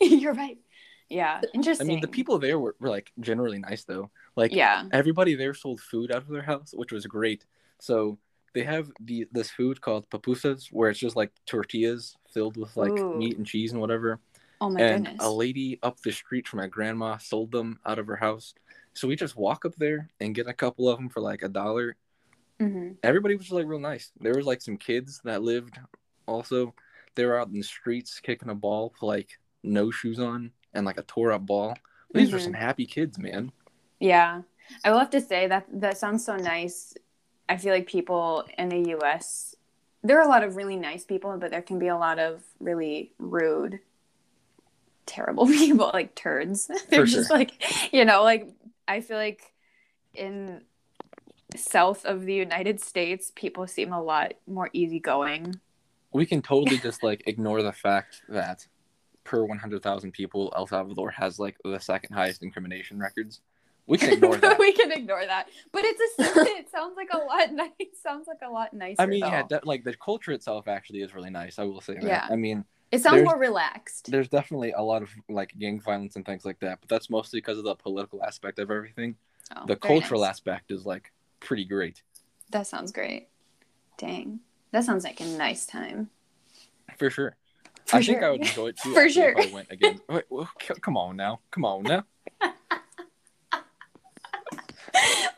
You're 0.00 0.32
right. 0.32 0.58
Yeah, 1.10 1.40
interesting. 1.52 1.86
I 1.86 1.88
mean, 1.88 2.00
the 2.00 2.08
people 2.08 2.38
there 2.38 2.58
were, 2.58 2.76
were 2.80 2.88
like 2.88 3.12
generally 3.20 3.58
nice 3.58 3.84
though. 3.84 4.10
Like 4.36 4.54
Yeah. 4.54 4.84
everybody 4.92 5.34
there 5.34 5.54
sold 5.54 5.80
food 5.80 6.10
out 6.10 6.22
of 6.22 6.28
their 6.28 6.42
house, 6.42 6.72
which 6.74 6.92
was 6.92 7.04
great. 7.06 7.44
So 7.78 8.18
they 8.52 8.64
have 8.64 8.90
the 9.00 9.26
this 9.32 9.50
food 9.50 9.80
called 9.80 10.08
pupusas 10.10 10.68
where 10.72 10.90
it's 10.90 10.98
just 11.00 11.16
like 11.16 11.32
tortillas 11.46 12.16
filled 12.32 12.56
with 12.56 12.76
like 12.76 12.98
Ooh. 12.98 13.14
meat 13.16 13.36
and 13.36 13.46
cheese 13.46 13.72
and 13.72 13.80
whatever. 13.80 14.18
Oh 14.60 14.68
my 14.70 14.80
and 14.80 15.04
goodness. 15.06 15.24
a 15.24 15.30
lady 15.30 15.78
up 15.82 16.00
the 16.00 16.12
street 16.12 16.46
from 16.48 16.58
my 16.58 16.66
grandma 16.66 17.16
sold 17.16 17.52
them 17.52 17.78
out 17.86 17.98
of 17.98 18.06
her 18.08 18.16
house. 18.16 18.54
So 18.94 19.08
we 19.08 19.16
just 19.16 19.36
walk 19.36 19.64
up 19.64 19.74
there 19.76 20.10
and 20.20 20.34
get 20.34 20.48
a 20.48 20.52
couple 20.52 20.88
of 20.88 20.98
them 20.98 21.08
for 21.08 21.20
like 21.20 21.42
a 21.42 21.48
dollar. 21.48 21.96
hmm 22.58 22.90
Everybody 23.02 23.36
was 23.36 23.50
like 23.50 23.66
real 23.66 23.78
nice. 23.80 24.10
There 24.20 24.34
was 24.34 24.46
like 24.46 24.60
some 24.60 24.76
kids 24.76 25.20
that 25.24 25.42
lived 25.42 25.78
also. 26.26 26.74
They 27.14 27.24
were 27.24 27.38
out 27.38 27.48
in 27.48 27.54
the 27.54 27.62
streets 27.62 28.20
kicking 28.20 28.50
a 28.50 28.54
ball 28.54 28.92
with 28.92 29.02
like 29.02 29.38
no 29.62 29.90
shoes 29.90 30.20
on 30.20 30.52
and 30.74 30.84
like 30.86 30.98
a 30.98 31.02
tore 31.02 31.32
up 31.32 31.46
ball. 31.46 31.76
These 32.12 32.32
were 32.32 32.38
Mhm. 32.38 32.44
some 32.44 32.52
happy 32.54 32.86
kids, 32.86 33.18
man. 33.18 33.52
Yeah. 34.00 34.42
I 34.84 34.90
will 34.90 34.98
have 34.98 35.10
to 35.10 35.20
say 35.20 35.46
that 35.48 35.66
that 35.80 35.98
sounds 35.98 36.24
so 36.24 36.36
nice. 36.36 36.94
I 37.50 37.56
feel 37.56 37.74
like 37.74 37.86
people 37.86 38.46
in 38.56 38.68
the 38.68 38.96
US 38.96 39.56
there 40.02 40.18
are 40.18 40.22
a 40.22 40.28
lot 40.28 40.42
of 40.42 40.56
really 40.56 40.76
nice 40.76 41.04
people, 41.04 41.36
but 41.38 41.50
there 41.50 41.62
can 41.62 41.78
be 41.78 41.88
a 41.88 41.96
lot 41.96 42.18
of 42.18 42.42
really 42.58 43.12
rude, 43.18 43.80
terrible 45.06 45.46
people, 45.46 45.90
like 45.92 46.14
turds. 46.14 46.70
They're 46.88 47.00
For 47.00 47.06
just 47.06 47.28
sure. 47.28 47.38
like 47.38 47.92
you 47.92 48.04
know, 48.04 48.22
like 48.22 48.48
I 48.88 49.00
feel 49.00 49.16
like 49.16 49.52
in 50.14 50.62
south 51.56 52.04
of 52.04 52.24
the 52.24 52.34
United 52.34 52.80
States, 52.80 53.32
people 53.34 53.66
seem 53.66 53.92
a 53.92 54.02
lot 54.02 54.32
more 54.46 54.70
easygoing. 54.72 55.60
We 56.12 56.26
can 56.26 56.42
totally 56.42 56.78
just 56.82 57.02
like 57.02 57.24
ignore 57.26 57.62
the 57.62 57.72
fact 57.72 58.22
that 58.28 58.66
per 59.24 59.44
100,000 59.44 60.12
people, 60.12 60.52
El 60.56 60.66
Salvador 60.66 61.10
has 61.10 61.38
like 61.38 61.56
the 61.62 61.78
second 61.78 62.14
highest 62.14 62.42
incrimination 62.42 62.98
records. 62.98 63.40
We 63.90 63.98
can 63.98 64.12
ignore 64.12 64.36
that. 64.44 64.56
we 64.60 64.72
can 64.72 64.92
ignore 64.92 65.26
that. 65.26 65.48
But 65.72 65.82
it's 65.84 66.00
a 66.00 66.40
it 66.58 66.70
sounds 66.70 66.96
like 66.96 67.08
a 67.12 67.18
lot 67.18 67.52
nice. 67.52 67.70
Sounds 68.00 68.28
like 68.28 68.38
a 68.48 68.48
lot 68.50 68.72
nicer. 68.72 69.02
I 69.02 69.06
mean, 69.06 69.18
yeah, 69.18 69.42
though. 69.42 69.48
that, 69.56 69.66
like 69.66 69.82
the 69.82 69.94
culture 69.94 70.30
itself 70.30 70.68
actually 70.68 71.02
is 71.02 71.12
really 71.12 71.28
nice. 71.30 71.58
I 71.58 71.64
will 71.64 71.80
say 71.80 71.94
that. 71.94 72.04
Yeah. 72.04 72.28
I 72.30 72.36
mean, 72.36 72.64
it 72.92 73.00
sounds 73.00 73.24
more 73.24 73.36
relaxed. 73.36 74.08
there's 74.10 74.28
definitely 74.28 74.70
a 74.72 74.80
lot 74.80 75.02
of 75.02 75.10
like 75.28 75.58
gang 75.58 75.80
violence 75.80 76.14
and 76.14 76.24
things 76.24 76.44
like 76.44 76.60
that, 76.60 76.78
but 76.80 76.88
that's 76.88 77.10
mostly 77.10 77.38
because 77.40 77.58
of 77.58 77.64
the 77.64 77.74
political 77.74 78.22
aspect 78.22 78.60
of 78.60 78.70
everything. 78.70 79.16
Oh, 79.56 79.66
the 79.66 79.74
cultural 79.74 80.20
nice. 80.20 80.30
aspect 80.30 80.70
is 80.70 80.86
like 80.86 81.10
pretty 81.40 81.64
great 81.64 82.02
That 82.52 82.68
sounds 82.68 82.92
great. 82.92 83.26
Dang, 83.98 84.38
that 84.70 84.84
sounds 84.84 85.02
like 85.02 85.20
a 85.20 85.24
nice 85.24 85.66
time. 85.66 86.10
for 86.96 87.10
sure. 87.10 87.36
For 87.86 87.96
I 87.96 88.02
think. 88.04 88.22
I 88.22 88.30
would 88.30 88.42
enjoy 88.42 88.68
it 88.68 88.76
too. 88.76 88.94
For 88.94 89.08
sure. 89.08 89.34
If 89.36 89.50
I 89.50 89.54
went 89.54 89.72
again. 89.72 90.00
Wait, 90.08 90.24
well, 90.30 90.48
come 90.80 90.96
on 90.96 91.16
now. 91.16 91.40
Come 91.50 91.64
on 91.64 91.82
now. 91.82 92.04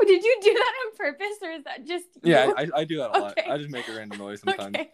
Did 0.07 0.25
you 0.25 0.37
do 0.43 0.53
that 0.55 0.73
on 0.87 0.97
purpose, 0.97 1.37
or 1.43 1.51
is 1.51 1.65
that 1.65 1.87
just 1.87 2.07
Yeah, 2.23 2.47
you? 2.47 2.55
I, 2.57 2.69
I 2.77 2.85
do 2.85 2.99
that 2.99 3.17
a 3.17 3.21
lot. 3.21 3.39
I 3.49 3.57
just 3.59 3.71
make 3.71 3.89
a 3.89 3.95
random 3.97 4.19
noise 4.19 4.41
sometimes. 4.45 4.77
Okay. 4.77 4.91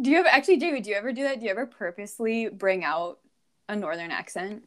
Do 0.00 0.10
you 0.10 0.18
ever 0.18 0.28
actually, 0.28 0.56
David? 0.56 0.82
Do 0.84 0.90
you 0.90 0.96
ever 0.96 1.12
do 1.12 1.22
that? 1.24 1.40
Do 1.40 1.44
you 1.44 1.50
ever 1.50 1.66
purposely 1.66 2.48
bring 2.48 2.84
out 2.84 3.18
a 3.68 3.76
northern 3.76 4.10
accent? 4.10 4.62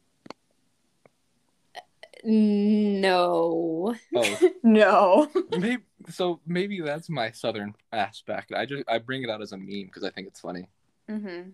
No. 2.24 3.96
Oh, 4.16 4.50
No. 4.64 5.28
maybe 5.58 5.84
so. 6.10 6.40
Maybe 6.46 6.80
that's 6.82 7.10
my 7.10 7.32
southern 7.32 7.74
aspect. 7.92 8.54
I 8.54 8.66
just 8.66 8.84
I 8.88 9.00
bring 9.00 9.24
it 9.24 9.30
out 9.30 9.42
as 9.42 9.52
a 9.52 9.58
meme 9.58 9.86
because 9.86 10.04
I 10.04 10.10
think 10.10 10.28
it's 10.28 10.40
funny. 10.40 10.70
Mm-hmm. 11.10 11.50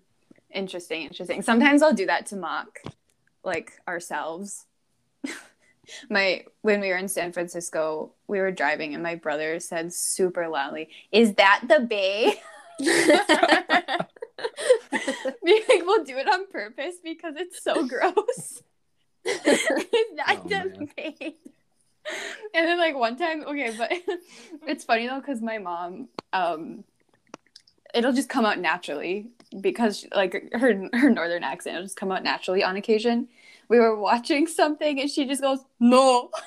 Interesting, 0.52 1.04
interesting. 1.04 1.42
Sometimes 1.42 1.82
I'll 1.82 1.94
do 1.94 2.06
that 2.08 2.26
to 2.28 2.36
mock, 2.36 2.80
like 3.44 3.74
ourselves. 3.88 4.66
My 6.10 6.46
when 6.62 6.82
we 6.82 6.90
were 6.90 6.98
in 6.98 7.08
San 7.08 7.32
Francisco, 7.32 8.12
we 8.28 8.40
were 8.40 8.52
driving, 8.52 8.94
and 8.94 9.04
my 9.04 9.16
brother 9.16 9.60
said 9.60 9.94
super 9.94 10.48
loudly, 10.48 10.90
"Is 11.12 11.34
that 11.36 11.62
the 11.68 11.80
bay?" 11.80 12.42
We 15.42 15.64
like, 15.68 15.86
we'll 15.86 16.04
do 16.04 16.18
it 16.18 16.28
on 16.28 16.48
purpose 16.48 16.96
because 17.04 17.36
it's 17.38 17.62
so 17.64 17.86
gross. 17.88 18.62
Is 19.26 19.44
that 19.44 20.38
Oh, 20.38 20.48
the 20.48 20.88
bay? 20.96 21.36
And 22.54 22.68
then 22.68 22.78
like 22.78 22.96
one 22.96 23.18
time, 23.18 23.44
okay, 23.46 23.74
but 23.78 23.92
it's 24.68 24.84
funny 24.84 25.08
though 25.08 25.20
because 25.20 25.42
my 25.42 25.58
mom, 25.58 26.08
um, 26.34 26.84
it'll 27.94 28.14
just 28.14 28.30
come 28.30 28.46
out 28.46 28.60
naturally 28.60 29.28
because 29.60 30.06
like 30.16 30.52
her 30.54 30.88
her 30.94 31.10
northern 31.10 31.44
accent 31.44 31.76
will 31.76 31.84
just 31.84 31.98
come 31.98 32.12
out 32.12 32.24
naturally 32.24 32.64
on 32.64 32.78
occasion. 32.78 33.28
We 33.70 33.80
were 33.80 33.96
watching 33.96 34.48
something 34.48 35.00
and 35.00 35.10
she 35.10 35.26
just 35.26 35.42
goes, 35.42 35.60
"No." 35.80 36.32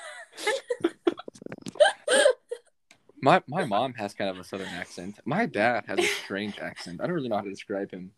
My 3.24 3.40
my 3.46 3.64
mom 3.64 3.94
has 3.94 4.14
kind 4.14 4.28
of 4.28 4.38
a 4.40 4.42
southern 4.44 4.66
accent. 4.74 5.20
My 5.24 5.46
dad 5.46 5.84
has 5.86 6.00
a 6.00 6.08
strange 6.24 6.58
accent. 6.58 7.00
I 7.00 7.06
don't 7.06 7.14
really 7.14 7.28
know 7.28 7.36
how 7.36 7.42
to 7.42 7.50
describe 7.50 7.92
him. 7.92 8.10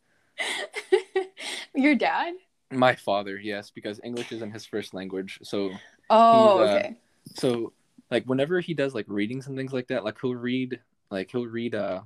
Your 1.75 1.95
dad? 1.95 2.33
My 2.71 2.95
father, 2.95 3.37
yes, 3.39 3.69
because 3.71 4.01
English 4.03 4.33
isn't 4.33 4.51
his 4.53 4.65
first 4.65 4.95
language. 4.95 5.41
So 5.43 5.73
Oh, 6.09 6.59
uh, 6.59 6.63
okay. 6.63 6.97
so 7.35 7.75
like 8.11 8.25
whenever 8.25 8.61
he 8.61 8.73
does 8.73 8.95
like 8.95 9.05
readings 9.09 9.47
and 9.47 9.59
things 9.59 9.75
like 9.75 9.89
that, 9.89 10.05
like 10.05 10.19
he'll 10.23 10.35
read 10.35 10.81
like 11.11 11.31
he'll 11.31 11.47
read 11.47 11.75
uh 11.75 12.01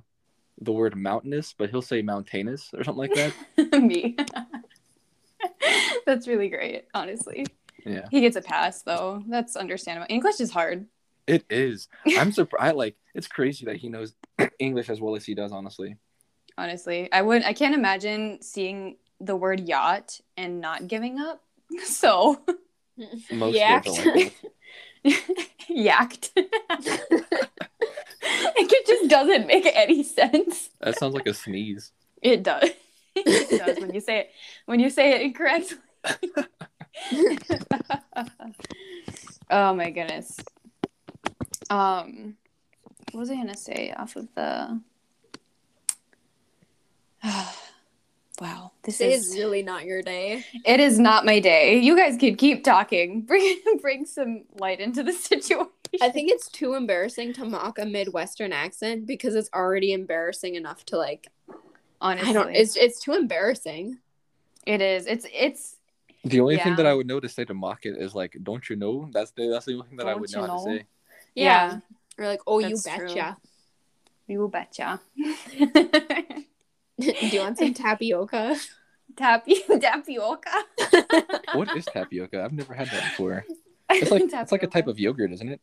the 0.59 0.73
word 0.73 0.97
mountainous, 0.97 1.55
but 1.57 1.69
he'll 1.69 1.81
say 1.81 2.01
mountainous 2.01 2.69
or 2.73 2.83
something 2.83 2.99
like 2.99 3.13
that. 3.13 3.33
Me. 3.81 4.17
That's 6.09 6.27
really 6.27 6.49
great, 6.49 6.85
honestly. 6.95 7.45
Yeah. 7.85 8.07
He 8.09 8.21
gets 8.21 8.35
a 8.35 8.41
pass 8.41 8.81
though. 8.81 9.23
That's 9.27 9.55
understandable. 9.55 10.07
English 10.09 10.39
is 10.39 10.49
hard. 10.49 10.87
It 11.27 11.45
is. 11.51 11.87
I'm 12.17 12.31
surprised. 12.39 12.75
Like 12.77 12.95
it's 13.13 13.27
crazy 13.27 13.65
that 13.65 13.75
he 13.75 13.89
knows 13.89 14.15
English 14.59 14.89
as 14.89 14.99
well 14.99 15.15
as 15.15 15.23
he 15.23 15.35
does. 15.35 15.51
Honestly, 15.51 15.97
Honestly, 16.57 17.11
I 17.11 17.21
would. 17.21 17.43
I 17.43 17.53
can't 17.53 17.75
imagine 17.75 18.41
seeing 18.41 18.97
the 19.21 19.35
word 19.35 19.59
yacht 19.59 20.19
and 20.35 20.59
not 20.61 20.87
giving 20.87 21.19
up. 21.19 21.43
So 21.85 22.41
most 23.31 23.55
like 23.55 23.83
yacked. 25.69 26.31
it 28.65 28.87
just 28.87 29.09
doesn't 29.11 29.45
make 29.45 29.67
any 29.75 30.01
sense. 30.01 30.71
That 30.81 30.97
sounds 30.97 31.13
like 31.13 31.27
a 31.27 31.35
sneeze. 31.35 31.91
It 32.19 32.41
does. 32.41 32.71
it 33.15 33.59
does 33.59 33.79
when 33.79 33.93
you 33.93 34.01
say 34.01 34.21
it 34.21 34.31
when 34.65 34.79
you 34.79 34.89
say 34.89 35.11
it 35.11 35.21
incorrectly. 35.21 35.77
oh 39.49 39.73
my 39.73 39.89
goodness. 39.89 40.37
Um 41.69 42.35
what 43.11 43.21
was 43.21 43.31
I 43.31 43.35
gonna 43.35 43.57
say 43.57 43.93
off 43.97 44.15
of 44.15 44.27
the 44.35 44.79
Wow, 48.41 48.71
this 48.83 48.99
Today 48.99 49.13
is 49.13 49.27
is 49.27 49.35
really 49.37 49.61
not 49.63 49.83
your 49.83 50.01
day. 50.01 50.45
it 50.65 50.79
is 50.79 50.97
not 50.97 51.25
my 51.25 51.39
day. 51.41 51.77
You 51.79 51.97
guys 51.97 52.15
could 52.17 52.37
keep 52.37 52.63
talking. 52.63 53.21
Bring 53.25 53.59
bring 53.81 54.05
some 54.05 54.45
light 54.59 54.79
into 54.79 55.03
the 55.03 55.11
situation. 55.29 55.67
I 56.01 56.09
think 56.09 56.31
it's 56.31 56.47
too 56.49 56.75
embarrassing 56.75 57.33
to 57.33 57.45
mock 57.45 57.79
a 57.79 57.85
Midwestern 57.85 58.53
accent 58.53 59.05
because 59.05 59.35
it's 59.35 59.49
already 59.53 59.91
embarrassing 59.91 60.55
enough 60.55 60.85
to 60.85 60.97
like. 60.97 61.27
honestly 61.99 62.29
I 62.29 62.33
don't. 62.33 62.55
It's 62.55 62.77
it's 62.77 63.01
too 63.01 63.13
embarrassing. 63.13 63.97
it 64.65 64.79
is. 64.81 65.05
It's 65.05 65.25
it's 65.33 65.75
The 66.25 66.39
only 66.41 66.57
thing 66.57 66.75
that 66.75 66.85
I 66.85 66.93
would 66.93 67.07
know 67.07 67.19
to 67.19 67.29
say 67.29 67.45
to 67.45 67.53
mock 67.53 67.85
it 67.85 67.95
is 67.97 68.13
like, 68.13 68.35
"Don't 68.43 68.69
you 68.69 68.75
know?" 68.75 69.09
That's 69.11 69.31
the 69.31 69.47
that's 69.49 69.65
the 69.65 69.73
only 69.73 69.87
thing 69.87 69.97
that 69.97 70.07
I 70.07 70.11
Don't 70.11 70.21
would 70.21 70.29
you 70.31 70.35
know, 70.37 70.41
how 70.47 70.47
to 70.47 70.53
know? 70.69 70.77
say. 70.77 70.85
yeah. 71.35 71.79
Or 72.17 72.27
like, 72.27 72.41
oh, 72.45 72.59
That's 72.61 72.85
you 72.85 72.91
true. 72.97 73.07
betcha. 73.07 73.37
You 74.27 74.47
betcha. 74.51 74.99
Do 76.99 77.27
you 77.31 77.39
want 77.39 77.57
some 77.57 77.73
tapioca? 77.73 78.57
Tapi- 79.15 79.63
tapioca. 79.81 80.51
What 81.53 81.75
is 81.75 81.85
tapioca? 81.85 82.43
I've 82.43 82.51
never 82.53 82.73
had 82.73 82.87
that 82.89 83.03
before. 83.03 83.45
It's 83.89 84.11
like 84.11 84.23
it's 84.31 84.51
like 84.51 84.63
a 84.63 84.67
type 84.67 84.87
of 84.87 84.99
yogurt, 84.99 85.31
isn't 85.31 85.49
it? 85.49 85.61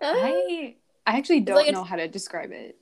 I 0.00 0.76
I 1.06 1.16
actually 1.18 1.40
don't 1.40 1.56
like 1.56 1.68
a- 1.68 1.72
know 1.72 1.82
how 1.84 1.96
to 1.96 2.06
describe 2.06 2.52
it. 2.52 2.78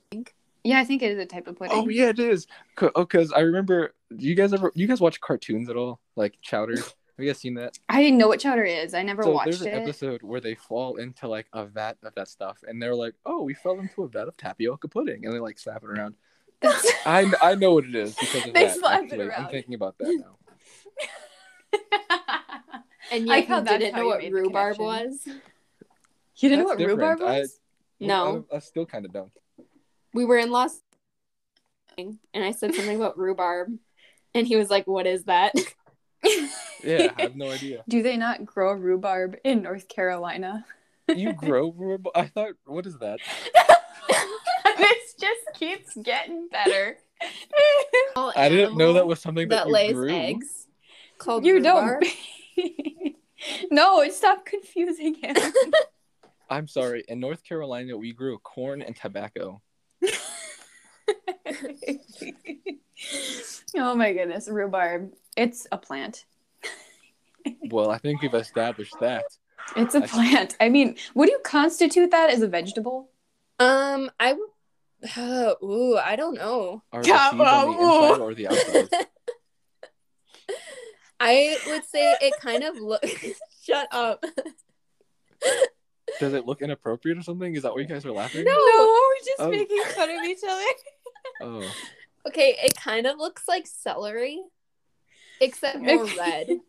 Yeah, 0.63 0.79
I 0.79 0.85
think 0.85 1.01
it 1.01 1.11
is 1.11 1.17
a 1.17 1.25
type 1.25 1.47
of 1.47 1.55
pudding. 1.57 1.77
Oh 1.77 1.87
yeah, 1.89 2.09
it 2.09 2.19
is. 2.19 2.45
Co- 2.75 2.91
Oh, 2.93 3.01
because 3.05 3.31
I 3.31 3.39
remember. 3.39 3.93
Do 4.15 4.25
you 4.27 4.35
guys 4.35 4.53
ever? 4.53 4.71
You 4.75 4.87
guys 4.87 4.99
watch 5.01 5.19
cartoons 5.21 5.69
at 5.69 5.75
all? 5.75 5.99
Like 6.15 6.37
Chowder? 6.41 6.75
Have 7.17 7.25
you 7.25 7.27
guys 7.27 7.39
seen 7.39 7.53
that? 7.55 7.77
I 7.89 8.01
didn't 8.01 8.17
know 8.17 8.27
what 8.29 8.39
chowder 8.39 8.63
is. 8.63 8.93
I 8.93 9.03
never 9.03 9.21
so 9.23 9.31
watched 9.31 9.45
there's 9.45 9.61
an 9.61 9.67
it. 9.67 9.73
episode 9.83 10.23
where 10.23 10.39
they 10.41 10.55
fall 10.55 10.95
into 10.95 11.27
like 11.27 11.45
a 11.53 11.65
vat 11.65 11.97
of 12.03 12.15
that 12.15 12.27
stuff, 12.29 12.63
and 12.67 12.81
they're 12.81 12.95
like, 12.95 13.13
"Oh, 13.25 13.43
we 13.43 13.53
fell 13.53 13.77
into 13.79 14.03
a 14.03 14.07
vat 14.07 14.27
of 14.27 14.37
tapioca 14.37 14.87
pudding," 14.87 15.25
and 15.25 15.33
they 15.33 15.39
like 15.39 15.59
slap 15.59 15.83
it 15.83 15.89
around. 15.89 16.15
That's- 16.61 16.87
I 17.05 17.31
I 17.41 17.55
know 17.55 17.73
what 17.75 17.85
it 17.85 17.93
is 17.95 18.15
because 18.15 18.47
of 18.47 18.53
They 18.53 18.65
that. 18.65 18.75
slap 18.77 19.03
it 19.03 19.11
actually. 19.11 19.31
I'm 19.31 19.49
thinking 19.51 19.75
about 19.75 19.97
that 19.99 20.07
now. 20.19 20.37
And 23.11 23.25
Like 23.25 23.43
yet 23.43 23.49
how 23.49 23.57
you 23.59 23.63
that's 23.65 23.79
didn't 23.79 23.95
know 23.97 24.05
what 24.07 24.23
rhubarb 24.23 24.77
was. 24.79 25.19
you 25.25 25.33
didn't 26.49 26.59
know 26.59 26.69
That's 26.69 26.79
what 26.79 26.87
rhubarb 26.89 27.17
different. 27.19 27.35
I- 27.35 27.39
was? 27.41 27.59
No, 27.99 28.45
I, 28.51 28.55
I 28.55 28.59
still 28.59 28.85
kind 28.85 29.05
of 29.05 29.11
don't. 29.13 29.31
we 30.13 30.25
were 30.25 30.37
in 30.39 30.49
Los, 30.49 30.79
and 31.99 32.17
I 32.33 32.51
said 32.51 32.73
something 32.73 32.95
about 32.95 33.15
rhubarb, 33.17 33.77
and 34.33 34.47
he 34.47 34.55
was 34.55 34.69
like, 34.69 34.87
"What 34.87 35.07
is 35.07 35.23
that?" 35.25 35.53
Yeah, 36.83 37.11
I 37.17 37.23
have 37.23 37.35
no 37.35 37.49
idea. 37.51 37.83
Do 37.87 38.01
they 38.03 38.17
not 38.17 38.45
grow 38.45 38.73
rhubarb 38.73 39.37
in 39.43 39.61
North 39.61 39.87
Carolina? 39.87 40.65
You 41.07 41.33
grow 41.33 41.71
rhubarb? 41.71 42.15
I 42.15 42.27
thought, 42.27 42.53
what 42.65 42.85
is 42.85 42.97
that? 42.99 43.19
this 44.77 45.13
just 45.19 45.59
keeps 45.59 45.95
getting 46.01 46.47
better. 46.51 46.97
I 48.15 48.49
didn't 48.49 48.77
know 48.77 48.93
that 48.93 49.05
was 49.05 49.19
something 49.19 49.49
that, 49.49 49.65
that 49.65 49.67
you 49.67 49.73
lays 49.73 49.93
grew. 49.93 50.09
eggs. 50.09 50.67
Called 51.17 51.45
you 51.45 51.55
rhubarb. 51.55 52.03
don't. 52.57 53.15
no, 53.71 54.09
stop 54.09 54.45
confusing 54.45 55.15
him. 55.15 55.35
I'm 56.49 56.67
sorry. 56.67 57.03
In 57.07 57.19
North 57.19 57.43
Carolina, 57.43 57.97
we 57.97 58.11
grew 58.11 58.37
corn 58.39 58.81
and 58.81 58.95
tobacco. 58.95 59.61
Oh 63.75 63.95
my 63.95 64.13
goodness, 64.13 64.47
rhubarb. 64.49 65.11
It's 65.37 65.67
a 65.71 65.77
plant. 65.77 66.25
Well, 67.71 67.89
I 67.89 67.97
think 67.97 68.21
we've 68.21 68.33
established 68.35 68.93
that. 68.99 69.23
It's 69.75 69.95
a 69.95 70.03
I- 70.03 70.07
plant. 70.07 70.55
I 70.59 70.69
mean, 70.69 70.95
would 71.15 71.27
you 71.29 71.39
constitute 71.43 72.11
that 72.11 72.29
as 72.29 72.41
a 72.43 72.47
vegetable? 72.47 73.09
Um, 73.59 74.11
I 74.19 74.33
would. 74.33 74.49
Uh, 75.17 75.55
ooh, 75.63 75.97
I 75.97 76.15
don't 76.15 76.35
know. 76.35 76.83
Are 76.91 77.01
the 77.01 77.07
seeds 77.07 77.33
on 77.33 77.37
the 77.39 77.81
inside 77.81 78.21
or 78.21 78.33
the 78.35 78.47
outside? 78.47 78.89
I 81.19 81.57
would 81.67 81.85
say 81.85 82.15
it 82.21 82.33
kind 82.39 82.63
of 82.63 82.77
looks. 82.77 83.09
Shut 83.63 83.87
up. 83.91 84.23
Does 86.19 86.33
it 86.33 86.45
look 86.45 86.61
inappropriate 86.61 87.17
or 87.17 87.23
something? 87.23 87.55
Is 87.55 87.63
that 87.63 87.73
why 87.73 87.81
you 87.81 87.87
guys 87.87 88.05
are 88.05 88.11
laughing? 88.11 88.41
At? 88.41 88.45
No. 88.47 88.53
we're 88.53 89.25
just 89.25 89.39
Oh. 89.39 89.49
making 89.49 89.81
fun 89.95 90.09
of 90.09 90.23
each 90.25 90.39
other. 90.47 90.61
Oh, 91.41 91.71
Okay, 92.27 92.57
it 92.63 92.75
kind 92.75 93.07
of 93.07 93.17
looks 93.17 93.47
like 93.47 93.65
celery, 93.67 94.41
except 95.39 95.79
more 95.81 96.05
red. 96.17 96.59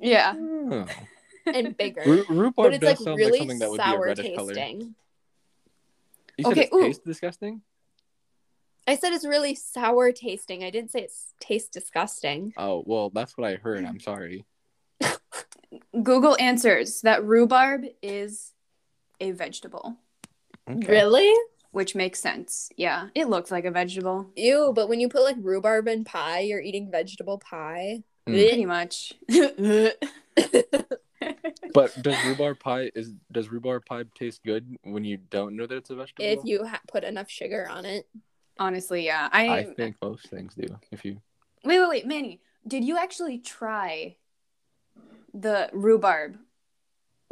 Yeah. 0.00 0.34
Oh. 0.36 0.86
and 1.46 1.76
bigger. 1.76 2.02
Ru- 2.06 2.24
rhubarb 2.28 2.54
but 2.56 2.74
it's 2.74 2.80
does 2.80 2.90
like 2.90 2.98
sound 2.98 3.18
really 3.18 3.30
like 3.32 3.38
something 3.38 3.58
that 3.60 3.70
would 3.70 3.78
be 3.78 3.82
a 3.82 3.86
sour 3.86 4.06
reddish 4.06 4.34
color. 4.34 4.54
tasting. 4.54 4.94
You 6.38 6.44
said 6.44 6.52
Okay, 6.52 6.62
it 6.62 6.74
ooh. 6.74 6.82
tastes 6.82 7.04
disgusting. 7.04 7.62
I 8.86 8.96
said 8.96 9.12
it's 9.12 9.26
really 9.26 9.54
sour 9.54 10.12
tasting. 10.12 10.64
I 10.64 10.70
didn't 10.70 10.90
say 10.90 11.00
it 11.02 11.12
tastes 11.40 11.68
disgusting. 11.68 12.52
Oh 12.56 12.82
well, 12.86 13.10
that's 13.10 13.36
what 13.38 13.46
I 13.48 13.56
heard. 13.56 13.84
I'm 13.84 14.00
sorry. 14.00 14.44
Google 16.02 16.36
answers 16.40 17.00
that 17.02 17.24
rhubarb 17.24 17.84
is 18.02 18.52
a 19.20 19.30
vegetable, 19.30 19.96
Okay. 20.68 20.86
Really? 20.88 21.32
Which 21.72 21.94
makes 21.94 22.20
sense. 22.20 22.70
Yeah, 22.76 23.08
it 23.14 23.28
looks 23.28 23.50
like 23.50 23.64
a 23.64 23.70
vegetable, 23.70 24.30
Ew, 24.36 24.72
but 24.74 24.88
when 24.88 25.00
you 25.00 25.08
put 25.08 25.24
like 25.24 25.36
rhubarb 25.40 25.88
in 25.88 26.04
pie, 26.04 26.40
you're 26.40 26.60
eating 26.60 26.90
vegetable 26.90 27.38
pie. 27.38 28.04
Mm. 28.28 28.48
pretty 28.48 28.66
much. 28.66 29.12
But 31.74 32.02
does 32.02 32.16
rhubarb 32.24 32.60
pie 32.60 32.90
is 32.94 33.12
does 33.30 33.48
rhubarb 33.48 33.86
pie 33.86 34.04
taste 34.14 34.42
good 34.44 34.76
when 34.82 35.04
you 35.04 35.16
don't 35.16 35.56
know 35.56 35.66
that 35.66 35.76
it's 35.76 35.90
a 35.90 35.94
vegetable? 35.94 36.24
if 36.24 36.40
you 36.44 36.66
ha- 36.66 36.80
put 36.88 37.04
enough 37.04 37.30
sugar 37.30 37.68
on 37.70 37.84
it. 37.84 38.06
Honestly, 38.58 39.06
yeah. 39.06 39.28
I, 39.32 39.58
I 39.58 39.64
think 39.64 39.96
most 40.02 40.28
things 40.28 40.54
do. 40.54 40.66
If 40.90 41.04
you 41.04 41.20
wait, 41.64 41.78
wait, 41.80 41.88
wait, 41.88 42.06
Manny. 42.06 42.40
Did 42.66 42.84
you 42.84 42.98
actually 42.98 43.38
try 43.38 44.16
the 45.32 45.70
rhubarb 45.72 46.36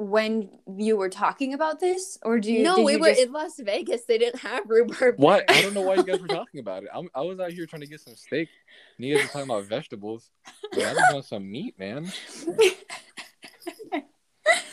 when 0.01 0.48
you 0.78 0.96
were 0.96 1.11
talking 1.11 1.53
about 1.53 1.78
this, 1.78 2.16
or 2.22 2.40
do 2.40 2.51
you? 2.51 2.62
no, 2.62 2.80
we 2.80 2.94
you 2.94 2.98
were 2.98 3.11
just- 3.11 3.20
in 3.20 3.32
Las 3.32 3.61
Vegas. 3.61 4.07
They 4.07 4.16
didn't 4.16 4.40
have 4.40 4.64
rhubarb. 4.66 5.18
what? 5.18 5.44
I 5.51 5.61
don't 5.61 5.74
know 5.74 5.82
why 5.82 5.96
you 5.96 6.05
guys 6.05 6.20
were 6.20 6.28
talking 6.40 6.59
about 6.59 6.84
it. 6.84 6.88
I'm, 6.92 7.11
I 7.14 7.20
was 7.20 7.38
out 7.38 7.53
here 7.53 7.66
trying 7.66 7.82
to 7.82 7.86
get 7.86 8.01
some 8.01 8.16
steak. 8.16 8.48
And 8.96 9.07
you 9.07 9.14
guys 9.16 9.26
are 9.26 9.28
talking 9.28 9.51
about 9.51 9.64
vegetables. 9.64 10.30
Yeah, 10.72 10.90
I 10.90 10.94
just 10.94 11.12
want 11.12 11.24
some 11.26 11.51
meat, 11.51 11.78
man. 11.78 12.11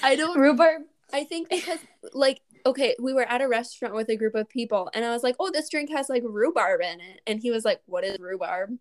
I 0.01 0.15
don't. 0.15 0.39
rhubarb. 0.39 0.84
I 1.13 1.25
think 1.25 1.49
because 1.49 1.80
like 2.13 2.41
okay, 2.65 2.95
we 3.01 3.13
were 3.13 3.23
at 3.23 3.41
a 3.41 3.47
restaurant 3.47 3.95
with 3.95 4.09
a 4.09 4.15
group 4.15 4.36
of 4.36 4.47
people, 4.49 4.89
and 4.93 5.03
I 5.03 5.11
was 5.11 5.23
like, 5.23 5.36
"Oh, 5.39 5.51
this 5.51 5.69
drink 5.69 5.89
has 5.89 6.09
like 6.09 6.23
rhubarb 6.25 6.82
in 6.82 7.01
it," 7.01 7.21
and 7.28 7.41
he 7.41 7.51
was 7.51 7.65
like, 7.65 7.82
"What 7.86 8.03
is 8.05 8.17
rhubarb?" 8.19 8.78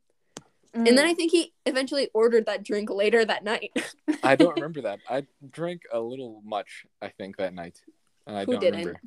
And 0.76 0.86
Mm. 0.86 0.96
then 0.96 1.06
I 1.06 1.14
think 1.14 1.32
he 1.32 1.52
eventually 1.64 2.10
ordered 2.14 2.46
that 2.46 2.62
drink 2.62 2.90
later 2.90 3.24
that 3.24 3.44
night. 3.44 3.72
I 4.22 4.36
don't 4.36 4.54
remember 4.54 4.82
that. 4.82 5.00
I 5.08 5.26
drank 5.50 5.82
a 5.92 6.00
little 6.00 6.42
much, 6.44 6.84
I 7.00 7.08
think, 7.08 7.36
that 7.38 7.54
night. 7.54 7.80
And 8.26 8.36
I 8.36 8.44
Who 8.44 8.52
don't 8.52 8.60
didn't? 8.60 8.78
remember. 8.80 9.00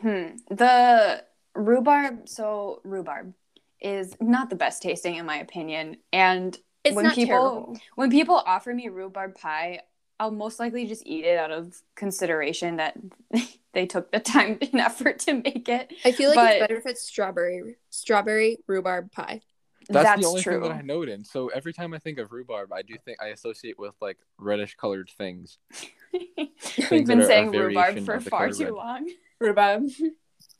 Hmm. 0.00 0.54
The 0.54 1.24
rhubarb, 1.54 2.28
so 2.28 2.80
rhubarb 2.84 3.34
is 3.80 4.16
not 4.20 4.50
the 4.50 4.56
best 4.56 4.82
tasting 4.82 5.16
in 5.16 5.26
my 5.26 5.38
opinion. 5.38 5.98
And 6.12 6.56
It's 6.84 6.94
When 6.94 7.04
not 7.06 7.14
people- 7.16 7.36
terrible. 7.36 7.76
when 7.96 8.10
people 8.10 8.36
offer 8.36 8.72
me 8.72 8.88
rhubarb 8.88 9.34
pie, 9.34 9.80
I'll 10.20 10.30
most 10.30 10.58
likely 10.60 10.86
just 10.86 11.04
eat 11.06 11.24
it 11.24 11.36
out 11.38 11.50
of 11.50 11.80
consideration 11.96 12.76
that 12.76 12.96
they 13.74 13.86
took 13.86 14.10
the 14.12 14.20
time 14.20 14.58
and 14.60 14.76
effort 14.80 15.18
to 15.20 15.34
make 15.34 15.68
it. 15.68 15.92
I 16.04 16.12
feel 16.12 16.30
like 16.30 16.36
but- 16.36 16.50
it's 16.52 16.60
better 16.60 16.76
if 16.76 16.86
it's 16.86 17.02
strawberry, 17.02 17.76
strawberry 17.90 18.58
rhubarb 18.66 19.10
pie. 19.12 19.42
That's, 19.88 20.04
That's, 20.04 20.20
the 20.20 20.28
only 20.28 20.42
true. 20.42 20.54
thing 20.54 20.62
that 20.62 20.72
I 20.72 20.82
know 20.82 21.02
it 21.02 21.08
in. 21.08 21.24
So 21.24 21.48
every 21.48 21.72
time 21.72 21.94
I 21.94 21.98
think 21.98 22.18
of 22.18 22.30
rhubarb, 22.30 22.72
I 22.72 22.82
do 22.82 22.94
think 23.02 23.22
I 23.22 23.28
associate 23.28 23.78
with 23.78 23.94
like 24.02 24.18
reddish 24.36 24.74
colored 24.74 25.10
things. 25.16 25.58
We've 26.12 27.06
been 27.06 27.06
that 27.06 27.18
are 27.18 27.20
a 27.22 27.26
saying 27.26 27.50
rhubarb 27.52 28.04
for 28.04 28.20
far 28.20 28.50
too 28.50 28.64
red. 28.64 28.72
long. 28.74 29.10
Rhubarb. 29.40 29.84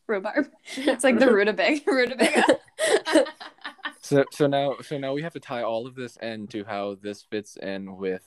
Rhubarb. 0.07 0.47
It's 0.77 1.03
like 1.05 1.19
the 1.19 1.27
rutabaga. 1.33 1.81
rutabaga. 1.87 2.59
So 4.01 4.25
so 4.31 4.47
now 4.47 4.77
so 4.81 4.97
now 4.97 5.13
we 5.13 5.23
have 5.23 5.33
to 5.35 5.41
tie 5.41 5.63
all 5.63 5.87
of 5.87 5.95
this 5.95 6.17
into 6.17 6.65
how 6.65 6.97
this 7.03 7.23
fits 7.23 7.57
in 7.57 7.97
with 7.97 8.23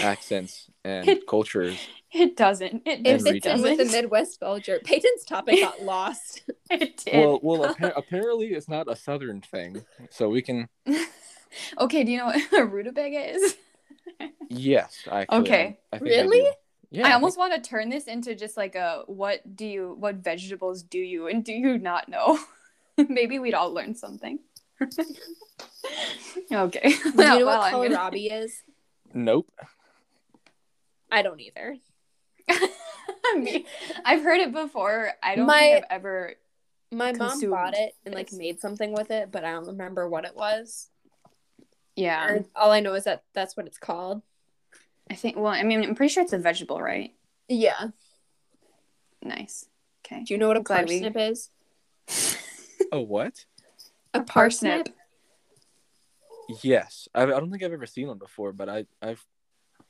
accents 0.00 0.70
and 0.84 1.08
It- 1.08 1.26
cultures. 1.26 1.78
It 2.12 2.36
doesn't. 2.36 2.82
It 2.86 3.00
It 3.00 3.06
And 3.06 3.06
just 3.06 3.24
fits 3.28 3.46
in 3.46 3.62
with 3.62 3.78
the 3.78 3.84
doesn't. 3.84 4.02
Midwest 4.02 4.38
culture. 4.38 4.80
Peyton's 4.84 5.24
topic 5.24 5.60
got 5.60 5.82
lost. 5.82 6.42
It 6.70 6.96
did. 7.04 7.14
Well, 7.24 7.40
well, 7.42 7.66
appa- 7.66 7.92
apparently 7.96 8.48
it's 8.48 8.68
not 8.68 8.90
a 8.90 8.94
southern 8.94 9.40
thing, 9.40 9.84
so 10.10 10.28
we 10.28 10.40
can. 10.40 10.68
okay, 11.80 12.04
do 12.04 12.12
you 12.12 12.18
know 12.18 12.26
what 12.26 12.52
a 12.52 12.64
rutabaga 12.64 13.34
is? 13.34 13.56
Yes, 14.48 14.96
actually. 15.10 15.38
Okay. 15.38 15.78
I 15.92 15.98
think 15.98 16.10
I 16.10 16.14
Really? 16.20 16.40
do. 16.42 16.52
yeah. 16.92 17.08
I 17.08 17.12
almost 17.14 17.36
want 17.36 17.52
to 17.54 17.68
turn 17.68 17.88
this 17.88 18.04
into 18.04 18.34
just 18.36 18.56
like 18.56 18.76
a 18.76 19.02
what 19.06 19.56
do 19.56 19.66
you 19.66 19.96
what 19.98 20.16
vegetables 20.16 20.82
do 20.84 20.98
you 20.98 21.26
and 21.26 21.42
do 21.44 21.52
you 21.52 21.78
not 21.78 22.08
know? 22.08 22.38
Maybe 23.08 23.40
we'd 23.40 23.54
all 23.54 23.72
learn 23.74 23.96
something. 23.96 24.38
okay. 26.52 26.88
Do 26.88 26.88
you 27.08 27.12
know 27.12 27.12
Well, 27.16 27.46
what 27.46 27.60
I'm 27.60 27.72
gonna- 27.72 27.96
kohlrabi 27.96 28.32
is? 28.44 28.62
Nope. 29.12 29.50
I 31.14 31.22
don't 31.22 31.40
either. 31.40 31.76
I 32.50 33.38
mean, 33.38 33.64
I've 34.04 34.22
heard 34.22 34.40
it 34.40 34.52
before. 34.52 35.12
I 35.22 35.36
don't 35.36 35.46
My- 35.46 35.58
think 35.58 35.76
I've 35.84 35.90
ever. 35.90 36.34
My 36.90 37.12
mom 37.12 37.40
bought 37.50 37.74
it 37.76 37.94
and 38.06 38.14
like 38.14 38.32
made 38.32 38.60
something 38.60 38.92
with 38.92 39.10
it, 39.10 39.32
but 39.32 39.44
I 39.44 39.50
don't 39.52 39.66
remember 39.66 40.08
what 40.08 40.24
it 40.24 40.36
was. 40.36 40.88
Yeah, 41.96 42.26
Or 42.28 42.44
all 42.54 42.70
I 42.72 42.80
know 42.80 42.94
is 42.94 43.04
that 43.04 43.24
that's 43.34 43.56
what 43.56 43.66
it's 43.66 43.78
called. 43.78 44.22
I 45.10 45.14
think. 45.14 45.36
Well, 45.36 45.46
I 45.52 45.62
mean, 45.64 45.82
I'm 45.82 45.94
pretty 45.94 46.12
sure 46.12 46.22
it's 46.22 46.32
a 46.32 46.38
vegetable, 46.38 46.80
right? 46.80 47.12
Yeah. 47.48 47.88
Nice. 49.22 49.66
Okay. 50.06 50.22
Do 50.24 50.34
you 50.34 50.38
know 50.38 50.48
what 50.48 50.56
a 50.56 50.60
Glad 50.62 50.88
we- 50.88 51.00
parsnip 51.00 51.16
is? 51.16 51.50
A 52.92 53.00
what? 53.00 53.44
A 54.12 54.20
parsnip. 54.22 54.88
Yes, 56.62 57.08
I, 57.14 57.22
I 57.22 57.26
don't 57.26 57.50
think 57.50 57.62
I've 57.62 57.72
ever 57.72 57.86
seen 57.86 58.08
one 58.08 58.18
before, 58.18 58.52
but 58.52 58.68
I 58.68 58.84
I'm 59.02 59.16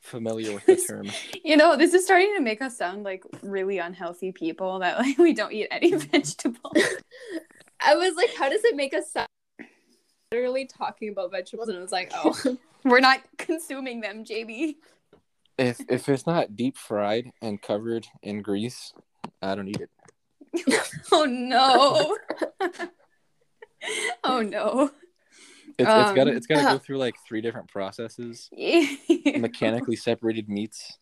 familiar 0.05 0.53
with 0.53 0.65
the 0.65 0.75
term. 0.75 1.09
You 1.43 1.57
know, 1.57 1.75
this 1.75 1.93
is 1.93 2.05
starting 2.05 2.33
to 2.37 2.41
make 2.41 2.61
us 2.61 2.77
sound 2.77 3.03
like 3.03 3.23
really 3.41 3.79
unhealthy 3.79 4.31
people 4.31 4.79
that 4.79 4.97
like 4.99 5.17
we 5.19 5.33
don't 5.33 5.51
eat 5.51 5.67
any 5.71 5.91
mm-hmm. 5.91 6.09
vegetables. 6.09 6.77
I 7.79 7.95
was 7.95 8.15
like, 8.15 8.33
how 8.35 8.49
does 8.49 8.63
it 8.63 8.75
make 8.75 8.93
us 8.93 9.11
sound? 9.11 9.27
Literally 10.31 10.65
talking 10.65 11.09
about 11.09 11.31
vegetables, 11.31 11.69
and 11.69 11.77
I 11.77 11.81
was 11.81 11.91
like, 11.91 12.11
oh, 12.15 12.57
We're 12.85 12.99
not 12.99 13.21
consuming 13.39 13.99
them, 14.01 14.23
JB. 14.23 14.75
If 15.57 15.81
if 15.89 16.07
it's 16.07 16.27
not 16.27 16.55
deep 16.55 16.77
fried 16.77 17.31
and 17.41 17.59
covered 17.59 18.05
in 18.21 18.43
grease, 18.43 18.93
I 19.41 19.55
don't 19.55 19.67
eat 19.67 19.81
it. 19.81 19.89
Oh 21.11 21.25
no. 21.25 22.17
oh 24.23 24.41
no. 24.41 24.91
It's, 25.77 25.89
it's 25.89 26.11
gotta 26.13 26.31
Um, 26.31 26.37
it's 26.37 26.47
gotta 26.47 26.63
go 26.63 26.77
through 26.83 26.97
like 26.97 27.15
three 27.27 27.41
different 27.41 27.67
processes. 27.67 28.49
Mechanically 29.09 29.95
separated 29.95 30.49
meats. 30.49 30.97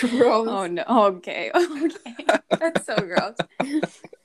gross. 0.00 0.48
Oh 0.48 0.66
no. 0.66 0.84
Okay. 0.88 1.50
Okay. 1.54 2.26
That's 2.50 2.86
so 2.86 2.96
gross. 2.96 3.36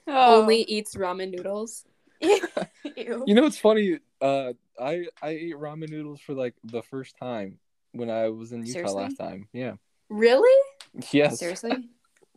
Oh. 0.08 0.42
Only 0.42 0.64
eats 0.64 0.96
ramen 0.96 1.32
noodles. 1.32 1.86
Ew. 2.20 3.24
You 3.26 3.36
know 3.36 3.44
what's 3.44 3.58
funny? 3.60 4.00
Uh, 4.20 4.54
I 4.80 5.06
I 5.22 5.30
ate 5.30 5.56
ramen 5.56 5.90
noodles 5.90 6.22
for 6.22 6.34
like 6.34 6.56
the 6.64 6.82
first 6.84 7.16
time 7.18 7.60
when 7.92 8.10
I 8.10 8.30
was 8.30 8.52
in 8.52 8.62
Utah 8.62 8.74
Seriously? 8.74 9.04
last 9.04 9.16
time. 9.18 9.48
Yeah. 9.54 9.74
Really? 10.10 10.66
Yes. 11.12 11.40
Seriously? 11.40 11.90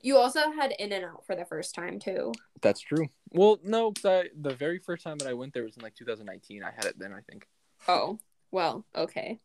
You 0.02 0.18
also 0.18 0.50
had 0.52 0.72
In 0.78 0.92
and 0.92 1.04
Out 1.04 1.24
for 1.26 1.34
the 1.34 1.44
first 1.46 1.74
time 1.74 1.98
too. 1.98 2.32
That's 2.60 2.80
true. 2.80 3.08
Well, 3.30 3.58
no, 3.64 3.90
'cause 3.92 4.04
I 4.04 4.28
the 4.38 4.54
very 4.54 4.78
first 4.78 5.02
time 5.02 5.16
that 5.18 5.28
I 5.28 5.32
went 5.32 5.54
there 5.54 5.64
was 5.64 5.76
in 5.76 5.82
like 5.82 5.94
2019. 5.94 6.62
I 6.62 6.70
had 6.70 6.84
it 6.84 6.98
then, 6.98 7.12
I 7.12 7.20
think. 7.30 7.46
Oh, 7.88 8.18
well, 8.50 8.84
okay. 8.94 9.38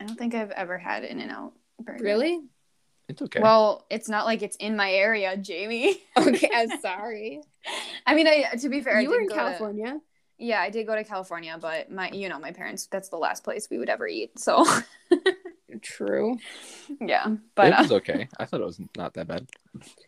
I 0.00 0.04
don't 0.06 0.16
think 0.18 0.34
I've 0.34 0.50
ever 0.50 0.76
had 0.78 1.04
In 1.04 1.20
and 1.20 1.30
Out 1.30 1.52
burger. 1.80 2.02
Really? 2.04 2.40
It's 3.08 3.22
okay. 3.22 3.40
Well, 3.40 3.86
it's 3.88 4.08
not 4.08 4.26
like 4.26 4.42
it's 4.42 4.56
in 4.56 4.76
my 4.76 4.90
area, 4.92 5.36
Jamie. 5.36 6.02
Okay, 6.16 6.50
I'm 6.52 6.80
sorry. 6.80 7.40
I 8.06 8.14
mean, 8.14 8.26
I 8.26 8.56
to 8.60 8.68
be 8.68 8.80
fair, 8.80 8.96
I 8.98 9.00
you 9.02 9.10
were 9.10 9.20
in 9.20 9.28
go 9.28 9.34
to- 9.34 9.40
California. 9.40 10.00
yeah, 10.38 10.60
I 10.60 10.70
did 10.70 10.86
go 10.86 10.94
to 10.96 11.04
California, 11.04 11.56
but 11.60 11.90
my, 11.90 12.10
you 12.10 12.28
know, 12.28 12.38
my 12.40 12.50
parents. 12.52 12.86
That's 12.86 13.08
the 13.08 13.16
last 13.16 13.44
place 13.44 13.68
we 13.70 13.78
would 13.78 13.88
ever 13.88 14.08
eat. 14.08 14.38
So, 14.38 14.64
True. 15.82 16.36
yeah, 17.00 17.36
but 17.54 17.68
it 17.68 17.72
uh, 17.74 17.82
was 17.82 17.92
okay. 17.92 18.28
I 18.38 18.44
thought 18.46 18.60
it 18.60 18.66
was 18.66 18.80
not 18.96 19.14
that 19.14 19.26
bad. 19.28 19.48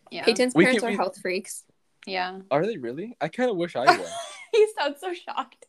yeah, 0.09 0.23
Peyton's 0.25 0.53
We 0.55 0.63
parents 0.65 0.81
can- 0.81 0.89
are 0.89 0.91
we- 0.91 0.97
health 0.97 1.17
freaks. 1.21 1.63
yeah. 2.05 2.39
Are 2.51 2.65
they 2.65 2.77
really? 2.77 3.15
I 3.21 3.27
kind 3.27 3.49
of 3.49 3.57
wish 3.57 3.75
I 3.75 3.85
was. 3.97 4.11
he 4.51 4.67
sounds 4.77 4.99
so 4.99 5.13
shocked. 5.13 5.65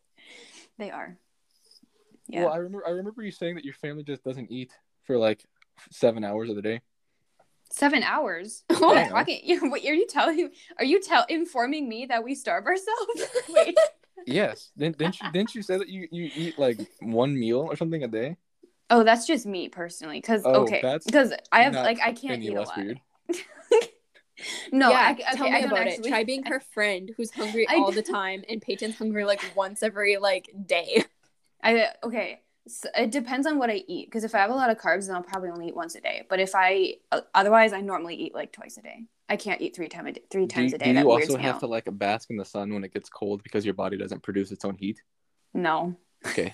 They 0.78 0.90
are. 0.90 1.16
Yeah. 2.32 2.44
Well, 2.44 2.52
I 2.52 2.56
remember 2.56 2.86
I 2.86 2.90
remember 2.90 3.22
you 3.22 3.30
saying 3.32 3.56
that 3.56 3.64
your 3.64 3.74
family 3.74 4.02
just 4.02 4.22
doesn't 4.24 4.50
eat 4.50 4.72
for 5.04 5.16
like 5.18 5.44
seven 5.90 6.24
hours 6.24 6.50
of 6.50 6.56
the 6.56 6.62
day. 6.62 6.80
Seven 7.72 8.02
hours. 8.02 8.64
I 8.70 8.74
What, 8.74 8.94
know. 8.94 9.08
talking, 9.10 9.40
you, 9.44 9.70
what 9.70 9.84
are 9.84 9.94
you 9.94 10.06
telling? 10.06 10.50
Are 10.78 10.84
you 10.84 11.00
tell 11.00 11.24
informing 11.28 11.88
me 11.88 12.06
that 12.06 12.24
we 12.24 12.34
starve 12.34 12.66
ourselves? 12.66 13.22
Wait. 13.48 13.76
Yes. 14.26 14.70
Didn't, 14.76 14.98
didn't 14.98 15.20
you 15.20 15.32
didn't 15.32 15.54
you 15.54 15.62
say 15.62 15.78
that 15.78 15.88
you, 15.88 16.08
you 16.10 16.30
eat 16.34 16.58
like 16.58 16.78
one 17.00 17.38
meal 17.38 17.60
or 17.60 17.76
something 17.76 18.02
a 18.04 18.08
day? 18.08 18.36
Oh, 18.90 19.04
that's 19.04 19.24
just 19.26 19.46
me 19.46 19.68
personally. 19.68 20.20
Because 20.20 20.42
Oh, 20.44 20.62
okay, 20.62 20.82
because 21.06 21.32
I 21.52 21.62
have 21.62 21.74
like 21.74 22.00
I 22.02 22.12
can't 22.12 22.42
eat 22.42 22.54
a 22.54 22.60
lot. 22.62 22.76
weird. 22.76 23.00
No, 24.72 24.88
yeah, 24.90 24.96
I, 24.96 25.12
okay, 25.12 25.22
tell 25.34 25.46
I 25.46 25.50
me 25.50 25.60
don't 25.60 25.72
about 25.72 25.86
actually- 25.86 26.08
it. 26.08 26.10
Try 26.10 26.24
being 26.24 26.44
her 26.46 26.60
friend 26.60 27.12
who's 27.16 27.30
hungry 27.30 27.68
I- 27.68 27.76
all 27.76 27.92
the 27.92 28.02
time, 28.02 28.42
and 28.48 28.60
Peyton's 28.60 28.96
hungry 28.96 29.24
like 29.24 29.42
once 29.54 29.82
every 29.82 30.16
like 30.16 30.48
day. 30.66 31.04
I 31.62 31.88
okay. 32.04 32.40
s- 32.66 32.86
it 32.96 33.10
depends 33.10 33.46
on 33.46 33.58
what 33.58 33.70
I 33.70 33.82
eat. 33.88 34.06
Because 34.08 34.24
if 34.24 34.34
I 34.34 34.38
have 34.38 34.50
a 34.50 34.54
lot 34.54 34.70
of 34.70 34.78
carbs, 34.78 35.06
then 35.06 35.16
I'll 35.16 35.22
probably 35.22 35.50
only 35.50 35.68
eat 35.68 35.76
once 35.76 35.94
a 35.94 36.00
day. 36.00 36.24
But 36.28 36.40
if 36.40 36.52
I 36.54 36.94
otherwise, 37.34 37.72
I 37.72 37.80
normally 37.80 38.14
eat 38.16 38.34
like 38.34 38.52
twice 38.52 38.76
a 38.78 38.82
day. 38.82 39.04
I 39.28 39.36
can't 39.36 39.60
eat 39.60 39.76
three 39.76 39.88
time 39.88 40.06
a 40.06 40.12
day, 40.12 40.22
three 40.30 40.46
Do, 40.46 40.54
times 40.56 40.72
a 40.74 40.78
day. 40.78 40.92
do 40.92 40.98
you 40.98 41.10
also 41.10 41.36
have 41.36 41.54
out. 41.56 41.60
to 41.60 41.66
like 41.68 41.86
bask 41.92 42.30
in 42.30 42.36
the 42.36 42.44
sun 42.44 42.72
when 42.74 42.82
it 42.84 42.92
gets 42.92 43.08
cold 43.08 43.42
because 43.44 43.64
your 43.64 43.74
body 43.74 43.96
doesn't 43.96 44.22
produce 44.22 44.50
its 44.50 44.64
own 44.64 44.76
heat? 44.76 45.00
No, 45.54 45.94
Okay. 46.26 46.52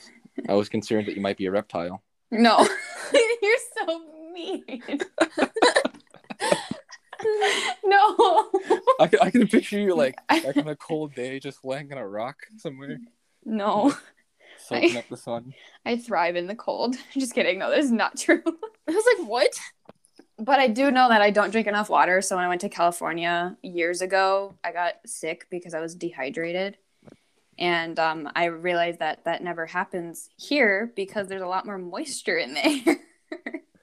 I 0.48 0.54
was 0.54 0.68
concerned 0.68 1.06
that 1.08 1.14
you 1.16 1.22
might 1.22 1.36
be 1.38 1.46
a 1.46 1.50
reptile. 1.50 2.02
no, 2.30 2.58
you're 3.42 3.56
so 3.86 4.00
mean. 4.34 4.64
no, 7.84 8.50
I 9.00 9.06
can, 9.08 9.18
I 9.20 9.30
can 9.30 9.48
picture 9.48 9.78
you 9.80 9.94
like 9.94 10.18
like 10.44 10.56
on 10.56 10.68
a 10.68 10.76
cold 10.76 11.14
day 11.14 11.38
just 11.40 11.64
laying 11.64 11.90
on 11.92 11.98
a 11.98 12.06
rock 12.06 12.36
somewhere, 12.58 12.98
no. 13.44 13.94
Soaking 14.68 14.96
up 14.96 15.08
the 15.08 15.16
sun. 15.16 15.54
I 15.86 15.96
thrive 15.96 16.36
in 16.36 16.46
the 16.46 16.54
cold. 16.54 16.96
Just 17.12 17.34
kidding. 17.34 17.58
No, 17.58 17.70
that's 17.70 17.90
not 17.90 18.16
true. 18.16 18.42
I 18.88 18.92
was 18.92 19.04
like, 19.18 19.28
what? 19.28 19.52
But 20.38 20.58
I 20.60 20.68
do 20.68 20.90
know 20.90 21.08
that 21.08 21.22
I 21.22 21.30
don't 21.30 21.50
drink 21.50 21.66
enough 21.66 21.88
water. 21.88 22.20
So 22.20 22.36
when 22.36 22.44
I 22.44 22.48
went 22.48 22.60
to 22.60 22.68
California 22.68 23.56
years 23.62 24.02
ago, 24.02 24.54
I 24.62 24.72
got 24.72 24.94
sick 25.06 25.46
because 25.50 25.72
I 25.74 25.80
was 25.80 25.94
dehydrated. 25.94 26.76
And 27.58 27.98
um, 27.98 28.28
I 28.36 28.46
realized 28.46 28.98
that 28.98 29.24
that 29.24 29.42
never 29.42 29.64
happens 29.64 30.28
here 30.36 30.92
because 30.94 31.26
there's 31.26 31.40
a 31.40 31.46
lot 31.46 31.64
more 31.64 31.78
moisture 31.78 32.36
in 32.36 32.52
there. 32.52 32.96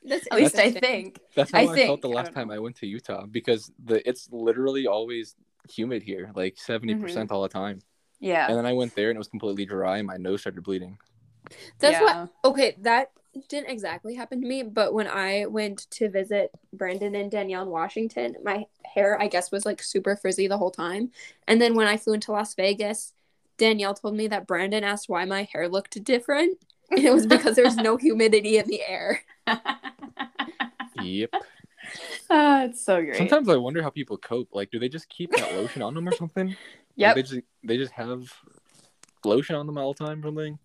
That's 0.06 0.28
At 0.32 0.38
least 0.38 0.58
I 0.60 0.70
think. 0.70 1.20
That's 1.36 1.52
how 1.52 1.60
I 1.60 1.72
I, 1.72 1.86
felt 1.88 2.02
the 2.02 2.10
last 2.10 2.26
don't 2.26 2.34
time. 2.34 2.52
I 2.52 2.60
went 2.60 2.76
to 2.78 2.88
Utah 2.88 3.26
because 3.26 3.72
the 3.84 4.08
it's 4.08 4.30
literally 4.32 4.86
always 4.86 5.36
humid 5.70 6.04
here, 6.04 6.30
like 6.36 6.56
70% 6.56 7.00
Mm-hmm. 7.00 7.34
all 7.34 7.42
the 7.42 7.50
time. 7.50 7.80
Yeah. 8.24 8.48
And 8.48 8.58
then 8.58 8.66
I 8.66 8.72
went 8.72 8.96
there 8.96 9.10
and 9.10 9.18
it 9.18 9.20
was 9.20 9.28
completely 9.28 9.66
dry 9.66 9.98
and 9.98 10.08
my 10.08 10.16
nose 10.16 10.40
started 10.40 10.64
bleeding. 10.64 10.98
That's 11.80 12.00
yeah. 12.00 12.22
what. 12.22 12.30
Okay, 12.46 12.78
that 12.80 13.12
didn't 13.50 13.70
exactly 13.70 14.16
happen 14.16 14.40
to 14.40 14.48
me, 14.48 14.64
but 14.64 14.94
when 14.94 15.08
I 15.08 15.46
went 15.48 15.90
to 15.92 16.10
visit 16.10 16.52
Brandon 16.72 17.16
and 17.16 17.30
Danielle 17.30 17.64
in 17.64 17.70
Washington, 17.70 18.38
my 18.42 18.66
hair, 18.86 19.22
I 19.22 19.28
guess, 19.28 19.52
was 19.52 19.66
like 19.66 19.84
super 19.84 20.16
frizzy 20.16 20.48
the 20.48 20.58
whole 20.58 20.72
time. 20.72 21.12
And 21.50 21.62
then 21.62 21.76
when 21.76 21.88
I 21.88 21.98
flew 21.98 22.14
into 22.14 22.32
Las 22.32 22.56
Vegas, 22.56 23.12
Danielle 23.58 23.94
told 23.94 24.16
me 24.16 24.28
that 24.28 24.48
Brandon 24.48 24.86
asked 24.86 25.10
why 25.10 25.26
my 25.26 25.44
hair 25.52 25.68
looked 25.68 26.02
different. 26.02 26.58
And 26.92 27.04
it 27.04 27.14
was 27.14 27.28
because 27.28 27.58
there 27.58 27.66
was 27.66 27.76
no 27.76 27.98
humidity 27.98 28.58
in 28.58 28.68
the 28.68 28.82
air. 28.84 29.22
Yep. 31.02 31.34
Ah, 32.30 32.64
it's 32.64 32.84
so 32.84 33.02
great. 33.02 33.18
Sometimes 33.18 33.50
I 33.50 33.58
wonder 33.58 33.84
how 33.84 33.90
people 33.90 34.18
cope. 34.18 34.50
Like, 34.54 34.72
do 34.72 34.80
they 34.80 34.90
just 34.90 35.10
keep 35.10 35.32
that 35.32 35.54
lotion 35.54 35.82
on 35.82 35.94
them 35.94 36.08
or 36.08 36.14
something? 36.14 36.56
Like, 36.98 37.16
they 37.16 37.22
just 37.24 37.42
they 37.64 37.78
just 37.78 37.94
have 37.94 38.34
lotion 39.26 39.56
on 39.56 39.68
them 39.68 39.78
all 39.78 39.94
the 39.94 40.06
time 40.06 40.20
or 40.20 40.28
something. 40.28 40.60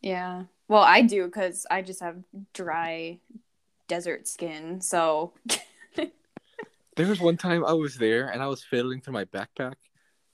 Yeah. 0.00 0.44
Well, 0.68 0.82
I 0.82 1.02
do 1.02 1.26
because 1.26 1.66
I 1.70 1.82
just 1.82 2.00
have 2.00 2.22
dry 2.52 3.18
desert 3.88 4.26
skin. 4.26 4.80
So 4.80 5.32
There 6.96 7.06
was 7.06 7.20
one 7.20 7.36
time 7.36 7.64
I 7.64 7.72
was 7.72 7.96
there 7.96 8.28
and 8.28 8.42
I 8.42 8.46
was 8.46 8.62
fiddling 8.62 9.00
through 9.00 9.14
my 9.14 9.24
backpack, 9.24 9.76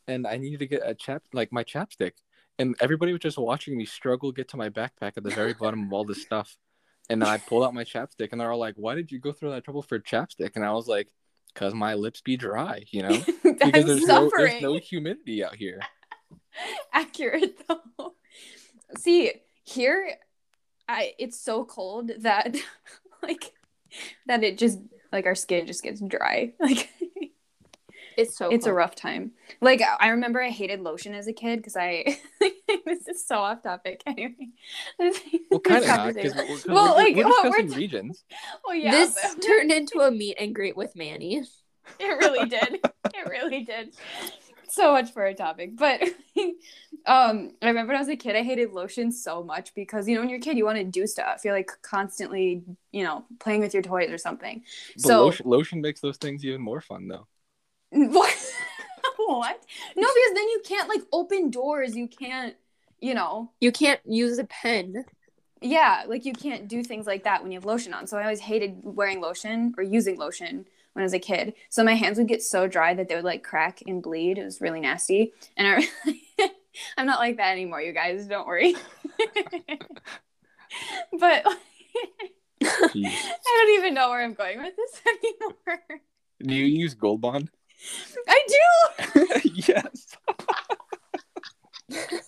and 0.08 0.26
I 0.26 0.38
needed 0.38 0.58
to 0.58 0.66
get 0.66 0.82
a 0.84 0.94
chap 0.94 1.22
like 1.32 1.52
my 1.52 1.62
chapstick, 1.62 2.12
and 2.58 2.74
everybody 2.80 3.12
was 3.12 3.20
just 3.20 3.38
watching 3.38 3.76
me 3.76 3.84
struggle 3.84 4.32
get 4.32 4.48
to 4.48 4.56
my 4.56 4.68
backpack 4.68 5.12
at 5.16 5.22
the 5.22 5.30
very 5.30 5.54
bottom 5.54 5.84
of 5.84 5.92
all 5.92 6.04
this 6.04 6.20
stuff, 6.22 6.56
and 7.08 7.22
then 7.22 7.28
I 7.28 7.38
pulled 7.38 7.64
out 7.64 7.74
my 7.74 7.84
chapstick, 7.84 8.32
and 8.32 8.40
they're 8.40 8.50
all 8.50 8.58
like, 8.58 8.74
"Why 8.76 8.96
did 8.96 9.12
you 9.12 9.20
go 9.20 9.32
through 9.32 9.50
that 9.50 9.64
trouble 9.64 9.82
for 9.82 10.00
chapstick?" 10.00 10.56
And 10.56 10.64
I 10.64 10.72
was 10.72 10.88
like, 10.88 11.08
"Cause 11.54 11.74
my 11.74 11.94
lips 11.94 12.22
be 12.22 12.36
dry, 12.36 12.82
you 12.90 13.02
know, 13.02 13.24
because 13.64 13.82
I'm 13.82 13.86
there's 13.88 14.06
no 14.06 14.30
there's 14.36 14.62
no 14.62 14.76
humidity 14.78 15.44
out 15.44 15.56
here." 15.56 15.80
accurate 16.92 17.56
though. 17.68 18.14
See, 18.96 19.32
here 19.64 20.10
I 20.88 21.12
it's 21.18 21.40
so 21.40 21.64
cold 21.64 22.10
that 22.20 22.56
like 23.22 23.52
that 24.26 24.42
it 24.42 24.58
just 24.58 24.78
like 25.12 25.26
our 25.26 25.34
skin 25.34 25.66
just 25.66 25.82
gets 25.82 26.00
dry. 26.00 26.52
Like 26.60 26.88
It's 28.16 28.36
so 28.36 28.48
it's 28.50 28.66
a 28.66 28.72
rough 28.72 28.96
time. 28.96 29.30
Like 29.60 29.80
I 30.00 30.08
remember 30.08 30.42
I 30.42 30.50
hated 30.50 30.80
lotion 30.80 31.14
as 31.14 31.28
a 31.28 31.32
kid 31.32 31.58
because 31.58 31.76
I 31.76 32.18
this 32.84 33.06
is 33.06 33.24
so 33.24 33.36
off 33.36 33.62
topic 33.62 34.02
anyway. 34.06 34.34
Well, 34.98 35.60
kind 35.60 35.84
of 35.84 36.14
This 36.14 36.32
because 36.32 36.34
we're, 36.34 36.46
'cause 36.46 36.66
Well, 36.66 36.96
we're, 36.96 37.02
like, 37.04 37.14
oh, 37.14 37.18
we're 37.18 37.24
what 37.28 37.50
we're 37.50 37.68
t- 37.68 37.76
regions. 37.76 38.24
Oh 38.66 38.72
yeah. 38.72 38.90
this 38.90 39.14
but- 39.22 39.40
turned 39.42 39.70
into 39.70 40.00
a 40.00 40.10
meet 40.10 40.36
and 40.40 40.52
greet 40.52 40.76
with 40.76 40.96
Manny. 40.96 41.44
It 42.00 42.06
really 42.18 42.48
did. 42.48 42.80
It 43.14 43.28
really 43.28 43.64
did. 43.64 43.94
So 44.68 44.92
much 44.92 45.12
for 45.12 45.24
a 45.26 45.34
topic. 45.34 45.76
But 45.76 46.02
um 47.06 47.52
I 47.62 47.68
remember 47.68 47.88
when 47.92 47.96
I 47.96 48.00
was 48.00 48.08
a 48.08 48.16
kid 48.16 48.36
I 48.36 48.42
hated 48.42 48.72
lotion 48.72 49.10
so 49.12 49.42
much 49.42 49.74
because 49.74 50.08
you 50.08 50.14
know 50.14 50.20
when 50.20 50.28
you're 50.28 50.38
a 50.38 50.42
kid 50.42 50.56
you 50.56 50.64
want 50.64 50.78
to 50.78 50.84
do 50.84 51.06
stuff. 51.06 51.44
You're 51.44 51.54
like 51.54 51.70
constantly, 51.82 52.62
you 52.92 53.02
know, 53.04 53.24
playing 53.40 53.60
with 53.60 53.74
your 53.74 53.82
toys 53.82 54.10
or 54.10 54.18
something. 54.18 54.62
But 54.96 55.02
so 55.02 55.24
lotion, 55.24 55.46
lotion 55.48 55.80
makes 55.80 56.00
those 56.00 56.16
things 56.18 56.44
even 56.44 56.60
more 56.60 56.80
fun, 56.80 57.08
though. 57.08 57.26
what? 57.90 58.52
what? 59.16 59.60
No, 59.96 60.08
because 60.08 60.34
then 60.34 60.48
you 60.48 60.62
can't 60.64 60.88
like 60.88 61.02
open 61.12 61.50
doors. 61.50 61.96
You 61.96 62.08
can't, 62.08 62.54
you 63.00 63.14
know, 63.14 63.50
You 63.60 63.72
can't 63.72 64.00
use 64.04 64.38
a 64.38 64.44
pen. 64.44 65.04
yeah, 65.60 66.04
like 66.06 66.24
you 66.24 66.32
can't 66.32 66.68
do 66.68 66.82
things 66.82 67.06
like 67.06 67.24
that 67.24 67.42
when 67.42 67.50
you 67.52 67.56
have 67.58 67.64
lotion 67.64 67.94
on. 67.94 68.06
So 68.06 68.18
I 68.18 68.22
always 68.22 68.40
hated 68.40 68.80
wearing 68.82 69.20
lotion 69.20 69.74
or 69.76 69.82
using 69.82 70.18
lotion 70.18 70.66
when 70.98 71.04
I 71.04 71.06
was 71.06 71.14
a 71.14 71.20
kid. 71.20 71.54
So 71.68 71.84
my 71.84 71.94
hands 71.94 72.18
would 72.18 72.26
get 72.26 72.42
so 72.42 72.66
dry 72.66 72.92
that 72.92 73.08
they 73.08 73.14
would 73.14 73.22
like 73.22 73.44
crack 73.44 73.82
and 73.86 74.02
bleed. 74.02 74.36
It 74.36 74.42
was 74.42 74.60
really 74.60 74.80
nasty. 74.80 75.32
And 75.56 75.68
I 75.68 75.88
I'm 76.98 77.06
not 77.06 77.20
like 77.20 77.36
that 77.36 77.52
anymore, 77.52 77.80
you 77.80 77.92
guys. 77.92 78.26
Don't 78.26 78.48
worry. 78.48 78.74
but 81.20 81.46
I 82.64 83.30
don't 83.44 83.78
even 83.78 83.94
know 83.94 84.10
where 84.10 84.24
I'm 84.24 84.34
going 84.34 84.60
with 84.60 84.74
this 84.74 85.00
anymore. 85.06 85.84
Do 86.42 86.52
you 86.52 86.64
use 86.64 86.94
Gold 86.94 87.20
Bond? 87.20 87.48
I 88.26 88.46
do. 88.48 89.26
yes. 89.54 90.16
that 91.90 92.20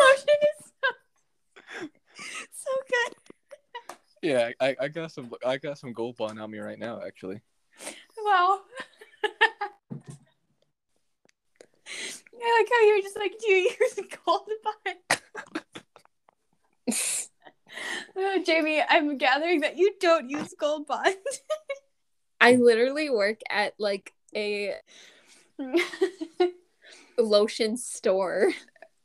lotion 0.00 0.36
is 0.42 0.70
so, 0.80 1.88
so 2.52 2.70
good. 2.88 3.16
Yeah, 4.22 4.50
I, 4.60 4.76
I 4.80 4.86
got 4.86 5.10
some 5.10 5.32
I 5.44 5.56
got 5.56 5.76
some 5.76 5.92
Gold 5.92 6.18
Bond 6.18 6.40
on 6.40 6.52
me 6.52 6.58
right 6.58 6.78
now, 6.78 7.00
actually. 7.04 7.40
Wow. 8.24 8.60
I 12.42 12.58
like 12.58 12.68
how 12.72 12.86
you're 12.86 13.02
just 13.02 13.18
like, 13.18 13.34
do 13.38 13.52
you 13.52 13.70
use 13.80 14.00
gold 14.24 14.48
bond? 14.64 15.20
oh, 18.16 18.42
Jamie, 18.44 18.82
I'm 18.88 19.18
gathering 19.18 19.60
that 19.60 19.76
you 19.76 19.94
don't 20.00 20.30
use 20.30 20.54
gold 20.58 20.86
bond. 20.86 21.16
I 22.40 22.56
literally 22.56 23.10
work 23.10 23.40
at 23.50 23.74
like 23.78 24.14
a 24.34 24.74
lotion 27.18 27.76
store. 27.76 28.52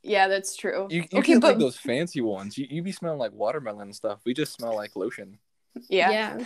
yeah, 0.03 0.30
that's 0.30 0.55
true. 0.55 0.88
You, 0.89 1.01
you 1.11 1.19
okay, 1.19 1.34
get 1.34 1.41
but 1.41 1.47
like 1.49 1.59
those 1.59 1.76
fancy 1.78 2.21
ones. 2.21 2.57
You, 2.57 2.67
you 2.69 2.82
be 2.82 2.93
smelling 2.93 3.19
like 3.19 3.34
watermelon 3.34 3.88
and 3.88 3.95
stuff. 3.95 4.21
We 4.26 4.34
just 4.34 4.53
smell 4.53 4.73
like 4.76 4.95
lotion. 4.95 5.39
Yeah. 5.89 6.11
yeah. 6.11 6.45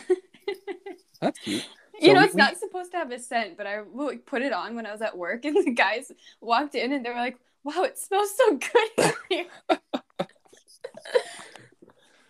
That's 1.22 1.38
cute. 1.40 1.68
You 2.02 2.08
So 2.08 2.14
know, 2.14 2.20
we- 2.22 2.26
it's 2.28 2.36
not 2.36 2.58
supposed 2.58 2.92
to 2.92 2.98
have 2.98 3.12
a 3.12 3.20
scent, 3.20 3.58
but 3.58 3.68
I 3.68 3.82
like, 3.94 4.26
put 4.26 4.42
it 4.42 4.54
on 4.54 4.76
when 4.76 4.86
I 4.86 4.92
was 4.92 5.02
at 5.02 5.18
work, 5.18 5.46
and 5.46 5.56
the 5.66 5.72
guys 5.72 6.12
walked 6.42 6.76
in 6.76 6.94
and 6.94 7.06
they 7.06 7.10
were 7.10 7.16
like, 7.16 7.38
"Wow, 7.64 7.84
it 7.84 7.98
smells 7.98 8.36
so 8.36 8.58
good 8.58 8.90
in 8.98 9.14
here." 9.30 9.46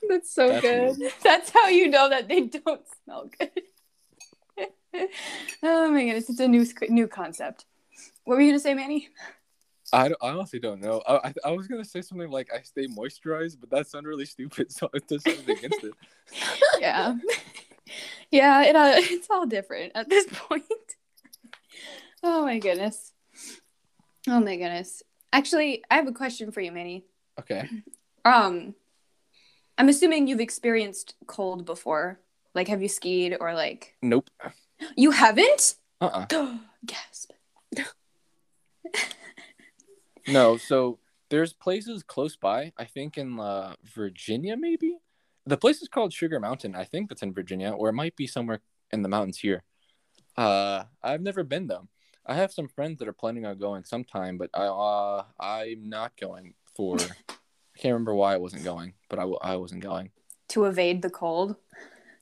That's 0.08 0.34
so 0.34 0.60
good. 0.60 0.98
That's 1.24 1.52
how 1.52 1.68
you 1.68 1.88
know 1.90 2.10
that 2.10 2.28
they 2.28 2.42
don't 2.42 2.82
smell 3.04 3.30
good. 3.38 3.52
oh 5.64 5.92
my 5.92 6.04
goodness, 6.06 6.30
it's 6.30 6.40
a 6.40 6.48
new 6.48 6.66
new 6.90 7.08
concept. 7.08 7.66
What 8.24 8.36
were 8.36 8.42
you 8.42 8.52
gonna 8.52 8.60
say, 8.60 8.74
Manny? 8.74 9.10
I, 9.92 10.08
I 10.22 10.30
honestly 10.30 10.60
don't 10.60 10.82
know. 10.82 11.02
I, 11.08 11.30
I 11.30 11.34
I 11.46 11.52
was 11.52 11.68
gonna 11.68 11.86
say 11.86 12.02
something 12.02 12.30
like 12.30 12.50
I 12.54 12.62
stay 12.62 12.88
moisturized, 12.88 13.58
but 13.60 13.70
that 13.72 13.88
sounded 13.88 14.10
really 14.10 14.26
stupid, 14.26 14.72
so 14.72 14.90
I 14.96 15.00
decided 15.08 15.48
against 15.50 15.84
it. 15.84 15.94
Yeah, 16.80 17.16
yeah, 18.32 18.64
it 18.64 18.76
uh, 18.76 18.94
it's 18.98 19.30
all 19.30 19.46
different 19.46 19.92
at 19.96 20.10
this 20.10 20.26
point. 20.32 20.64
oh 22.24 22.44
my 22.44 22.60
goodness. 22.60 23.12
Oh 24.28 24.40
my 24.40 24.56
goodness. 24.58 25.02
Actually, 25.32 25.84
I 25.90 25.96
have 25.96 26.08
a 26.08 26.12
question 26.12 26.52
for 26.52 26.62
you, 26.62 26.72
Manny. 26.72 27.06
Okay. 27.40 27.68
Um, 28.26 28.76
I'm 29.78 29.88
assuming 29.88 30.28
you've 30.28 30.42
experienced 30.42 31.16
cold 31.26 31.66
before. 31.66 32.20
Like, 32.54 32.68
have 32.68 32.82
you 32.82 32.90
skied 32.90 33.38
or 33.40 33.54
like 33.54 33.96
Nope. 34.02 34.30
you 34.98 35.12
haven't? 35.12 35.76
Uh 36.02 36.26
uh 36.34 36.58
Gasp. 36.86 37.32
No. 40.28 40.58
So 40.58 41.00
there's 41.30 41.54
places 41.54 42.04
close 42.04 42.36
by. 42.36 42.74
I 42.78 42.84
think 42.86 43.18
in 43.18 43.40
uh, 43.40 43.76
Virginia, 43.96 44.58
maybe. 44.58 44.98
The 45.50 45.58
place 45.58 45.82
is 45.82 45.88
called 45.88 46.14
Sugar 46.14 46.40
Mountain. 46.40 46.76
I 46.76 46.84
think 46.84 47.10
that's 47.10 47.24
in 47.24 47.34
Virginia, 47.34 47.72
or 47.72 47.90
it 47.90 47.94
might 47.94 48.16
be 48.16 48.28
somewhere 48.28 48.62
in 48.92 49.02
the 49.02 49.10
mountains 49.10 49.40
here. 49.40 49.64
Uh, 50.38 50.84
I've 51.02 51.22
never 51.22 51.44
been 51.44 51.66
though. 51.66 51.88
I 52.24 52.36
have 52.36 52.52
some 52.52 52.68
friends 52.68 53.00
that 53.00 53.08
are 53.08 53.14
planning 53.14 53.48
on 53.48 53.58
going 53.58 53.84
sometime, 53.84 54.38
but 54.38 54.52
I 54.54 54.66
uh, 54.68 55.24
I'm 55.40 55.90
not 55.90 56.12
going 56.22 56.54
for 56.76 56.98
I 57.30 57.80
can't 57.80 57.94
remember 57.94 58.14
why 58.14 58.36
I 58.36 58.38
wasn't 58.38 58.64
going, 58.64 58.94
but 59.10 59.18
I, 59.18 59.24
w- 59.24 59.40
I 59.42 59.56
wasn't 59.56 59.82
going. 59.82 60.12
To 60.50 60.66
evade 60.66 61.02
the 61.02 61.10
cold. 61.10 61.56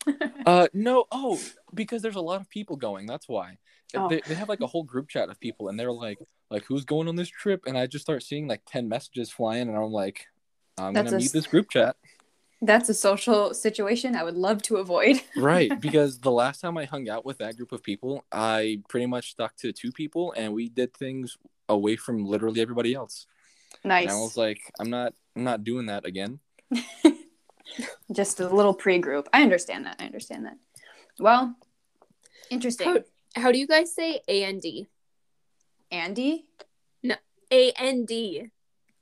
Uh, 0.46 0.68
no. 0.74 1.04
Oh, 1.12 1.38
because 1.74 2.02
there's 2.02 2.16
a 2.16 2.22
lot 2.22 2.40
of 2.40 2.50
people 2.50 2.78
going. 2.78 3.06
That's 3.08 3.28
why. 3.28 3.58
Oh. 3.94 4.08
They, 4.08 4.22
they 4.26 4.36
have 4.36 4.48
like 4.48 4.62
a 4.62 4.68
whole 4.68 4.84
group 4.84 5.10
chat 5.10 5.28
of 5.28 5.38
people, 5.42 5.68
and 5.68 5.78
they're 5.78 5.92
like, 5.92 6.18
like 6.50 6.64
who's 6.64 6.86
going 6.86 7.10
on 7.10 7.18
this 7.18 7.28
trip? 7.28 7.64
And 7.68 7.78
I 7.78 7.88
just 7.88 8.06
start 8.06 8.24
seeing 8.24 8.48
like 8.48 8.62
ten 8.66 8.88
messages 8.88 9.30
flying, 9.30 9.68
and 9.68 9.76
I'm 9.76 9.92
like, 9.92 10.28
I'm 10.78 10.94
That's 10.94 11.10
gonna 11.10 11.18
a 11.18 11.20
meet 11.20 11.26
s- 11.26 11.32
this 11.34 11.48
group 11.48 11.70
chat. 11.70 11.98
That's 12.62 12.90
a 12.90 12.94
social 12.94 13.54
situation 13.54 14.16
I 14.16 14.24
would 14.24 14.36
love 14.36 14.62
to 14.64 14.78
avoid. 14.78 15.22
right 15.38 15.80
because 15.80 16.20
the 16.20 16.32
last 16.32 16.62
time 16.62 16.78
i 16.78 16.86
hung 16.86 17.08
out 17.10 17.26
with 17.26 17.38
that 17.38 17.56
group 17.56 17.72
of 17.72 17.84
people 17.84 18.26
i 18.32 18.80
pretty 18.90 19.06
much 19.06 19.32
stuck 19.32 19.56
to 19.56 19.72
two 19.72 19.92
people 19.92 20.34
and 20.36 20.54
we 20.54 20.68
did 20.70 20.94
things 20.94 21.38
away 21.70 21.96
from 21.96 22.26
literally 22.26 22.60
everybody 22.62 22.94
else 22.94 23.28
nice. 23.84 24.04
and 24.04 24.12
i 24.12 24.16
was 24.16 24.36
like 24.36 24.60
i'm 24.80 24.90
not 24.90 25.14
i'm 25.36 25.44
not 25.44 25.64
doing 25.64 25.86
that 25.86 26.06
again 26.06 26.40
Just 28.12 28.40
a 28.40 28.48
little 28.48 28.74
pre-group. 28.74 29.28
I 29.34 29.44
understand 29.44 29.86
that. 29.86 29.98
I 30.00 30.06
understand 30.06 30.46
that. 30.46 30.58
Well, 31.20 31.56
interesting. 32.50 32.88
How, 32.88 33.42
how 33.42 33.52
do 33.52 33.60
you 33.60 33.68
guys 33.68 33.94
say 33.94 34.22
A 34.28 34.44
A 34.44 34.46
N 34.46 34.60
D? 34.60 34.72
D? 34.72 34.88
Andy? 35.92 36.46
No, 37.04 37.16
A 37.52 37.72
N 37.72 38.06
D. 38.06 38.40
D. 38.40 38.52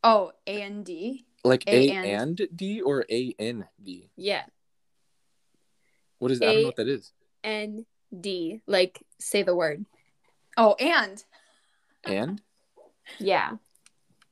Oh, 0.03 0.31
A 0.47 0.57
A 0.57 0.63
N 0.63 0.83
D. 0.83 1.24
like 1.45 1.63
A 1.67 1.89
a, 1.89 1.91
and- 1.93 2.39
and 2.39 2.49
d 2.55 2.81
or 2.81 3.05
a 3.09 3.35
n 3.39 3.67
d 3.81 4.09
Yeah. 4.15 4.43
what 6.19 6.31
is 6.31 6.39
that 6.39 6.49
i 6.49 6.51
don't 6.53 6.57
A- 6.57 6.61
know 6.63 6.67
what 6.67 6.75
that 6.77 6.87
is 6.87 7.11
N 7.43 7.85
D. 8.17 8.61
Like 8.65 9.03
say 9.19 9.43
the 9.43 9.55
word. 9.55 9.85
Oh, 10.57 10.73
and. 10.79 11.23
and 12.05 12.41
Yeah. 13.19 13.57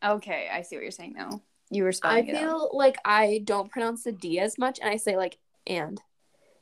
Okay, 0.04 0.50
I 0.52 0.62
see 0.64 0.76
what 0.76 0.82
you're 0.82 0.92
saying 0.92 1.14
now. 1.16 1.42
You 1.70 1.84
were 1.84 1.90
I 1.90 1.92
spelling 1.92 2.28
it 2.30 2.36
out. 2.36 2.40
feel 2.42 2.70
like 2.74 2.98
I 3.06 3.42
don't 3.44 3.70
pronounce 3.72 4.04
the 4.04 4.12
D 4.14 4.40
as 4.40 4.58
much 4.58 4.80
and 4.80 4.90
I 4.90 4.96
say 4.98 5.16
like 5.18 5.38
and. 5.68 6.02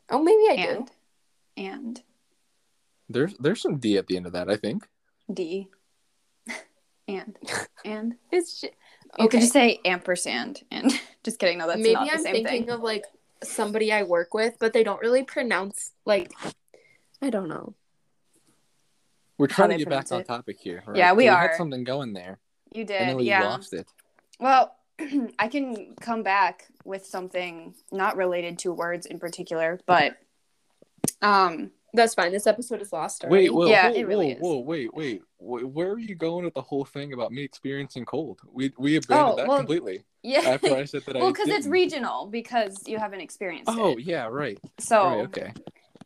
Oh 0.09 0.21
maybe 0.21 0.59
I 0.61 0.65
do. 0.65 0.71
and. 0.79 0.91
And. 1.67 2.03
there's 3.07 3.33
there's 3.37 3.61
some 3.61 3.77
d 3.77 3.97
at 3.97 4.07
the 4.07 4.17
end 4.17 4.25
of 4.25 4.31
that 4.33 4.49
i 4.49 4.57
think 4.57 4.87
D. 5.31 5.69
and. 7.07 7.37
And. 7.85 8.15
It's 8.31 8.59
just, 8.61 8.73
You 9.19 9.27
could 9.27 9.37
okay. 9.37 9.39
just 9.41 9.53
say 9.53 9.79
ampersand. 9.85 10.61
And 10.71 10.91
just 11.23 11.39
kidding. 11.39 11.57
No, 11.57 11.67
that's 11.67 11.79
maybe 11.79 11.93
not 11.93 12.05
the 12.05 12.11
I'm 12.13 12.19
same 12.19 12.33
thinking 12.33 12.63
thing. 12.65 12.69
of 12.71 12.81
like 12.81 13.05
somebody 13.43 13.91
I 13.91 14.03
work 14.03 14.33
with, 14.33 14.55
but 14.59 14.73
they 14.73 14.83
don't 14.83 15.01
really 15.01 15.23
pronounce 15.23 15.91
like 16.05 16.31
I 17.21 17.29
don't 17.29 17.49
know. 17.49 17.75
we're 19.37 19.47
trying 19.47 19.69
to 19.69 19.77
get 19.77 19.89
back 19.89 20.07
pronounce 20.07 20.11
on 20.11 20.23
topic 20.23 20.57
here 20.59 20.83
right? 20.87 20.97
Yeah, 20.97 21.13
we 21.13 21.25
So 21.25 21.31
are. 21.33 21.47
had 21.47 21.55
something 21.55 21.83
going 21.83 22.13
there 22.13 22.39
You 22.73 22.81
and 22.81 22.87
did. 22.87 23.01
then 23.09 23.15
we 23.17 23.23
yeah. 23.25 23.43
lost 23.43 23.73
it 23.73 23.87
Well, 24.39 24.75
I 25.39 25.47
can 25.47 25.95
come 25.99 26.23
back 26.23 26.67
with 26.85 27.05
something 27.05 27.73
not 27.91 28.17
related 28.17 28.59
to 28.59 28.71
words 28.73 29.05
in 29.07 29.19
particular, 29.19 29.79
but 29.85 30.17
um 31.21 31.71
That's 31.93 32.13
fine. 32.13 32.31
This 32.31 32.47
episode 32.47 32.81
is 32.81 32.93
lost 32.93 33.23
already. 33.23 33.49
wait 33.49 33.53
whoa, 33.53 33.65
Yeah, 33.67 33.89
whoa, 33.89 33.95
it 33.95 34.07
really 34.07 34.27
whoa, 34.27 34.33
is. 34.33 34.41
whoa 34.41 34.59
wait 34.59 34.93
wait 34.93 35.21
where 35.39 35.91
are 35.91 35.99
you 35.99 36.15
going 36.15 36.45
with 36.45 36.53
the 36.53 36.61
whole 36.61 36.85
thing 36.85 37.13
about 37.13 37.31
me 37.31 37.43
experiencing 37.43 38.05
cold 38.05 38.39
we 38.51 38.71
we 38.77 38.95
abandoned 38.95 39.33
Oh, 39.33 39.35
that 39.37 39.47
well, 39.47 39.57
completely 39.57 40.03
yeah. 40.23 40.39
after 40.41 40.75
i 40.75 40.85
said 40.85 41.03
that 41.05 41.15
well, 41.15 41.27
i 41.27 41.31
because 41.31 41.47
it's 41.49 41.65
regional 41.67 42.27
because 42.27 42.87
you 42.87 42.97
haven't 42.99 43.21
experienced 43.21 43.69
oh 43.73 43.93
it. 43.93 44.01
yeah 44.01 44.25
right 44.27 44.59
So 44.79 45.03
right 45.03 45.19
okay 45.25 45.53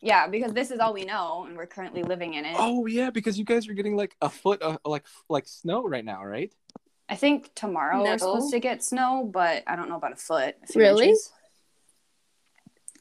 yeah, 0.01 0.27
because 0.27 0.53
this 0.53 0.69
is 0.69 0.79
all 0.79 0.93
we 0.93 1.03
know 1.03 1.45
and 1.47 1.57
we're 1.57 1.65
currently 1.65 2.03
living 2.03 2.35
in 2.35 2.45
it. 2.45 2.55
Oh 2.59 2.85
yeah, 2.85 3.09
because 3.09 3.39
you 3.39 3.45
guys 3.45 3.67
are 3.67 3.73
getting 3.73 3.95
like 3.95 4.15
a 4.21 4.29
foot 4.29 4.61
of 4.61 4.77
like 4.85 5.03
like 5.29 5.47
snow 5.47 5.87
right 5.87 6.05
now, 6.05 6.23
right? 6.23 6.53
I 7.09 7.15
think 7.15 7.49
tomorrow 7.55 7.97
No. 7.97 8.03
we're 8.11 8.17
supposed 8.19 8.51
to 8.53 8.59
get 8.59 8.83
snow, 8.83 9.27
but 9.33 9.63
I 9.65 9.75
don't 9.75 9.89
know 9.89 9.95
about 9.95 10.11
a 10.11 10.15
foot. 10.17 10.55
a 10.75 10.77
Really? 10.79 11.05
inches. 11.07 11.31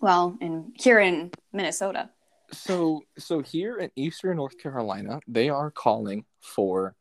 Well, 0.01 0.39
in 0.41 0.73
here 0.77 0.99
in 0.99 1.31
Minnesota. 1.53 2.09
So 2.55 3.03
so 3.19 3.41
here 3.41 3.79
in 3.79 3.91
eastern 3.97 4.37
North 4.37 4.59
Carolina, 4.59 5.21
they 5.27 5.49
are 5.49 5.71
calling 5.71 6.25
for 6.41 6.95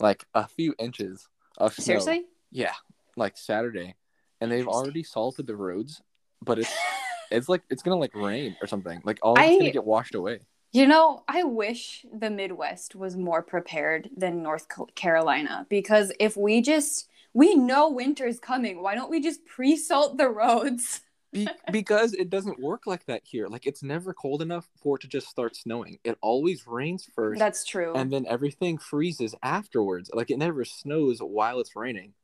like 0.00 0.24
a 0.34 0.46
few 0.46 0.74
inches 0.78 1.28
of 1.58 1.74
snow. 1.74 1.84
Seriously? 1.84 2.24
Yeah, 2.50 2.74
like 3.16 3.36
Saturday, 3.36 3.94
and 4.40 4.50
they've 4.50 4.68
already 4.68 5.02
salted 5.02 5.46
the 5.46 5.56
roads, 5.56 6.02
but 6.42 6.58
it's 6.58 6.74
it's 7.30 7.48
like 7.48 7.62
it's 7.70 7.82
gonna 7.82 7.98
like 7.98 8.14
rain 8.14 8.56
or 8.60 8.66
something. 8.66 9.00
Like 9.04 9.18
all 9.22 9.34
it's 9.38 9.42
I- 9.42 9.58
gonna 9.58 9.70
get 9.70 9.84
washed 9.84 10.14
away. 10.14 10.40
You 10.72 10.88
know, 10.88 11.22
I 11.28 11.44
wish 11.44 12.04
the 12.12 12.30
Midwest 12.30 12.96
was 12.96 13.16
more 13.16 13.42
prepared 13.42 14.10
than 14.16 14.42
North 14.42 14.66
Carolina 14.96 15.66
because 15.68 16.10
if 16.18 16.36
we 16.36 16.62
just 16.62 17.08
we 17.32 17.54
know 17.54 17.90
winter's 17.90 18.40
coming, 18.40 18.82
why 18.82 18.96
don't 18.96 19.10
we 19.10 19.20
just 19.20 19.46
pre-salt 19.46 20.18
the 20.18 20.28
roads? 20.28 21.02
Be- 21.34 21.48
because 21.72 22.14
it 22.14 22.30
doesn't 22.30 22.58
work 22.58 22.86
like 22.86 23.04
that 23.06 23.20
here. 23.24 23.46
Like 23.48 23.66
it's 23.66 23.82
never 23.82 24.14
cold 24.14 24.40
enough 24.40 24.66
for 24.82 24.96
it 24.96 25.02
to 25.02 25.08
just 25.08 25.28
start 25.28 25.54
snowing. 25.56 25.98
It 26.04 26.16
always 26.22 26.66
rains 26.66 27.06
first. 27.14 27.38
That's 27.38 27.64
true. 27.66 27.92
and 27.94 28.10
then 28.10 28.24
everything 28.26 28.78
freezes 28.78 29.34
afterwards. 29.42 30.10
Like 30.14 30.30
it 30.30 30.38
never 30.38 30.64
snows 30.64 31.18
while 31.18 31.60
it's 31.60 31.76
raining. 31.76 32.14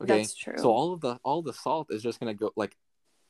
Okay, 0.00 0.18
That's 0.18 0.34
true. 0.34 0.56
so 0.56 0.70
all 0.70 0.94
of 0.94 1.00
the 1.02 1.18
all 1.22 1.42
the 1.42 1.52
salt 1.52 1.88
is 1.90 2.02
just 2.02 2.18
gonna 2.18 2.34
go 2.34 2.50
like 2.56 2.76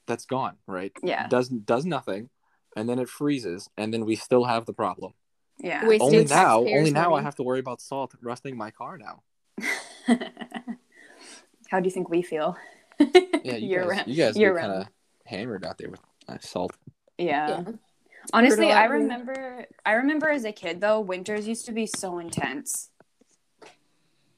that's 0.07 0.25
gone, 0.27 0.57
right? 0.67 0.93
yeah. 1.03 1.27
Does 1.29 1.49
does 1.49 1.85
nothing, 1.85 2.31
and 2.77 2.89
then 2.89 2.99
it 2.99 3.09
freezes, 3.09 3.69
and 3.77 3.93
then 3.93 4.05
we 4.07 4.15
still 4.17 4.45
have 4.45 4.65
the 4.67 4.73
problem. 4.73 5.13
Yeah. 5.59 5.87
Wasting 5.87 6.07
only 6.07 6.25
now, 6.25 6.61
only 6.61 6.91
now 6.91 7.15
I 7.15 7.23
have 7.23 7.37
to 7.37 7.43
worry 7.43 7.59
about 7.61 7.81
salt 7.83 8.15
rusting 8.23 8.57
my 8.57 8.71
car 8.71 8.97
now. 8.99 9.23
How 11.69 11.81
do 11.81 11.87
you 11.87 11.91
think 11.91 12.09
we 12.11 12.23
feel? 12.23 12.57
Yeah, 12.99 13.57
you 13.57 13.69
Year 13.69 13.81
guys, 13.83 13.89
round- 13.91 14.09
you 14.09 14.17
guys 14.17 14.37
year 14.37 14.55
get 14.55 14.61
kind 14.61 14.73
round. 14.73 14.83
of 14.83 14.89
hammered 15.27 15.65
out 15.65 15.79
there 15.79 15.91
with 15.91 16.01
uh, 16.29 16.39
salt. 16.41 16.77
Yeah. 17.19 17.49
Yeah. 17.49 17.73
Honestly, 18.33 18.71
I 18.71 18.85
remember 18.85 19.67
I 19.85 19.93
remember 19.93 20.29
as 20.29 20.45
a 20.45 20.53
kid 20.53 20.81
though, 20.81 21.01
winters 21.01 21.49
used 21.49 21.67
to 21.67 21.73
be 21.73 21.87
so 21.87 22.19
intense. 22.19 22.91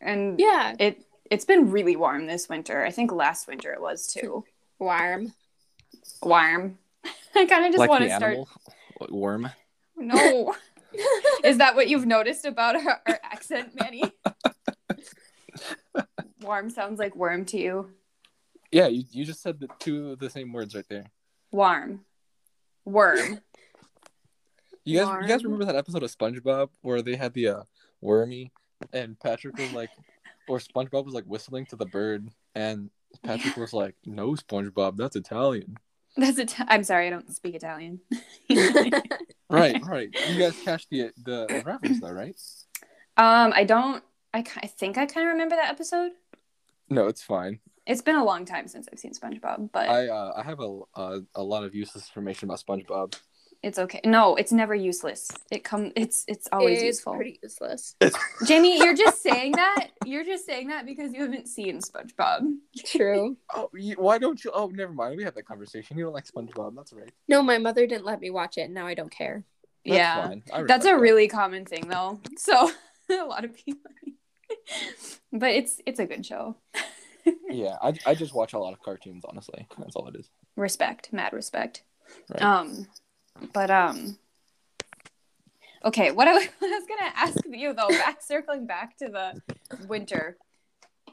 And 0.01 0.39
Yeah. 0.39 0.74
it 0.78 1.05
it's 1.30 1.45
been 1.45 1.70
really 1.70 1.97
warm 1.97 2.26
this 2.26 2.49
winter. 2.49 2.85
I 2.85 2.91
think 2.91 3.12
last 3.12 3.47
winter 3.47 3.72
it 3.72 3.80
was 3.80 4.07
too. 4.07 4.45
Warm. 4.78 5.32
Warm. 6.22 6.78
I 7.35 7.47
kind 7.47 7.66
of 7.66 7.72
just 7.72 7.78
like 7.78 7.91
want 7.91 8.05
to 8.05 8.11
start 8.11 8.32
animal 8.32 8.49
what, 8.99 9.12
worm. 9.12 9.51
No. 9.97 10.55
Is 11.45 11.59
that 11.59 11.74
what 11.74 11.89
you've 11.89 12.07
noticed 12.07 12.45
about 12.45 12.76
our, 12.76 13.01
our 13.07 13.20
accent, 13.22 13.72
Manny? 13.80 14.05
Warm 16.41 16.70
sounds 16.70 16.99
like 16.99 17.16
worm 17.16 17.45
to 17.47 17.59
you. 17.59 17.91
Yeah, 18.75 18.89
you, 18.89 19.05
you 19.12 19.25
just 19.25 19.41
said 19.41 19.61
the 19.61 19.68
two 19.79 20.11
of 20.11 20.18
the 20.18 20.29
same 20.29 20.53
words 20.53 20.75
right 20.75 20.85
there. 20.91 21.05
Warm. 21.53 22.01
Worm. 22.85 23.39
You 24.85 24.99
guys, 24.99 25.22
you 25.22 25.29
guys 25.29 25.45
remember 25.45 25.64
that 25.66 25.77
episode 25.77 26.03
of 26.03 26.11
SpongeBob 26.11 26.70
where 26.83 27.01
they 27.01 27.14
had 27.14 27.33
the 27.35 27.49
uh, 27.49 27.62
wormy, 28.01 28.51
and 28.93 29.16
Patrick 29.20 29.57
was 29.57 29.72
like, 29.72 29.91
or 30.49 30.59
SpongeBob 30.59 31.05
was 31.05 31.14
like 31.14 31.22
whistling 31.27 31.66
to 31.66 31.77
the 31.77 31.87
bird, 31.87 32.29
and 32.57 32.91
Patrick 33.22 33.57
was 33.57 33.72
like, 33.72 33.95
"No, 34.07 34.33
SpongeBob, 34.33 34.97
that's 34.97 35.14
Italian." 35.14 35.77
That's 36.16 36.39
it. 36.39 36.57
I'm 36.59 36.83
sorry, 36.83 37.07
I 37.07 37.11
don't 37.11 37.33
speak 37.33 37.55
Italian. 37.55 38.01
Right, 39.51 39.81
right. 39.87 40.09
You 40.29 40.39
guys 40.39 40.59
catch 40.64 40.89
the 40.89 41.12
the 41.22 41.62
reference 41.64 42.01
though, 42.01 42.11
right? 42.11 42.35
Um, 43.16 43.53
I 43.55 43.62
don't. 43.62 44.03
I, 44.33 44.43
I 44.57 44.66
think 44.66 44.99
I 44.99 45.07
kind 45.07 45.29
of 45.29 45.33
remember 45.33 45.55
that 45.55 45.70
episode. 45.70 46.11
No, 46.91 47.07
it's 47.07 47.22
fine. 47.22 47.61
It's 47.87 48.03
been 48.03 48.16
a 48.16 48.24
long 48.24 48.45
time 48.45 48.66
since 48.68 48.89
I've 48.91 48.99
seen 48.99 49.12
SpongeBob, 49.12 49.70
but 49.72 49.89
I 49.89 50.09
uh, 50.09 50.32
I 50.37 50.43
have 50.43 50.61
a, 50.61 50.80
a 50.95 51.20
a 51.35 51.43
lot 51.43 51.64
of 51.64 51.74
useless 51.74 52.09
information 52.09 52.49
about 52.49 52.62
SpongeBob. 52.66 53.14
it's 53.62 53.78
okay. 53.78 54.01
No, 54.05 54.37
it's 54.37 54.53
never 54.53 54.74
useless. 54.74 55.30
It 55.51 55.64
come. 55.64 55.93
It's 55.95 56.24
it's 56.26 56.49
always 56.51 56.78
it's 56.78 56.85
useful. 56.85 57.14
pretty 57.14 57.39
useless. 57.43 57.97
Jamie, 58.47 58.78
you're 58.78 58.95
just 58.95 59.22
saying 59.22 59.53
that. 59.53 59.89
You're 60.07 60.24
just 60.24 60.47
saying 60.47 60.68
that 60.68 60.87
because 60.87 61.12
you 61.12 61.22
haven't 61.22 61.49
seen 61.49 61.80
SpongeBob. 61.80 62.41
True. 62.87 63.37
Oh, 63.55 63.70
you, 63.74 63.95
why 63.99 64.18
don't 64.18 64.43
you? 64.43 64.51
Oh, 64.53 64.66
never 64.68 64.93
mind. 64.93 65.16
We 65.16 65.22
had 65.24 65.35
that 65.37 65.47
conversation. 65.47 65.97
You 65.99 66.05
don't 66.05 66.14
like 66.14 66.26
SpongeBob. 66.26 66.74
That's 66.74 66.93
right. 66.93 67.11
No, 67.28 67.43
my 67.43 67.59
mother 67.59 67.87
didn't 67.87 68.05
let 68.05 68.20
me 68.20 68.30
watch 68.30 68.59
it, 68.59 68.62
and 68.62 68.74
now 68.74 68.87
I 68.87 68.95
don't 68.95 69.11
care. 69.11 69.45
That's 69.85 69.97
yeah, 69.97 70.28
fine. 70.28 70.66
That's 70.66 70.87
a 70.87 70.89
that. 70.89 71.01
really 71.01 71.28
common 71.28 71.66
thing 71.66 71.89
though. 71.89 72.20
So 72.39 72.70
a 73.11 73.24
lot 73.24 73.45
of 73.45 73.55
people. 73.55 73.91
but 75.32 75.51
it's 75.51 75.80
it's 75.87 76.01
a 76.01 76.07
good 76.07 76.24
show. 76.24 76.57
Yeah, 77.51 77.77
I, 77.83 77.95
I 78.07 78.14
just 78.14 78.35
watch 78.35 78.53
a 78.53 78.59
lot 78.59 78.72
of 78.72 78.81
cartoons. 78.83 79.25
Honestly, 79.29 79.66
that's 79.79 79.97
all 79.97 80.09
it 80.09 80.16
is. 80.16 80.31
respect 80.57 81.12
mad 81.12 81.33
respect 81.33 81.83
Right. 82.31 82.43
um 82.43 82.87
but 83.53 83.70
um 83.70 84.18
okay 85.85 86.11
what 86.11 86.29
I, 86.29 86.35
was- 86.35 86.49
I 86.62 86.66
was 86.66 86.87
gonna 86.87 87.12
ask 87.16 87.39
you 87.51 87.72
though 87.72 87.89
back 87.89 88.22
circling 88.22 88.66
back 88.66 88.97
to 88.99 89.07
the 89.09 89.41
winter 89.89 90.37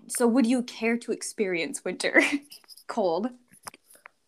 so 0.08 0.28
would 0.28 0.46
you 0.46 0.64
care 0.64 0.98
to 0.98 1.12
experience 1.12 1.84
winter 1.86 2.22
cold 2.88 3.30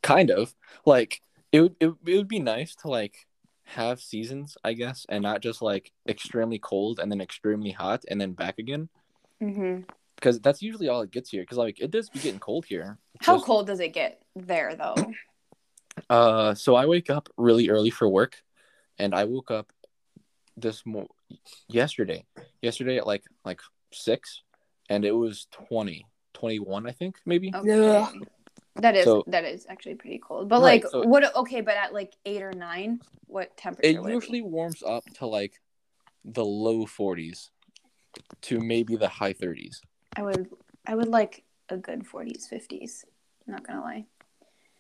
kind 0.02 0.30
of 0.32 0.54
like 0.86 1.22
it 1.52 1.62
would 1.62 1.76
it, 1.80 1.94
it 2.06 2.18
would 2.18 2.28
be 2.28 2.40
nice 2.40 2.76
to 2.76 2.88
like 2.88 3.28
have 3.66 4.00
seasons 4.02 4.58
i 4.64 4.74
guess 4.74 5.06
and 5.10 5.22
not 5.24 5.42
just 5.42 5.62
like 5.62 5.92
extremely 6.08 6.60
cold 6.60 7.00
and 7.00 7.12
then 7.12 7.22
extremely 7.22 7.72
hot 7.72 8.04
and 8.10 8.20
then 8.20 8.34
back 8.34 8.58
again 8.60 8.90
mm-hmm. 9.42 9.82
Because 10.24 10.40
that's 10.40 10.62
usually 10.62 10.88
all 10.88 11.02
it 11.02 11.12
gets 11.12 11.30
here 11.30 11.44
because 11.44 11.58
like 11.58 11.82
it 11.82 11.92
does 11.92 12.10
be 12.10 12.20
getting 12.20 12.40
cold 12.40 12.64
here 12.66 12.98
How 13.20 13.36
Just- 13.36 13.46
cold 13.46 13.68
does 13.68 13.82
it 13.82 13.94
get 13.94 14.22
there 14.36 14.76
though? 14.76 14.96
Uh, 16.10 16.56
so 16.56 16.76
I 16.76 16.88
wake 16.88 17.10
up 17.12 17.30
really 17.38 17.70
early 17.70 17.92
for 17.92 18.10
work, 18.10 18.42
and 18.98 19.14
I 19.14 19.26
woke 19.26 19.52
up 19.52 19.72
this 20.58 20.84
mo 20.88 21.08
yesterday. 21.68 22.26
Yesterday 22.64 22.98
at 22.98 23.06
like 23.06 23.24
like 23.46 23.62
six, 23.92 24.42
and 24.90 25.06
it 25.06 25.12
was 25.12 25.46
20, 25.70 26.04
21, 26.34 26.88
I 26.88 26.92
think 26.94 27.18
maybe. 27.28 27.54
Okay. 27.54 28.08
That 28.78 28.96
is 28.96 29.06
So- 29.06 29.24
that 29.28 29.46
is 29.46 29.68
actually 29.70 29.96
pretty 29.96 30.18
cold. 30.18 30.50
But 30.50 30.62
Right, 30.62 30.84
like 30.84 30.88
so- 30.92 31.04
what 31.06 31.36
okay, 31.36 31.62
but 31.62 31.76
at 31.76 31.94
like 31.94 32.14
eight 32.26 32.42
or 32.42 32.54
nine, 32.54 33.00
what 33.28 33.56
temperature 33.56 33.90
It 33.90 34.02
would 34.02 34.10
it 34.10 34.16
usually 34.16 34.42
warms 34.42 34.82
up 34.82 35.04
to 35.20 35.28
like 35.28 35.62
the 36.26 36.44
low 36.46 36.88
forties 36.88 37.52
to 38.42 38.60
maybe 38.60 38.96
the 38.96 39.10
high 39.10 39.34
thirties. 39.34 39.80
Be? 40.16 40.22
I 40.22 40.24
would 40.26 40.50
I 40.88 40.96
would 40.96 41.08
like 41.08 41.44
a 41.70 41.78
good 41.78 42.06
forties, 42.06 42.48
fifties. 42.48 43.06
I'm 43.48 43.54
not 43.54 43.66
gonna 43.66 43.82
lie. 43.82 44.06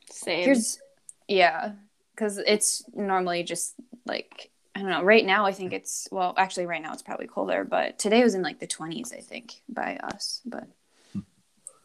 Same. 0.10 0.44
Here's 0.44 0.80
yeah, 1.28 1.74
because 2.16 2.38
it's 2.38 2.84
normally 2.94 3.44
just 3.44 3.76
like 4.06 4.52
I 4.76 4.80
don't 4.80 4.90
know. 4.90 5.04
Right 5.04 5.26
now, 5.26 5.46
I 5.46 5.52
think 5.52 5.72
it's 5.74 6.08
well, 6.12 6.34
actually, 6.38 6.66
right 6.66 6.82
now 6.82 6.94
it's 6.94 7.04
probably 7.04 7.28
colder, 7.28 7.64
but 7.64 8.00
today 8.00 8.24
was 8.24 8.34
in 8.36 8.42
like 8.42 8.60
the 8.60 8.68
twenties, 8.68 9.14
I 9.14 9.20
think, 9.22 9.62
by 9.70 9.98
us. 9.98 10.42
But 10.46 10.66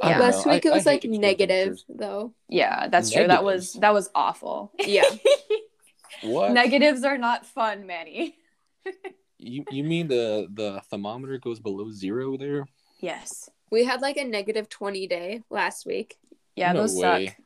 I 0.01 0.11
don't 0.12 0.20
Last 0.20 0.46
week 0.46 0.64
I- 0.64 0.68
it 0.68 0.72
I 0.72 0.76
was 0.76 0.86
like 0.86 1.05
negative 1.05 1.49
temperatures. 1.49 1.84
though. 1.88 2.32
yeah, 2.49 2.88
that's 2.88 3.11
true. 3.11 3.26
That 3.26 3.44
was 3.44 3.74
that 3.74 3.92
was 3.92 4.11
awful. 4.14 4.72
Yeah. 4.84 5.03
What? 6.22 6.51
Negatives 6.53 7.05
are 7.05 7.18
not 7.18 7.46
fun, 7.46 7.86
Manny. 7.86 8.36
you 9.38 9.64
you 9.70 9.84
mean 9.84 10.09
the 10.09 10.49
the 10.53 10.80
thermometer 10.90 11.38
goes 11.38 11.61
below 11.61 11.90
zero 11.90 12.36
there? 12.36 12.66
Yes. 12.99 13.49
We 13.70 13.84
had 13.84 14.01
like 14.01 14.16
a 14.16 14.24
negative 14.24 14.68
20 14.68 15.07
day 15.07 15.42
last 15.51 15.86
week. 15.86 16.18
Yeah, 16.57 16.72
No 16.72 16.80
those 16.82 16.96
way. 16.96 17.26
suck. 17.26 17.36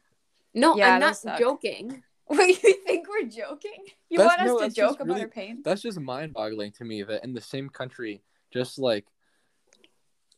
No, 0.54 0.76
Yeah, 0.76 0.94
I'm 0.94 1.00
not 1.00 1.16
suck. 1.16 1.38
joking. 1.38 2.02
Wait, 2.28 2.62
you 2.62 2.74
think 2.86 3.06
we're 3.08 3.28
joking? 3.28 3.84
You 4.08 4.18
That's- 4.18 4.38
want 4.38 4.50
us 4.50 4.60
no, 4.60 4.68
to 4.68 4.74
joke 4.74 5.00
about 5.00 5.08
really- 5.08 5.20
our 5.22 5.28
pain? 5.28 5.60
That's 5.64 5.82
just 5.82 6.00
mind 6.00 6.32
boggling 6.32 6.72
to 6.72 6.84
me 6.84 7.02
that 7.02 7.24
in 7.24 7.34
the 7.34 7.40
same 7.40 7.68
country, 7.68 8.22
just 8.52 8.78
like 8.78 9.06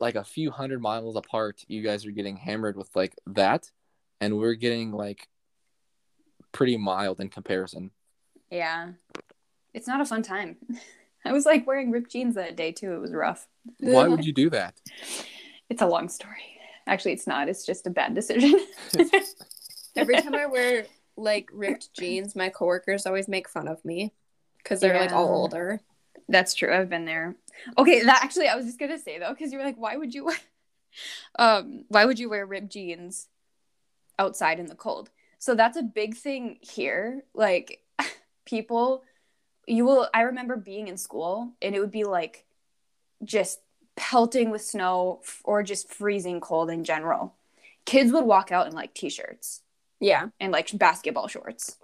like 0.00 0.16
a 0.16 0.24
few 0.24 0.50
hundred 0.50 0.80
miles 0.82 1.14
apart, 1.14 1.62
you 1.68 1.80
guys 1.82 2.04
are 2.04 2.10
getting 2.10 2.36
hammered 2.36 2.76
with 2.76 2.90
like 2.96 3.14
that, 3.26 3.70
and 4.20 4.36
we're 4.38 4.54
getting 4.54 4.90
like 4.90 5.28
pretty 6.50 6.76
mild 6.76 7.20
in 7.20 7.28
comparison. 7.28 7.90
Yeah. 8.50 8.92
It's 9.72 9.86
not 9.86 10.00
a 10.00 10.04
fun 10.04 10.22
time. 10.22 10.56
I 11.24 11.32
was 11.32 11.46
like 11.46 11.66
wearing 11.66 11.90
ripped 11.90 12.10
jeans 12.10 12.34
that 12.34 12.56
day 12.56 12.72
too. 12.72 12.92
It 12.94 13.00
was 13.00 13.12
rough. 13.12 13.48
Why 13.80 14.08
would 14.08 14.24
you 14.26 14.32
do 14.32 14.50
that? 14.50 14.74
It's 15.70 15.82
a 15.82 15.86
long 15.86 16.08
story. 16.08 16.42
Actually, 16.86 17.12
it's 17.12 17.26
not. 17.26 17.48
It's 17.48 17.64
just 17.64 17.86
a 17.86 17.90
bad 17.90 18.14
decision. 18.14 18.54
Every 19.96 20.20
time 20.20 20.34
I 20.34 20.46
wear 20.46 20.86
like 21.16 21.48
ripped 21.52 21.94
jeans, 21.94 22.36
my 22.36 22.50
coworkers 22.50 23.06
always 23.06 23.28
make 23.28 23.48
fun 23.48 23.68
of 23.68 23.82
me 23.84 24.12
because 24.58 24.80
they're 24.80 24.98
like 24.98 25.12
all 25.12 25.28
older. 25.28 25.80
That's 26.28 26.54
true. 26.54 26.74
I've 26.74 26.90
been 26.90 27.04
there. 27.04 27.36
Okay, 27.78 28.02
that 28.02 28.20
actually 28.22 28.48
I 28.48 28.56
was 28.56 28.66
just 28.66 28.78
gonna 28.78 28.98
say 28.98 29.18
though, 29.18 29.30
because 29.30 29.52
you 29.52 29.58
were 29.58 29.64
like, 29.64 29.78
why 29.78 29.96
would 29.96 30.14
you 30.14 30.30
um 31.38 31.84
why 31.88 32.04
would 32.04 32.18
you 32.18 32.28
wear 32.28 32.44
ripped 32.44 32.70
jeans 32.70 33.28
outside 34.18 34.58
in 34.58 34.66
the 34.66 34.74
cold? 34.74 35.10
So 35.38 35.54
that's 35.54 35.76
a 35.76 35.82
big 35.82 36.16
thing 36.16 36.58
here. 36.60 37.24
Like 37.34 37.80
people 38.44 39.04
you 39.66 39.84
will 39.84 40.08
I 40.14 40.22
remember 40.22 40.56
being 40.56 40.88
in 40.88 40.96
school 40.96 41.52
and 41.62 41.74
it 41.74 41.80
would 41.80 41.90
be 41.90 42.04
like 42.04 42.44
just 43.24 43.60
pelting 43.96 44.50
with 44.50 44.62
snow 44.62 45.22
or 45.44 45.62
just 45.62 45.92
freezing 45.92 46.40
cold 46.40 46.70
in 46.70 46.84
general. 46.84 47.34
Kids 47.86 48.12
would 48.12 48.24
walk 48.24 48.52
out 48.52 48.66
in 48.66 48.72
like 48.74 48.94
t-shirts 48.94 49.62
Yeah. 50.00 50.28
and 50.40 50.52
like 50.52 50.76
basketball 50.76 51.28
shorts. 51.28 51.76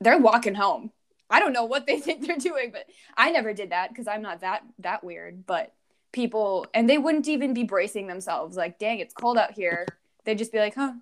They're 0.00 0.18
walking 0.18 0.54
home. 0.54 0.92
I 1.30 1.40
don't 1.40 1.52
know 1.52 1.64
what 1.64 1.86
they 1.86 2.00
think 2.00 2.26
they're 2.26 2.36
doing, 2.36 2.70
but 2.72 2.86
I 3.16 3.30
never 3.30 3.52
did 3.54 3.70
that 3.70 3.90
because 3.90 4.08
I'm 4.08 4.22
not 4.22 4.40
that 4.40 4.62
that 4.80 5.04
weird. 5.04 5.46
But 5.46 5.72
people 6.12 6.66
and 6.74 6.88
they 6.90 6.98
wouldn't 6.98 7.28
even 7.28 7.54
be 7.54 7.64
bracing 7.64 8.06
themselves. 8.06 8.56
Like, 8.56 8.78
dang, 8.78 9.00
it's 9.00 9.14
cold 9.14 9.38
out 9.38 9.52
here. 9.52 9.86
They'd 10.24 10.38
just 10.38 10.52
be 10.52 10.58
like, 10.58 10.74
huh, 10.74 10.92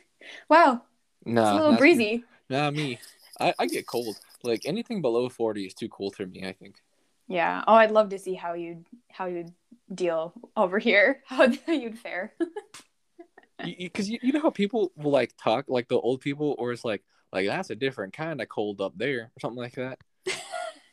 wow, 0.49 0.81
No, 1.25 1.41
it's 1.41 1.51
a 1.51 1.55
little 1.55 1.75
breezy. 1.75 2.23
Nah, 2.49 2.71
me. 2.71 2.99
I, 3.39 3.53
I 3.59 3.65
get 3.67 3.85
cold. 3.87 4.17
Like 4.43 4.61
anything 4.65 5.01
below 5.01 5.29
forty 5.29 5.65
is 5.65 5.73
too 5.73 5.89
cool 5.89 6.11
for 6.11 6.25
me. 6.25 6.45
I 6.45 6.53
think. 6.53 6.81
Yeah. 7.27 7.63
Oh, 7.67 7.73
I'd 7.73 7.91
love 7.91 8.09
to 8.09 8.19
see 8.19 8.35
how 8.35 8.53
you'd 8.53 8.85
how 9.11 9.25
you'd 9.25 9.53
deal 9.93 10.33
over 10.55 10.79
here. 10.79 11.21
How 11.25 11.43
you'd 11.67 11.99
fare. 11.99 12.33
Because 13.63 14.09
you, 14.09 14.19
you, 14.21 14.33
know 14.33 14.41
how 14.41 14.51
people 14.51 14.91
will 14.95 15.09
like 15.09 15.33
talk 15.35 15.65
like 15.67 15.87
the 15.87 15.99
old 15.99 16.21
people, 16.21 16.55
or 16.59 16.71
it's 16.71 16.85
like 16.85 17.03
like 17.33 17.47
that's 17.47 17.71
a 17.71 17.75
different 17.75 18.13
kind 18.13 18.39
of 18.39 18.47
cold 18.47 18.81
up 18.81 18.93
there, 18.95 19.31
or 19.35 19.39
something 19.39 19.61
like 19.61 19.75
that. 19.75 19.99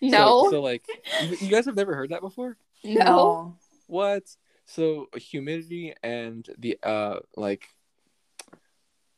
No. 0.01 0.51
So, 0.51 0.61
like, 0.61 0.84
you, 1.22 1.36
you 1.40 1.49
guys 1.49 1.64
have 1.64 1.76
never 1.76 1.95
heard 1.95 2.11
that 2.11 2.20
before? 2.20 2.59
no. 2.82 3.57
What? 3.86 4.24
So 4.66 5.09
humidity 5.16 5.95
and 6.03 6.47
the 6.59 6.78
uh 6.82 7.20
like 7.36 7.68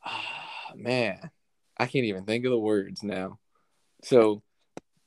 ah, 0.05 0.73
man, 0.77 1.31
I 1.77 1.87
can't 1.87 2.05
even 2.05 2.25
think 2.25 2.45
of 2.45 2.51
the 2.51 2.59
words 2.59 3.03
now. 3.03 3.39
So 4.03 4.43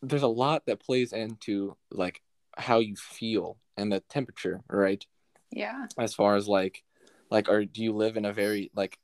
there's 0.02 0.24
a 0.24 0.28
lot 0.28 0.66
that 0.66 0.80
plays 0.80 1.14
into 1.14 1.76
like 1.92 2.22
how 2.58 2.80
you 2.80 2.96
feel 2.96 3.58
and 3.78 3.92
the 3.92 4.02
temperature, 4.02 4.62
right? 4.70 5.06
Yeah. 5.52 5.88
As 5.98 6.14
far 6.14 6.36
as 6.36 6.48
like 6.48 6.84
like 7.30 7.50
or 7.50 7.66
do 7.66 7.84
you 7.84 7.94
live 7.94 8.18
in 8.18 8.26
a 8.26 8.34
very 8.34 8.72
like 8.76 8.98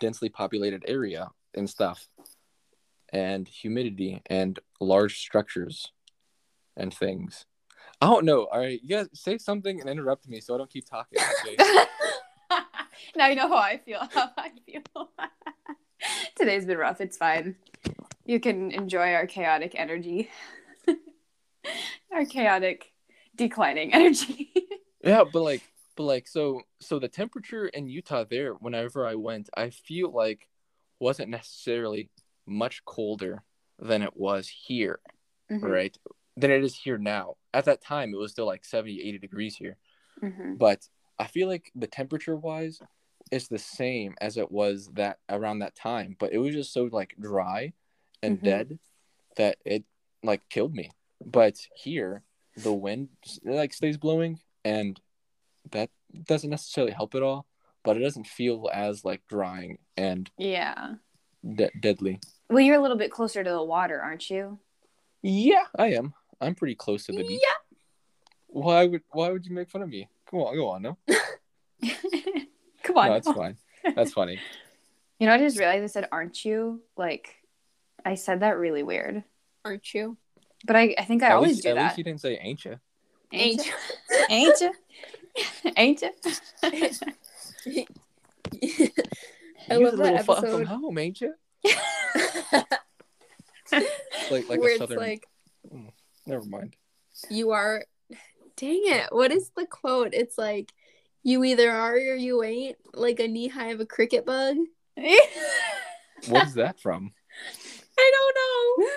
densely 0.00 0.28
populated 0.28 0.84
area 0.86 1.30
and 1.54 1.68
stuff? 1.68 2.06
And 3.10 3.48
humidity 3.48 4.22
and 4.26 4.58
large 4.80 5.18
structures 5.18 5.92
and 6.76 6.92
things. 6.92 7.46
I 8.00 8.06
don't 8.06 8.26
know. 8.26 8.44
All 8.44 8.60
right, 8.60 8.78
you 8.82 8.96
guys 8.96 9.08
say 9.14 9.38
something 9.38 9.80
and 9.80 9.88
interrupt 9.88 10.28
me 10.28 10.40
so 10.40 10.54
I 10.54 10.58
don't 10.58 10.70
keep 10.70 10.88
talking. 10.88 11.18
Now 13.16 13.26
you 13.28 13.34
know 13.34 13.48
how 13.48 13.56
I 13.56 13.78
feel. 13.78 14.00
How 14.12 14.30
I 14.36 14.50
feel. 14.66 14.82
Today's 16.36 16.66
been 16.66 16.78
rough. 16.78 17.00
It's 17.00 17.16
fine. 17.16 17.56
You 18.28 18.38
can 18.40 18.70
enjoy 18.72 19.14
our 19.14 19.26
chaotic 19.26 19.72
energy. 19.74 20.28
our 22.12 22.26
chaotic 22.26 22.92
declining 23.34 23.94
energy. 23.94 24.52
yeah, 25.02 25.24
but 25.24 25.40
like, 25.42 25.62
but 25.96 26.02
like, 26.04 26.28
so 26.28 26.60
so 26.78 26.98
the 26.98 27.08
temperature 27.08 27.68
in 27.68 27.88
Utah 27.88 28.24
there, 28.28 28.52
whenever 28.52 29.06
I 29.06 29.14
went, 29.14 29.48
I 29.56 29.70
feel 29.70 30.12
like 30.12 30.46
wasn't 31.00 31.30
necessarily 31.30 32.10
much 32.46 32.84
colder 32.84 33.42
than 33.78 34.02
it 34.02 34.14
was 34.14 34.46
here, 34.48 35.00
Mhm, 35.50 35.62
right? 35.62 35.96
Than 36.36 36.50
it 36.50 36.62
is 36.62 36.76
here 36.76 36.98
now. 36.98 37.36
At 37.54 37.64
that 37.64 37.82
time, 37.82 38.12
it 38.12 38.18
was 38.18 38.32
still 38.32 38.46
like 38.46 38.64
70, 38.66 39.00
80 39.00 39.18
degrees 39.18 39.56
here. 39.56 39.78
mhm. 40.22 40.58
but 40.58 40.86
I 41.18 41.26
feel 41.28 41.48
like 41.48 41.72
the 41.74 41.86
temperature 41.86 42.36
wise 42.36 42.80
is 43.30 43.48
the 43.48 43.58
same 43.58 44.16
as 44.20 44.36
it 44.36 44.52
was 44.52 44.88
that 44.94 45.18
around 45.30 45.60
that 45.60 45.74
time, 45.76 46.16
but 46.18 46.32
it 46.32 46.38
was 46.38 46.54
just 46.54 46.74
so 46.74 46.90
like 46.92 47.14
dry 47.18 47.72
and 48.22 48.38
Mhm. 48.38 48.44
dead 48.44 48.78
that 49.36 49.58
it 49.64 49.84
like 50.22 50.48
killed 50.48 50.74
me. 50.74 50.90
But 51.24 51.56
here, 51.76 52.22
the 52.56 52.72
wind 52.72 53.08
like 53.44 53.72
stays 53.72 53.96
blowing, 53.96 54.40
and 54.64 55.00
that 55.70 55.90
doesn't 56.24 56.50
necessarily 56.50 56.92
help 56.92 57.14
at 57.14 57.22
all. 57.22 57.46
But 57.84 57.96
it 57.96 58.00
doesn't 58.00 58.26
feel 58.26 58.68
as 58.72 59.04
like 59.04 59.26
drying 59.28 59.78
and 59.96 60.30
Yeah. 60.36 60.96
de- 61.44 61.70
deadly. 61.80 62.20
Well, 62.50 62.60
you're 62.60 62.76
a 62.76 62.80
little 62.80 62.96
bit 62.96 63.10
closer 63.12 63.44
to 63.44 63.50
the 63.50 63.62
water, 63.62 64.00
aren't 64.00 64.28
you? 64.30 64.58
Yeah, 65.22 65.66
I 65.78 65.92
am. 65.92 66.14
I'm 66.40 66.54
pretty 66.54 66.74
close 66.74 67.06
to 67.06 67.12
the 67.12 67.24
beach. 67.26 67.42
Why 68.48 68.86
would 68.86 69.02
Why 69.10 69.30
would 69.30 69.44
you 69.46 69.54
make 69.54 69.70
fun 69.70 69.82
of 69.82 69.88
me? 69.88 70.08
Go 70.30 70.46
on, 70.46 70.54
go 70.56 70.68
on. 70.68 70.82
No, 70.82 70.98
Come 72.82 72.96
on. 72.98 73.08
no, 73.08 73.14
that's 73.14 73.30
fine. 73.32 73.56
That's 73.94 74.12
funny. 74.12 74.40
You 75.20 75.26
know, 75.26 75.34
I 75.34 75.38
just 75.38 75.58
realized 75.58 75.82
I 75.82 75.86
said, 75.88 76.08
"Aren't 76.12 76.44
you?" 76.44 76.80
Like, 76.96 77.37
I 78.04 78.14
said 78.14 78.40
that 78.40 78.58
really 78.58 78.82
weird, 78.82 79.24
Aren't 79.64 79.92
you? 79.94 80.16
but 80.66 80.76
I, 80.76 80.94
I 80.98 81.04
think 81.04 81.22
I 81.22 81.28
at 81.28 81.32
always 81.32 81.50
least, 81.52 81.62
do 81.64 81.68
at 81.70 81.74
that. 81.76 81.84
least 81.84 81.98
you 81.98 82.04
didn't 82.04 82.20
say 82.20 82.38
ain't 82.40 82.64
you. 82.64 82.78
Ain't 83.32 83.64
you? 83.66 83.72
Ain't 84.30 84.60
you? 84.60 84.72
Ain't 85.76 86.02
you? 86.02 86.10
I 89.70 89.74
You're 89.76 89.90
love 89.90 89.94
a 89.94 89.96
that 89.98 90.02
little 90.12 90.22
far 90.24 90.36
from 90.36 90.46
episode. 90.62 90.66
home, 90.66 90.98
ain't 90.98 91.20
you? 91.20 91.34
Like 94.30 94.48
like 94.48 94.60
where 94.60 94.70
a 94.70 94.72
it's 94.72 94.78
southern. 94.78 94.98
like 94.98 95.26
hmm, 95.70 95.88
Never 96.26 96.44
mind. 96.44 96.74
you 97.30 97.50
are 97.50 97.84
dang 98.56 98.80
it 98.84 99.06
what 99.10 99.30
is 99.30 99.50
the 99.56 99.66
quote 99.66 100.14
it's 100.14 100.36
like 100.38 100.72
you 101.22 101.44
either 101.44 101.70
are 101.70 101.94
or 101.94 102.14
you 102.14 102.42
ain't 102.42 102.76
like 102.94 103.20
a 103.20 103.28
knee 103.28 103.48
high 103.48 103.68
of 103.70 103.80
a 103.80 103.86
cricket 103.86 104.24
bug 104.24 104.56
What 106.28 106.46
is 106.48 106.54
that 106.54 106.80
from? 106.80 107.12
I 107.98 108.12
don't 108.14 108.34
know 108.34 108.88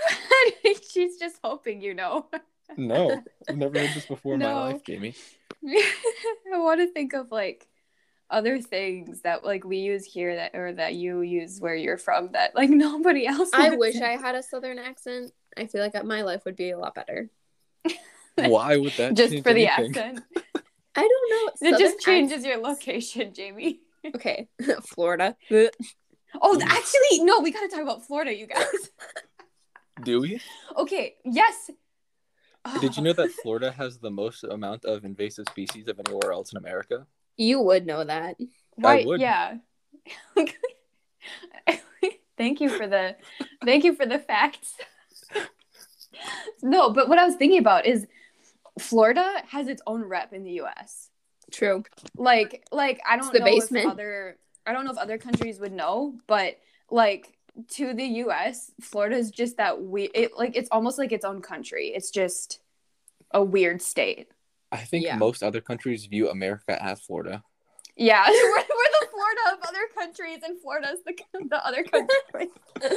She's 0.91 1.17
just 1.17 1.37
hoping 1.43 1.81
you 1.81 1.93
know. 1.93 2.27
No, 2.77 3.21
I've 3.49 3.57
never 3.57 3.79
heard 3.79 3.89
this 3.95 4.05
before 4.05 4.35
in 4.35 4.39
my 4.41 4.53
life, 4.53 4.83
Jamie. 4.85 5.15
I 5.67 6.57
want 6.57 6.79
to 6.79 6.87
think 6.87 7.13
of 7.13 7.31
like, 7.31 7.67
other 8.31 8.61
things 8.61 9.21
that 9.21 9.43
like 9.43 9.65
we 9.65 9.77
use 9.77 10.05
here 10.05 10.35
that 10.35 10.55
or 10.55 10.71
that 10.73 10.95
you 10.95 11.21
use 11.21 11.59
where 11.59 11.75
you're 11.75 11.97
from 11.97 12.31
that 12.31 12.55
like 12.55 12.69
nobody 12.87 13.27
else 13.27 13.49
I 13.53 13.75
wish 13.75 13.95
say? 13.95 14.05
I 14.05 14.17
had 14.17 14.35
a 14.35 14.41
southern 14.41 14.79
accent. 14.79 15.31
I 15.57 15.67
feel 15.67 15.81
like 15.81 16.01
my 16.05 16.21
life 16.21 16.43
would 16.45 16.55
be 16.55 16.71
a 16.71 16.77
lot 16.77 16.95
better. 16.95 17.29
Why 18.37 18.77
would 18.77 18.93
that 18.93 19.13
just 19.15 19.33
change 19.33 19.43
for 19.43 19.53
the 19.53 19.67
anything? 19.67 19.97
accent. 19.97 20.23
I 20.95 21.01
don't 21.01 21.61
know. 21.61 21.69
It 21.69 21.79
just 21.79 22.01
Southern 22.01 22.29
changes 22.29 22.45
your 22.45 22.57
location, 22.57 23.33
Jamie. 23.33 23.81
okay, 24.15 24.47
Florida. 24.83 25.35
Oh, 26.39 26.57
Yes. 26.59 26.69
actually, 26.71 27.23
no, 27.25 27.39
we 27.39 27.51
gotta 27.51 27.67
talk 27.67 27.81
about 27.81 28.05
Florida, 28.05 28.33
you 28.33 28.47
guys. 28.47 28.65
Do 30.03 30.21
we? 30.21 30.39
okay, 30.77 31.15
yes. 31.25 31.69
Did 32.79 32.95
you 32.95 33.03
know 33.03 33.13
that 33.13 33.31
Florida 33.43 33.71
has 33.71 33.97
the 33.99 34.11
most 34.11 34.43
amount 34.43 34.85
of 34.85 35.03
invasive 35.03 35.45
species 35.49 35.87
of 35.87 35.99
anywhere 36.05 36.31
else 36.31 36.51
in 36.53 36.57
America? 36.57 37.05
You 37.37 37.59
would 37.61 37.85
know 37.85 38.03
that. 38.03 38.37
Right, 38.77 39.05
yeah. 39.17 39.57
thank 42.37 42.61
you 42.61 42.69
for 42.69 42.87
the 42.87 43.15
thank 43.65 43.83
you 43.83 43.93
for 43.95 44.05
the 44.05 44.19
facts. 44.19 44.75
no, 46.61 46.91
but 46.91 47.09
what 47.09 47.17
I 47.17 47.25
was 47.25 47.35
thinking 47.35 47.59
about 47.59 47.85
is 47.85 48.05
Florida 48.79 49.43
has 49.49 49.67
its 49.67 49.81
own 49.85 50.03
rep 50.03 50.33
in 50.33 50.43
the 50.43 50.61
US. 50.61 51.09
True. 51.51 51.83
Like 52.15 52.63
like 52.71 53.01
I 53.07 53.17
don't 53.17 53.31
the 53.33 53.39
know 53.39 53.45
basement. 53.45 53.85
if 53.85 53.91
other 53.91 54.37
I 54.65 54.73
don't 54.73 54.85
know 54.85 54.91
if 54.91 54.97
other 54.97 55.17
countries 55.17 55.59
would 55.59 55.71
know, 55.73 56.15
but 56.27 56.57
like 56.89 57.37
to 57.69 57.93
the 57.93 58.05
US, 58.25 58.71
Florida 58.81 59.15
is 59.17 59.31
just 59.31 59.57
that 59.57 59.81
we 59.81 60.03
it 60.13 60.31
like 60.37 60.55
it's 60.55 60.69
almost 60.71 60.97
like 60.97 61.11
its 61.11 61.25
own 61.25 61.41
country. 61.41 61.87
It's 61.95 62.11
just 62.11 62.59
a 63.31 63.43
weird 63.43 63.81
state. 63.81 64.29
I 64.71 64.77
think 64.77 65.05
Yeah. 65.05 65.17
most 65.17 65.43
other 65.43 65.61
countries 65.61 66.05
view 66.05 66.29
America 66.29 66.81
as 66.81 67.01
Florida. 67.01 67.43
Yeah, 67.97 68.25
we're, 68.29 68.55
we're 68.55 68.63
the 69.01 69.07
Florida 69.11 69.41
of 69.53 69.59
other 69.67 69.85
countries, 69.93 70.39
and 70.45 70.59
Florida's 70.61 70.99
the 71.05 71.13
the 71.49 71.65
other 71.65 71.83
country. 71.83 72.49
I 72.81 72.95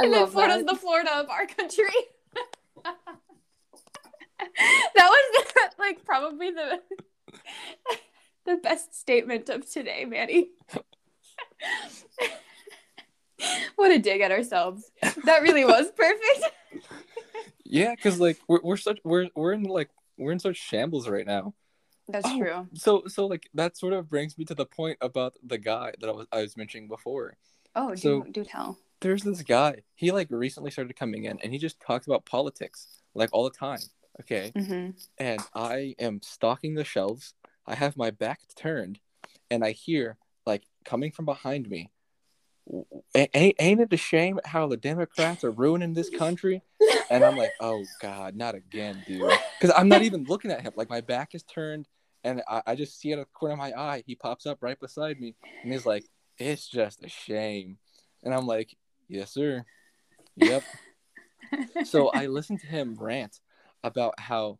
and 0.00 0.12
then 0.12 0.20
love 0.20 0.32
Florida's 0.32 0.64
that. 0.64 0.66
the 0.66 0.76
Florida 0.76 1.10
of 1.18 1.30
our 1.30 1.46
country. 1.46 1.84
that 2.84 2.96
was 4.96 5.46
like 5.78 6.04
probably 6.04 6.50
the 6.50 6.80
the 8.46 8.56
best 8.56 8.98
statement 8.98 9.48
of 9.48 9.70
today, 9.70 10.04
Manny. 10.06 10.48
what 13.76 13.92
a 13.92 13.98
dig 13.98 14.20
at 14.20 14.32
ourselves. 14.32 14.90
That 15.24 15.42
really 15.42 15.64
was 15.64 15.86
perfect. 15.96 16.52
Yeah, 17.68 17.96
because 17.96 18.20
like 18.20 18.38
we're, 18.46 18.60
we're 18.62 18.76
such 18.76 19.00
we're 19.02 19.28
we're 19.34 19.52
in 19.52 19.64
like 19.64 19.90
we're 20.16 20.30
in 20.30 20.38
such 20.38 20.56
shambles 20.56 21.08
right 21.08 21.26
now. 21.26 21.52
That's 22.06 22.24
Oh. 22.28 22.38
true. 22.38 22.68
So 22.74 23.02
so 23.08 23.26
like 23.26 23.48
that 23.54 23.76
sort 23.76 23.92
of 23.92 24.08
brings 24.08 24.38
me 24.38 24.44
to 24.44 24.54
the 24.54 24.66
point 24.66 24.98
about 25.00 25.34
the 25.42 25.58
guy 25.58 25.92
that 26.00 26.08
I 26.08 26.12
was 26.12 26.26
I 26.30 26.42
was 26.42 26.56
mentioning 26.56 26.86
before. 26.86 27.36
Oh, 27.74 27.90
do, 27.90 27.96
So- 27.96 28.22
do 28.22 28.44
tell. 28.44 28.78
There's 29.00 29.24
this 29.24 29.42
guy. 29.42 29.82
He 29.96 30.12
like 30.12 30.28
recently 30.30 30.70
started 30.70 30.94
coming 30.94 31.24
in 31.24 31.40
and 31.40 31.52
he 31.52 31.58
just 31.58 31.80
talks 31.80 32.06
about 32.06 32.24
politics 32.24 33.00
like 33.14 33.30
all 33.32 33.42
the 33.42 33.50
time. 33.50 33.80
Okay. 34.20 34.52
mm-hmm. 34.54 34.90
and 35.18 35.40
I 35.52 35.96
am 35.98 36.20
stocking 36.22 36.74
the 36.74 36.84
shelves. 36.84 37.34
I 37.66 37.74
have 37.74 37.96
my 37.96 38.10
back 38.10 38.40
turned, 38.56 39.00
and 39.50 39.64
I 39.64 39.72
hear 39.72 40.16
like 40.44 40.62
coming 40.84 41.10
from 41.10 41.24
behind 41.24 41.68
me. 41.68 41.90
Ain't, 43.14 43.56
ain't 43.58 43.80
it 43.80 43.92
a 43.92 43.96
shame 43.96 44.40
how 44.44 44.66
the 44.66 44.76
Democrats 44.76 45.44
are 45.44 45.50
ruining 45.50 45.94
this 45.94 46.10
country? 46.10 46.62
And 47.10 47.24
I'm 47.24 47.36
like, 47.36 47.52
oh 47.60 47.84
God, 48.00 48.34
not 48.34 48.54
again, 48.54 49.02
dude. 49.06 49.30
Because 49.60 49.74
I'm 49.76 49.88
not 49.88 50.02
even 50.02 50.24
looking 50.24 50.50
at 50.50 50.62
him. 50.62 50.72
Like 50.76 50.90
my 50.90 51.00
back 51.00 51.34
is 51.34 51.44
turned, 51.44 51.88
and 52.24 52.42
I, 52.48 52.62
I 52.66 52.74
just 52.74 52.98
see 53.00 53.12
out 53.12 53.20
of 53.20 53.26
the 53.26 53.30
corner 53.32 53.52
of 53.52 53.58
my 53.58 53.72
eye, 53.72 54.02
he 54.06 54.14
pops 54.14 54.46
up 54.46 54.58
right 54.60 54.78
beside 54.78 55.20
me, 55.20 55.34
and 55.62 55.72
he's 55.72 55.86
like, 55.86 56.04
it's 56.38 56.68
just 56.68 57.04
a 57.04 57.08
shame. 57.08 57.78
And 58.22 58.34
I'm 58.34 58.46
like, 58.46 58.76
yes, 59.08 59.32
sir. 59.32 59.64
Yep 60.36 60.62
so 61.84 62.08
I 62.08 62.26
listened 62.26 62.60
to 62.60 62.66
him 62.66 62.96
rant 62.98 63.40
about 63.82 64.18
how 64.18 64.58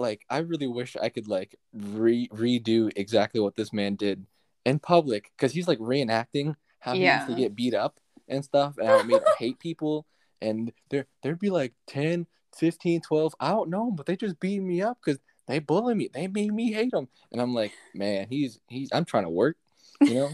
like 0.00 0.24
I 0.30 0.38
really 0.38 0.66
wish 0.66 0.96
I 1.00 1.08
could 1.08 1.28
like 1.28 1.56
re- 1.72 2.28
redo 2.28 2.90
exactly 2.96 3.40
what 3.40 3.56
this 3.56 3.72
man 3.72 3.94
did 3.96 4.26
in 4.64 4.78
public 4.78 5.30
because 5.36 5.52
he's 5.52 5.68
like 5.68 5.78
reenacting 5.78 6.54
how 6.80 6.94
he 6.94 7.04
used 7.10 7.26
to 7.26 7.34
get 7.34 7.54
beat 7.54 7.74
up 7.74 7.98
and 8.28 8.44
stuff 8.44 8.76
and 8.78 8.86
how 8.88 8.98
it 8.98 9.06
made 9.06 9.16
him 9.16 9.22
hate 9.38 9.58
people 9.58 10.06
and 10.40 10.72
there 10.90 11.06
there'd 11.22 11.38
be 11.38 11.50
like 11.50 11.72
10 11.86 12.26
15 12.56 13.00
12 13.00 13.34
I 13.40 13.50
don't 13.50 13.70
know 13.70 13.90
but 13.90 14.06
they 14.06 14.16
just 14.16 14.38
beat 14.40 14.60
me 14.60 14.82
up 14.82 14.98
because 15.04 15.20
they 15.46 15.58
bully 15.58 15.94
me 15.94 16.08
they 16.12 16.26
made 16.26 16.52
me 16.52 16.72
hate 16.72 16.92
them 16.92 17.08
and 17.32 17.40
I'm 17.40 17.54
like 17.54 17.72
man 17.94 18.26
he's 18.28 18.58
he's 18.68 18.90
I'm 18.92 19.04
trying 19.04 19.24
to 19.24 19.30
work 19.30 19.56
you 20.00 20.14
know 20.14 20.30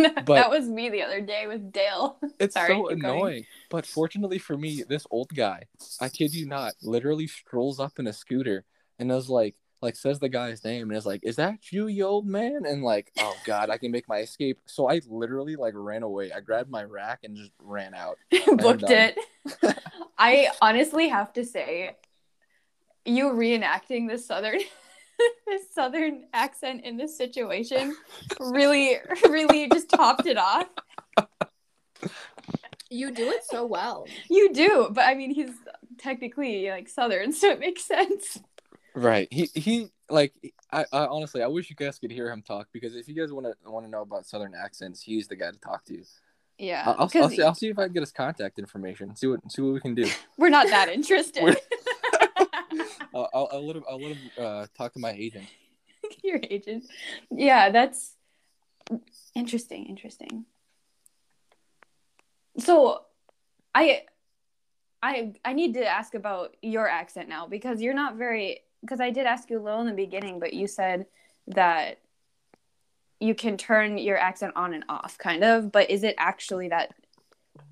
that 0.26 0.50
was 0.50 0.68
me 0.68 0.88
the 0.88 1.02
other 1.02 1.20
day 1.20 1.46
with 1.46 1.72
Dale. 1.72 2.18
It's 2.40 2.54
Sorry, 2.54 2.68
so 2.68 2.88
keep 2.88 3.02
going. 3.02 3.16
annoying. 3.16 3.46
But 3.68 3.84
fortunately 3.84 4.38
for 4.38 4.56
me, 4.56 4.82
this 4.88 5.06
old 5.10 5.34
guy, 5.34 5.64
I 6.00 6.08
kid 6.08 6.34
you 6.34 6.46
not, 6.46 6.72
literally 6.82 7.26
strolls 7.26 7.78
up 7.78 7.98
in 7.98 8.06
a 8.06 8.12
scooter 8.12 8.64
and 9.00 9.10
I 9.10 9.16
was 9.16 9.28
like, 9.28 9.56
like 9.82 9.96
says 9.96 10.18
the 10.18 10.28
guy's 10.28 10.62
name 10.62 10.88
and 10.88 10.96
is 10.96 11.06
like, 11.06 11.20
"Is 11.24 11.36
that 11.36 11.72
you, 11.72 11.86
you 11.86 12.04
old 12.04 12.26
man?" 12.26 12.62
And 12.66 12.82
like, 12.82 13.12
oh 13.18 13.34
god, 13.46 13.70
I 13.70 13.78
can 13.78 13.90
make 13.90 14.08
my 14.08 14.18
escape. 14.18 14.60
So 14.66 14.88
I 14.88 15.00
literally 15.08 15.56
like 15.56 15.74
ran 15.76 16.02
away. 16.02 16.30
I 16.32 16.40
grabbed 16.40 16.70
my 16.70 16.84
rack 16.84 17.20
and 17.24 17.36
just 17.36 17.52
ran 17.58 17.94
out. 17.94 18.18
booked 18.58 18.84
it. 18.90 19.18
I 20.18 20.48
honestly 20.60 21.08
have 21.08 21.32
to 21.32 21.44
say, 21.44 21.96
you 23.06 23.30
reenacting 23.30 24.08
the 24.08 24.18
southern, 24.18 24.60
the 25.46 25.58
southern 25.72 26.26
accent 26.34 26.84
in 26.84 26.98
this 26.98 27.16
situation, 27.16 27.96
really, 28.38 28.98
really 29.24 29.68
just 29.70 29.88
topped 29.88 30.26
it 30.26 30.36
off. 30.36 30.68
You 32.90 33.12
do 33.12 33.30
it 33.30 33.44
so 33.44 33.64
well. 33.64 34.04
You 34.28 34.52
do, 34.52 34.88
but 34.90 35.02
I 35.02 35.14
mean, 35.14 35.32
he's 35.32 35.52
technically 35.96 36.68
like 36.68 36.88
southern, 36.88 37.32
so 37.32 37.50
it 37.50 37.60
makes 37.60 37.84
sense. 37.84 38.40
Right. 38.94 39.28
He 39.30 39.48
he 39.54 39.88
like 40.08 40.32
I, 40.72 40.84
I 40.92 41.06
honestly 41.06 41.42
I 41.42 41.46
wish 41.46 41.70
you 41.70 41.76
guys 41.76 41.98
could 41.98 42.10
hear 42.10 42.30
him 42.30 42.42
talk 42.42 42.68
because 42.72 42.96
if 42.96 43.08
you 43.08 43.14
guys 43.14 43.32
want 43.32 43.46
to 43.46 43.70
want 43.70 43.86
to 43.86 43.90
know 43.90 44.02
about 44.02 44.26
southern 44.26 44.54
accents, 44.54 45.02
he's 45.02 45.28
the 45.28 45.36
guy 45.36 45.50
to 45.50 45.58
talk 45.58 45.84
to. 45.86 46.02
Yeah, 46.58 46.82
I'll, 46.86 46.92
I'll, 46.92 47.22
I'll 47.22 47.28
see, 47.30 47.42
I'll 47.42 47.54
see 47.54 47.68
if 47.68 47.78
I 47.78 47.84
can 47.84 47.94
get 47.94 48.00
his 48.00 48.12
contact 48.12 48.58
information. 48.58 49.16
See 49.16 49.26
what 49.28 49.40
see 49.50 49.62
what 49.62 49.72
we 49.72 49.80
can 49.80 49.94
do. 49.94 50.06
we're 50.36 50.50
not 50.50 50.66
that 50.68 50.88
interested. 50.90 51.56
I'll, 53.14 53.48
I'll 53.52 53.66
let 53.66 53.76
him 53.76 53.84
I'll 53.88 54.00
let 54.00 54.16
him 54.16 54.30
uh, 54.38 54.66
talk 54.76 54.92
to 54.94 54.98
my 54.98 55.10
agent. 55.10 55.46
Your 56.22 56.40
agent. 56.42 56.84
Yeah, 57.30 57.70
that's 57.70 58.14
interesting. 59.34 59.86
Interesting. 59.86 60.44
So, 62.58 63.02
I, 63.74 64.02
I, 65.02 65.32
I 65.44 65.52
need 65.52 65.74
to 65.74 65.86
ask 65.86 66.14
about 66.14 66.56
your 66.62 66.88
accent 66.88 67.28
now 67.28 67.46
because 67.46 67.80
you're 67.80 67.94
not 67.94 68.16
very. 68.16 68.60
Because 68.80 69.00
I 69.00 69.10
did 69.10 69.26
ask 69.26 69.50
you 69.50 69.58
a 69.58 69.62
little 69.62 69.80
in 69.80 69.86
the 69.86 69.92
beginning, 69.92 70.38
but 70.40 70.54
you 70.54 70.66
said 70.66 71.06
that 71.48 71.98
you 73.18 73.34
can 73.34 73.56
turn 73.58 73.98
your 73.98 74.16
accent 74.16 74.52
on 74.56 74.72
and 74.72 74.84
off, 74.88 75.18
kind 75.18 75.44
of. 75.44 75.70
But 75.70 75.90
is 75.90 76.02
it 76.04 76.14
actually 76.18 76.68
that? 76.68 76.94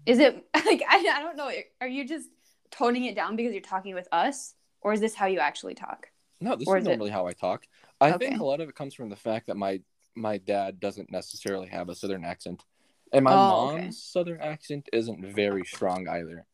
Is 0.06 0.18
it 0.18 0.34
like 0.54 0.82
I, 0.88 0.98
I 0.98 1.22
don't 1.22 1.36
know? 1.36 1.50
Are 1.80 1.88
you 1.88 2.06
just 2.06 2.28
toning 2.70 3.04
it 3.06 3.14
down 3.14 3.36
because 3.36 3.52
you're 3.52 3.62
talking 3.62 3.94
with 3.94 4.08
us, 4.12 4.54
or 4.82 4.92
is 4.92 5.00
this 5.00 5.14
how 5.14 5.26
you 5.26 5.38
actually 5.38 5.74
talk? 5.74 6.10
No, 6.40 6.54
this 6.56 6.68
Or 6.68 6.76
is 6.76 6.82
is 6.82 6.86
it- 6.88 6.90
normally 6.90 7.10
how 7.10 7.26
I 7.26 7.32
talk. 7.32 7.66
I 8.00 8.12
Okay. 8.12 8.28
think 8.28 8.40
a 8.40 8.44
lot 8.44 8.60
of 8.60 8.68
it 8.68 8.74
comes 8.74 8.94
from 8.94 9.08
the 9.08 9.16
fact 9.16 9.46
that 9.46 9.56
my 9.56 9.80
my 10.14 10.36
dad 10.38 10.80
doesn't 10.80 11.10
necessarily 11.10 11.68
have 11.68 11.88
a 11.88 11.94
southern 11.94 12.24
accent, 12.24 12.64
and 13.12 13.24
my 13.24 13.32
Oh, 13.32 13.38
mom's 13.48 13.72
okay. 13.74 13.90
southern 13.92 14.40
accent 14.40 14.88
isn't 14.92 15.24
very 15.24 15.64
strong 15.64 16.06
either. 16.08 16.44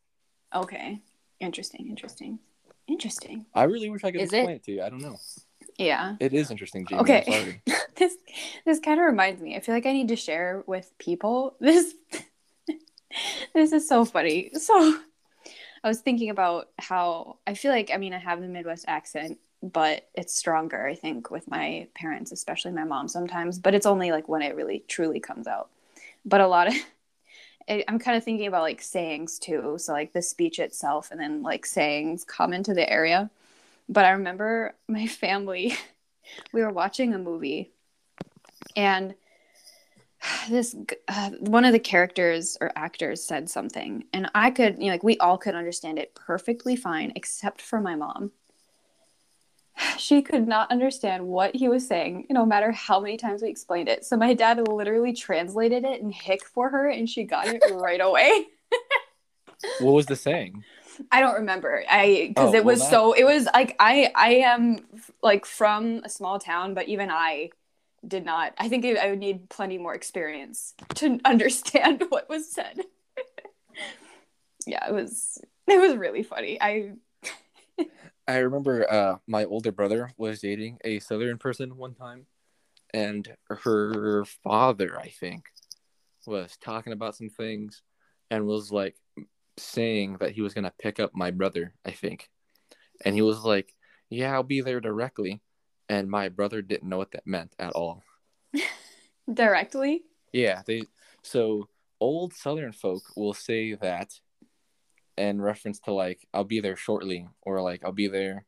Okay, 0.53 1.01
interesting, 1.39 1.87
interesting, 1.89 2.39
interesting. 2.87 3.45
I 3.53 3.63
really 3.63 3.89
wish 3.89 4.03
I 4.03 4.11
could 4.11 4.21
Is 4.21 4.33
explain 4.33 4.55
it? 4.57 4.63
to 4.63 4.71
you. 4.71 4.83
I 4.83 4.89
don't 4.89 5.01
know. 5.01 5.17
Yeah. 5.77 6.15
It 6.19 6.33
is 6.33 6.51
interesting, 6.51 6.85
Jamie. 6.85 7.01
Okay. 7.01 7.61
This 7.97 8.17
this 8.65 8.79
kind 8.81 8.99
of 8.99 9.05
reminds 9.05 9.41
me. 9.41 9.55
I 9.55 9.61
feel 9.61 9.73
like 9.73 9.85
I 9.85 9.93
need 9.93 10.09
to 10.09 10.17
share 10.17 10.63
with 10.67 10.91
people. 10.97 11.55
This 11.61 11.93
this 13.53 13.71
is 13.71 13.87
so 13.87 14.03
funny. 14.03 14.51
So 14.53 14.97
I 15.83 15.87
was 15.87 16.01
thinking 16.01 16.29
about 16.29 16.69
how 16.77 17.37
I 17.47 17.53
feel 17.53 17.71
like 17.71 17.91
I 17.93 17.97
mean 17.97 18.13
I 18.13 18.17
have 18.19 18.41
the 18.41 18.47
Midwest 18.47 18.83
accent, 18.87 19.37
but 19.63 20.09
it's 20.13 20.35
stronger 20.35 20.85
I 20.85 20.95
think 20.95 21.31
with 21.31 21.49
my 21.49 21.87
parents, 21.95 22.33
especially 22.33 22.71
my 22.73 22.83
mom 22.83 23.07
sometimes, 23.07 23.59
but 23.59 23.73
it's 23.73 23.85
only 23.85 24.11
like 24.11 24.27
when 24.27 24.41
it 24.41 24.55
really 24.55 24.83
truly 24.89 25.21
comes 25.21 25.47
out. 25.47 25.69
But 26.25 26.41
a 26.41 26.47
lot 26.47 26.67
of 26.67 26.73
I- 27.69 27.83
I'm 27.87 27.99
kind 27.99 28.17
of 28.17 28.23
thinking 28.23 28.47
about 28.47 28.61
like 28.61 28.81
sayings 28.81 29.39
too. 29.39 29.77
So 29.79 29.93
like 29.93 30.13
the 30.13 30.21
speech 30.21 30.59
itself 30.59 31.11
and 31.11 31.19
then 31.19 31.41
like 31.41 31.65
sayings 31.65 32.23
common 32.23 32.63
to 32.63 32.73
the 32.73 32.89
area. 32.89 33.29
But 33.89 34.05
I 34.05 34.11
remember 34.11 34.75
my 34.87 35.07
family 35.07 35.75
we 36.51 36.61
were 36.61 36.71
watching 36.71 37.13
a 37.13 37.17
movie 37.19 37.71
and 38.75 39.15
this 40.49 40.75
uh, 41.07 41.31
one 41.39 41.65
of 41.65 41.71
the 41.73 41.79
characters 41.79 42.57
or 42.61 42.71
actors 42.75 43.23
said 43.23 43.49
something 43.49 44.03
and 44.13 44.29
i 44.35 44.49
could 44.51 44.77
you 44.79 44.85
know 44.85 44.91
like 44.91 45.03
we 45.03 45.17
all 45.17 45.37
could 45.37 45.55
understand 45.55 45.99
it 45.99 46.15
perfectly 46.15 46.75
fine 46.75 47.11
except 47.15 47.61
for 47.61 47.79
my 47.79 47.95
mom 47.95 48.31
she 49.97 50.21
could 50.21 50.47
not 50.47 50.71
understand 50.71 51.27
what 51.27 51.55
he 51.55 51.67
was 51.69 51.87
saying, 51.87 52.27
no 52.29 52.45
matter 52.45 52.71
how 52.71 52.99
many 52.99 53.17
times 53.17 53.41
we 53.41 53.49
explained 53.49 53.89
it. 53.89 54.05
So 54.05 54.17
my 54.17 54.33
dad 54.33 54.67
literally 54.67 55.13
translated 55.13 55.83
it 55.83 56.01
in 56.01 56.09
Hick 56.11 56.45
for 56.45 56.69
her, 56.69 56.87
and 56.89 57.09
she 57.09 57.23
got 57.23 57.47
it 57.47 57.61
right 57.71 58.01
away. 58.01 58.47
What 59.79 59.93
was 59.93 60.05
the 60.05 60.15
saying? 60.15 60.63
I 61.11 61.21
don't 61.21 61.35
remember. 61.35 61.83
I 61.89 62.25
because 62.29 62.53
Oh, 62.53 62.57
it 62.57 62.63
well, 62.65 62.73
was 62.75 62.81
that- 62.81 62.89
so. 62.91 63.13
It 63.13 63.23
was 63.23 63.47
like 63.53 63.75
I 63.79 64.11
I 64.13 64.29
am 64.35 64.85
like 65.23 65.45
from 65.45 66.01
a 66.03 66.09
small 66.09 66.39
town, 66.39 66.73
but 66.73 66.87
even 66.87 67.09
I 67.09 67.49
did 68.07 68.25
not. 68.25 68.53
I 68.59 68.69
think 68.69 68.85
I 68.85 69.09
would 69.09 69.19
need 69.19 69.49
plenty 69.49 69.77
more 69.79 69.95
experience 69.95 70.75
to 70.95 71.19
understand 71.25 72.03
what 72.09 72.29
was 72.29 72.51
said. 72.51 72.81
yeah, 74.67 74.87
it 74.87 74.93
was 74.93 75.39
it 75.67 75.79
was 75.79 75.95
really 75.95 76.21
funny. 76.23 76.61
I 76.61 76.91
I 78.27 78.37
remember 78.37 78.91
uh, 78.91 79.17
my 79.27 79.45
older 79.45 79.71
brother 79.71 80.11
was 80.17 80.39
dating 80.41 80.79
a 80.83 80.99
Southern 80.99 81.37
person 81.37 81.77
one 81.77 81.93
time, 81.93 82.25
and 82.93 83.27
her 83.47 84.25
father, 84.43 84.99
I 84.99 85.09
think, 85.09 85.45
was 86.25 86.57
talking 86.57 86.93
about 86.93 87.15
some 87.15 87.29
things 87.29 87.83
and 88.31 88.47
was 88.47 88.71
like 88.71 88.95
saying 89.57 90.17
that 90.19 90.31
he 90.31 90.41
was 90.41 90.53
going 90.53 90.63
to 90.63 90.73
pick 90.79 90.99
up 90.99 91.11
my 91.13 91.31
brother, 91.31 91.73
I 91.85 91.91
think. 91.91 92.29
And 93.03 93.15
he 93.15 93.21
was 93.21 93.43
like, 93.43 93.73
Yeah, 94.09 94.33
I'll 94.33 94.43
be 94.43 94.61
there 94.61 94.79
directly. 94.79 95.41
And 95.87 96.09
my 96.09 96.29
brother 96.29 96.61
didn't 96.61 96.89
know 96.89 96.97
what 96.97 97.11
that 97.11 97.27
meant 97.27 97.53
at 97.59 97.73
all. 97.73 98.03
directly. 99.33 100.03
Yeah, 100.33 100.61
they 100.65 100.83
so 101.21 101.69
old 101.99 102.33
Southern 102.33 102.71
folk 102.71 103.03
will 103.15 103.33
say 103.33 103.75
that 103.75 104.19
in 105.17 105.41
reference 105.41 105.79
to 105.81 105.93
like 105.93 106.27
I'll 106.33 106.43
be 106.43 106.59
there 106.59 106.75
shortly 106.75 107.27
or 107.41 107.61
like 107.61 107.83
I'll 107.83 107.91
be 107.91 108.07
there 108.07 108.45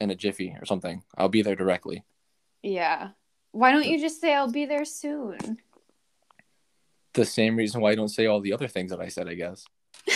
in 0.00 0.10
a 0.10 0.14
jiffy 0.14 0.56
or 0.60 0.64
something. 0.64 1.02
I'll 1.16 1.28
be 1.28 1.42
there 1.42 1.56
directly. 1.56 2.04
Yeah. 2.62 3.10
Why 3.52 3.70
don't 3.70 3.86
you 3.86 4.00
just 4.00 4.20
say 4.20 4.34
I'll 4.34 4.50
be 4.50 4.66
there 4.66 4.84
soon? 4.84 5.58
The 7.12 7.24
same 7.24 7.56
reason 7.56 7.80
why 7.80 7.92
I 7.92 7.94
don't 7.94 8.08
say 8.08 8.26
all 8.26 8.40
the 8.40 8.52
other 8.52 8.66
things 8.66 8.90
that 8.90 9.00
I 9.00 9.08
said, 9.08 9.28
I 9.28 9.34
guess. 9.34 9.64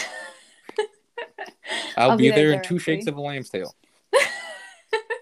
I'll, 1.96 2.16
be, 2.16 2.30
there, 2.30 2.52
in 2.52 2.62
two 2.62 2.78
shakes 2.78 3.06
of 3.06 3.16
a 3.16 3.20
lamb's 3.20 3.50
tail. 3.50 3.74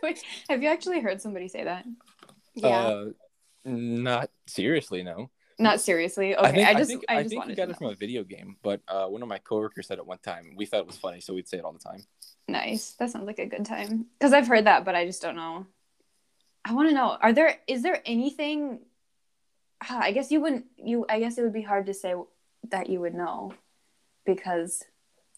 Wait, 0.02 0.22
have 0.48 0.62
you 0.62 0.68
actually 0.68 1.00
heard 1.00 1.20
somebody 1.20 1.48
say 1.48 1.64
that? 1.64 1.84
Yeah. 2.54 2.68
Uh, 2.68 3.04
not 3.64 4.30
seriously, 4.46 5.02
no. 5.02 5.30
Not 5.58 5.80
seriously. 5.80 6.36
Okay, 6.36 6.46
I, 6.46 6.52
think, 6.52 6.78
just 6.78 6.90
think, 6.90 7.04
I, 7.08 7.16
I 7.16 7.22
just 7.22 7.30
think 7.30 7.40
wanted 7.40 7.52
we 7.52 7.56
got 7.56 7.70
it 7.70 7.78
from 7.78 7.86
a 7.86 7.94
video 7.94 8.24
game, 8.24 8.56
but 8.62 8.82
uh, 8.88 9.06
one 9.06 9.22
of 9.22 9.28
my 9.28 9.38
coworkers 9.38 9.86
said 9.86 9.98
it 9.98 10.06
one 10.06 10.18
time. 10.18 10.54
We 10.54 10.66
thought 10.66 10.80
it 10.80 10.86
was 10.86 10.98
funny, 10.98 11.20
so 11.20 11.32
we'd 11.32 11.48
say 11.48 11.58
it 11.58 11.64
all 11.64 11.72
the 11.72 11.78
time. 11.78 12.04
Nice. 12.46 12.92
That 12.98 13.10
sounds 13.10 13.26
like 13.26 13.38
a 13.38 13.46
good 13.46 13.64
time. 13.64 14.06
Because 14.18 14.32
I've 14.32 14.46
heard 14.46 14.66
that, 14.66 14.84
but 14.84 14.94
I 14.94 15.06
just 15.06 15.22
don't 15.22 15.36
know. 15.36 15.66
I 16.64 16.74
want 16.74 16.88
to 16.88 16.94
know: 16.94 17.16
Are 17.20 17.32
there? 17.32 17.56
Is 17.66 17.82
there 17.82 18.02
anything? 18.04 18.80
Ah, 19.82 20.00
I 20.00 20.12
guess 20.12 20.30
you 20.30 20.40
wouldn't. 20.40 20.66
You. 20.76 21.06
I 21.08 21.20
guess 21.20 21.38
it 21.38 21.42
would 21.42 21.52
be 21.52 21.62
hard 21.62 21.86
to 21.86 21.94
say 21.94 22.14
that 22.70 22.90
you 22.90 23.00
would 23.00 23.14
know, 23.14 23.54
because 24.26 24.84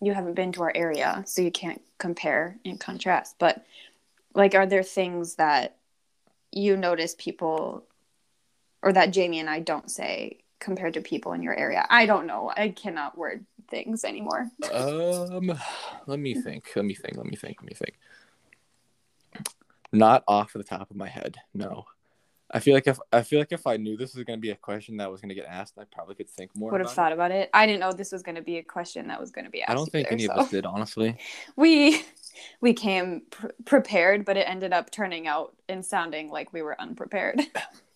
you 0.01 0.15
haven't 0.15 0.35
been 0.35 0.53
to 0.53 0.63
our 0.63 0.73
area, 0.75 1.23
so 1.27 1.43
you 1.43 1.53
can't 1.53 1.83
compare 1.99 2.59
and 2.65 2.81
contrast. 2.81 3.37
But 3.39 3.65
like, 4.35 4.55
are 4.55 4.67
there 4.67 4.83
things 4.83 5.37
that 5.37 5.77
you 6.53 6.77
notice 6.77 7.15
people, 7.19 7.85
or 8.83 8.93
that 8.93 9.13
Jamie 9.13 9.41
and 9.41 9.51
I 9.51 9.61
don't 9.61 9.91
say 9.91 10.39
compared 10.61 10.95
to 10.95 11.01
people 11.01 11.33
in 11.33 11.43
your 11.43 11.55
area? 11.55 11.87
I 11.91 12.07
don't 12.07 12.27
know. 12.27 12.53
I 12.57 12.71
cannot 12.71 13.17
word 13.17 13.45
things 13.71 14.05
anymore. 14.05 14.51
Um, 14.73 15.59
let 16.07 16.19
me 16.19 16.35
think. 16.35 16.71
Let 16.75 16.85
me 16.85 16.95
think. 16.95 17.17
Let 17.17 17.27
me 17.27 17.37
think. 17.37 17.59
Let 17.61 17.69
me 17.69 17.75
think. 17.75 17.99
Not 19.93 20.25
off 20.29 20.53
the 20.53 20.65
top 20.65 20.91
of 20.91 20.97
my 20.97 21.09
head. 21.09 21.37
No. 21.55 21.87
I 22.51 22.61
feel 22.61 22.75
like 22.75 22.87
if 22.87 22.99
I 23.13 23.23
feel 23.23 23.39
like 23.39 23.53
if 23.53 23.67
I 23.67 23.77
knew 23.77 23.97
this 23.97 24.15
was 24.15 24.25
going 24.25 24.39
to 24.39 24.41
be 24.41 24.51
a 24.51 24.57
question 24.57 24.97
that 24.99 25.11
was 25.11 25.21
going 25.21 25.29
to 25.29 25.35
get 25.35 25.45
asked, 25.47 25.75
I 25.79 25.85
probably 25.85 26.15
could 26.15 26.31
think 26.31 26.57
more. 26.57 26.71
would 26.71 26.81
have 26.81 26.93
thought 26.93 27.13
about 27.13 27.31
it. 27.31 27.51
I 27.53 27.67
didn't 27.67 27.81
know 27.81 27.93
this 27.93 28.11
was 28.11 28.23
going 28.23 28.37
to 28.37 28.43
be 28.43 28.57
a 28.57 28.63
question 28.63 29.09
that 29.09 29.21
was 29.21 29.31
going 29.31 29.45
to 29.45 29.51
be 29.51 29.61
asked. 29.61 29.71
I 29.71 29.75
don't 29.75 29.91
think 29.91 30.07
either, 30.07 30.15
any 30.15 30.27
so. 30.27 30.33
of 30.33 30.39
us 30.39 30.51
did, 30.51 30.65
honestly. 30.65 31.19
We 31.57 32.03
we 32.61 32.73
came 32.73 33.23
pr- 33.31 33.49
prepared, 33.65 34.25
but 34.25 34.37
it 34.37 34.49
ended 34.49 34.73
up 34.73 34.91
turning 34.91 35.27
out 35.27 35.57
and 35.69 35.85
sounding 35.85 36.31
like 36.31 36.53
we 36.53 36.63
were 36.63 36.81
unprepared. 36.81 37.41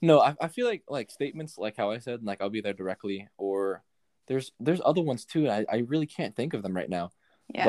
No, 0.00 0.20
I, 0.20 0.36
I 0.40 0.48
feel 0.48 0.66
like 0.66 0.82
like 0.88 1.10
statements 1.10 1.58
like 1.58 1.76
how 1.76 1.90
I 1.90 1.98
said, 1.98 2.22
like 2.22 2.40
I'll 2.40 2.50
be 2.50 2.60
there 2.60 2.72
directly, 2.72 3.28
or 3.36 3.82
there's 4.28 4.52
there's 4.60 4.80
other 4.84 5.02
ones 5.02 5.24
too. 5.24 5.48
I, 5.48 5.64
I 5.70 5.78
really 5.78 6.06
can't 6.06 6.36
think 6.36 6.54
of 6.54 6.62
them 6.62 6.74
right 6.76 6.88
now. 6.88 7.10
yeah, 7.52 7.64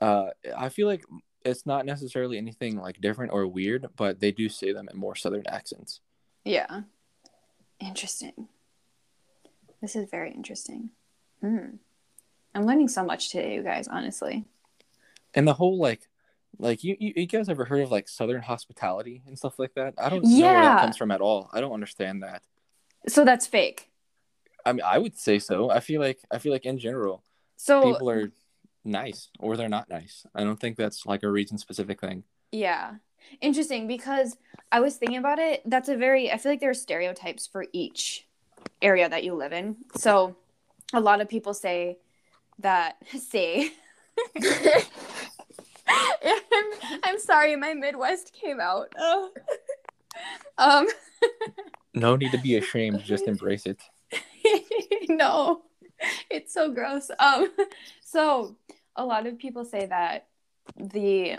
But 0.00 0.06
uh, 0.06 0.30
I 0.56 0.68
feel 0.70 0.86
like 0.86 1.04
it's 1.44 1.66
not 1.66 1.86
necessarily 1.86 2.38
anything 2.38 2.76
like 2.78 3.00
different 3.00 3.32
or 3.32 3.46
weird, 3.46 3.88
but 3.96 4.20
they 4.20 4.30
do 4.32 4.48
say 4.48 4.72
them 4.72 4.88
in 4.92 4.98
more 4.98 5.14
southern 5.16 5.46
accents. 5.46 6.00
yeah. 6.44 6.82
Interesting. 7.80 8.48
This 9.80 9.96
is 9.96 10.10
very 10.10 10.32
interesting. 10.32 10.90
Hmm. 11.40 11.76
I'm 12.54 12.66
learning 12.66 12.88
so 12.88 13.02
much 13.02 13.30
today, 13.30 13.54
you 13.54 13.62
guys. 13.62 13.88
Honestly, 13.88 14.44
And 15.32 15.48
the 15.48 15.54
whole 15.54 15.78
like 15.78 16.09
like 16.58 16.82
you, 16.84 16.96
you 16.98 17.12
you 17.16 17.26
guys 17.26 17.48
ever 17.48 17.64
heard 17.64 17.80
of 17.80 17.90
like 17.90 18.08
southern 18.08 18.42
hospitality 18.42 19.22
and 19.26 19.36
stuff 19.38 19.58
like 19.58 19.74
that? 19.74 19.94
I 19.98 20.08
don't 20.08 20.24
know 20.24 20.30
where 20.40 20.52
Yeah. 20.52 20.62
that 20.74 20.80
comes 20.82 20.96
from 20.96 21.10
at 21.10 21.20
all. 21.20 21.48
I 21.52 21.60
don't 21.60 21.72
understand 21.72 22.22
that. 22.22 22.42
so 23.08 23.24
that's 23.24 23.46
fake. 23.46 23.90
I 24.66 24.72
mean, 24.72 24.82
I 24.84 24.98
would 24.98 25.16
say 25.18 25.38
so. 25.38 25.70
I 25.70 25.80
feel 25.80 26.00
like 26.00 26.18
I 26.30 26.38
feel 26.38 26.52
like 26.52 26.66
in 26.66 26.78
general, 26.78 27.22
So 27.56 27.82
people 27.92 28.10
are 28.10 28.30
nice 28.84 29.28
or 29.38 29.56
they're 29.56 29.68
not 29.68 29.88
nice. 29.88 30.26
I 30.34 30.44
don't 30.44 30.58
think 30.60 30.76
that's 30.76 31.06
like 31.06 31.22
a 31.22 31.30
region 31.30 31.56
specific 31.58 32.00
thing. 32.00 32.24
Yeah. 32.52 32.94
Interesting 33.40 33.86
because 33.86 34.36
I 34.72 34.80
was 34.80 34.96
thinking 34.96 35.18
about 35.18 35.38
it. 35.38 35.62
That's 35.66 35.88
a 35.88 35.96
very, 35.96 36.30
I 36.32 36.36
feel 36.38 36.52
like 36.52 36.60
there 36.60 36.70
are 36.70 36.74
stereotypes 36.74 37.46
for 37.46 37.66
each 37.72 38.26
area 38.82 39.08
that 39.08 39.24
you 39.24 39.34
live 39.34 39.52
in. 39.52 39.76
So 39.96 40.36
a 40.92 41.00
lot 41.00 41.20
of 41.20 41.28
people 41.28 41.54
say 41.54 41.98
that, 42.58 42.96
say, 43.18 43.72
I'm, 45.88 46.39
I'm 47.10 47.18
sorry, 47.18 47.56
my 47.56 47.74
Midwest 47.74 48.32
came 48.32 48.60
out. 48.60 48.92
Oh. 48.98 49.30
um, 50.58 50.86
No 51.94 52.14
need 52.16 52.32
to 52.32 52.38
be 52.38 52.56
ashamed. 52.56 53.02
Just 53.04 53.26
embrace 53.26 53.64
it. 53.66 53.80
no, 55.08 55.62
it's 56.30 56.52
so 56.52 56.70
gross. 56.70 57.10
Um, 57.18 57.48
so 58.04 58.56
a 58.96 59.04
lot 59.04 59.26
of 59.26 59.38
people 59.38 59.64
say 59.64 59.86
that 59.86 60.26
the 60.76 61.36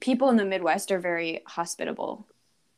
people 0.00 0.28
in 0.30 0.36
the 0.36 0.44
Midwest 0.44 0.90
are 0.92 0.98
very 1.00 1.42
hospitable, 1.46 2.26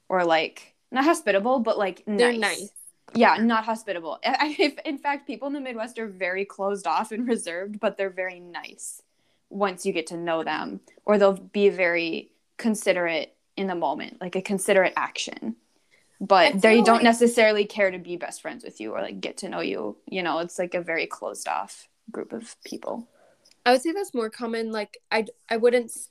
or 0.08 0.24
like 0.24 0.74
not 0.90 1.04
hospitable, 1.04 1.60
but 1.60 1.78
like 1.78 2.02
They're 2.06 2.32
nice. 2.32 2.60
nice. 2.60 2.70
Yeah, 3.14 3.36
not 3.40 3.64
hospitable. 3.64 4.18
I, 4.24 4.36
I- 4.40 4.56
if, 4.58 4.78
in 4.84 4.98
fact, 4.98 5.26
people 5.26 5.46
in 5.48 5.54
the 5.54 5.60
Midwest 5.60 5.98
are 5.98 6.08
very 6.08 6.44
closed 6.44 6.86
off 6.86 7.12
and 7.12 7.26
reserved, 7.34 7.78
but 7.80 7.96
they're 7.96 8.10
very 8.10 8.40
nice 8.40 9.02
once 9.50 9.84
you 9.84 9.92
get 9.92 10.06
to 10.08 10.16
know 10.16 10.42
them, 10.42 10.80
or 11.04 11.18
they'll 11.18 11.34
be 11.52 11.68
very 11.68 12.30
considerate 12.62 13.34
in 13.56 13.66
the 13.66 13.74
moment, 13.74 14.20
like 14.20 14.36
a 14.36 14.42
considerate 14.42 14.94
action. 14.96 15.56
But 16.20 16.62
they 16.62 16.76
don't 16.82 16.96
like- 16.96 17.02
necessarily 17.02 17.64
care 17.66 17.90
to 17.90 17.98
be 17.98 18.16
best 18.16 18.40
friends 18.42 18.62
with 18.64 18.80
you 18.80 18.92
or 18.94 19.00
like 19.02 19.20
get 19.20 19.38
to 19.38 19.48
know 19.48 19.60
you. 19.60 19.96
You 20.08 20.22
know, 20.22 20.38
it's 20.38 20.58
like 20.58 20.74
a 20.74 20.80
very 20.80 21.06
closed 21.06 21.48
off 21.48 21.88
group 22.10 22.32
of 22.32 22.56
people. 22.64 23.08
I 23.66 23.72
would 23.72 23.82
say 23.82 23.92
that's 23.92 24.14
more 24.14 24.30
common. 24.30 24.70
Like 24.72 24.98
I, 25.10 25.26
I 25.48 25.56
wouldn't, 25.56 25.86
s- 25.86 26.08